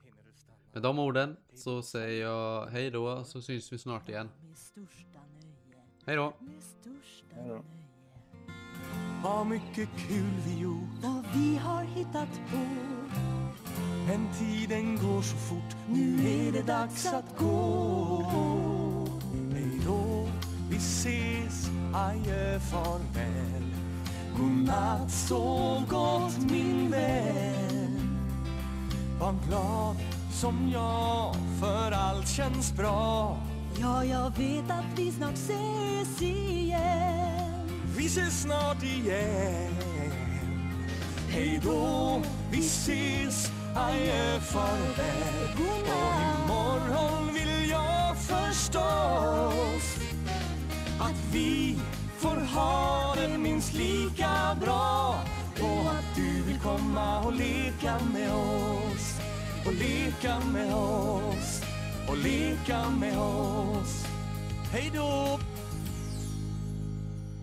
med 0.73 0.83
de 0.83 0.99
orden 0.99 1.37
så 1.55 1.83
säger 1.83 2.23
jag 2.23 2.67
hej 2.67 2.91
då 2.91 3.25
så 3.25 3.43
syns 3.43 3.73
vi 3.73 3.79
snart 3.79 4.09
igen. 4.09 4.31
Hej 6.07 6.17
då! 6.17 6.35
Hej 7.31 7.49
då. 7.49 7.65
Vad 9.23 9.47
mycket 9.47 9.89
kul 10.09 10.31
vi 10.47 10.61
gjort 10.61 11.03
Vad 11.03 11.25
vi 11.35 11.57
har 11.57 11.85
hittat 11.85 12.41
på. 12.51 12.57
Men 14.07 14.33
tiden 14.39 14.97
går 14.97 15.23
så 15.23 15.37
fort 15.37 15.77
Nu 15.89 16.29
är 16.29 16.53
det 16.53 16.63
dags 16.63 17.13
att 17.13 17.39
gå 17.39 18.23
Hej 19.53 19.81
då, 19.87 20.29
vi 20.71 20.77
ses 20.77 21.74
Adjö, 21.95 22.61
farväl. 22.61 23.65
Godnatt, 24.37 25.11
sov 25.11 25.87
gott 25.89 26.51
min 26.51 26.91
vän. 26.91 28.19
Var 29.21 29.35
glad 29.49 29.97
som 30.33 30.71
jag 30.73 31.37
För 31.61 31.93
allt 31.93 32.29
känns 32.29 32.73
bra. 32.73 33.37
Ja, 33.81 34.05
jag 34.05 34.33
vet 34.37 34.71
att 34.71 34.99
vi 34.99 35.13
snart 35.13 35.35
ses 35.35 36.23
igen. 36.23 37.69
Vi 37.97 38.07
ses 38.07 38.43
snart 38.43 38.83
igen. 38.83 39.75
Hej 41.29 41.61
då, 41.65 42.23
vi 42.51 42.59
ses. 42.59 43.51
Adjö, 43.77 44.41
farväl. 44.41 45.51
Och 45.55 46.15
imorgon 46.45 47.35
vill 47.35 47.71
jag 47.71 48.17
förstås 48.17 49.64
att 51.05 51.25
vi 51.33 51.77
får 52.19 52.37
ha 52.55 53.15
det 53.17 53.39
minst 53.39 53.75
lika 53.75 54.57
bra. 54.61 55.15
Och 55.61 55.91
att 55.91 56.17
du 56.17 56.43
vill 56.43 56.61
komma 56.61 57.21
och 57.21 57.33
leka 57.33 57.99
med 58.13 58.33
oss. 58.35 59.21
Och 59.67 59.73
leka 59.73 60.41
med 60.53 60.75
oss. 60.75 61.63
Och 62.09 62.17
leka 62.17 62.91
med 62.91 63.19
oss. 63.19 64.07
Hej 64.73 64.91
då! 64.95 65.44